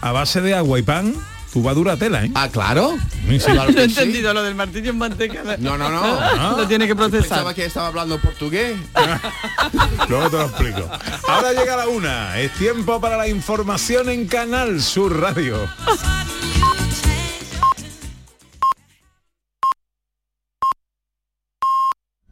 A 0.00 0.12
base 0.12 0.40
de 0.40 0.54
agua 0.54 0.78
y 0.78 0.82
pan, 0.82 1.14
tú 1.52 1.62
vas 1.62 1.72
a 1.72 1.74
durar 1.74 1.98
tela, 1.98 2.24
¿eh? 2.24 2.30
Ah, 2.34 2.48
claro. 2.48 2.96
Sí, 3.28 3.38
sí. 3.38 3.52
no 3.54 3.80
he 3.80 3.84
entendido 3.84 4.32
lo 4.32 4.42
del 4.42 4.54
martillo 4.54 4.90
en 4.90 4.98
manteca. 4.98 5.42
No, 5.58 5.76
no, 5.76 5.90
no. 5.90 6.56
Lo 6.56 6.66
tiene 6.66 6.86
que 6.86 6.96
procesar. 6.96 7.28
Pensaba 7.28 7.54
que 7.54 7.66
estaba 7.66 7.88
hablando 7.88 8.20
portugués. 8.20 8.76
Luego 10.08 10.30
te 10.30 10.36
lo 10.36 10.44
explico. 10.44 10.90
Ahora 11.28 11.52
llega 11.52 11.76
la 11.76 11.88
una. 11.88 12.40
Es 12.40 12.52
tiempo 12.52 13.00
para 13.00 13.16
la 13.16 13.28
información 13.28 14.08
en 14.08 14.26
Canal 14.26 14.82
Sur 14.82 15.20
Radio. 15.20 15.68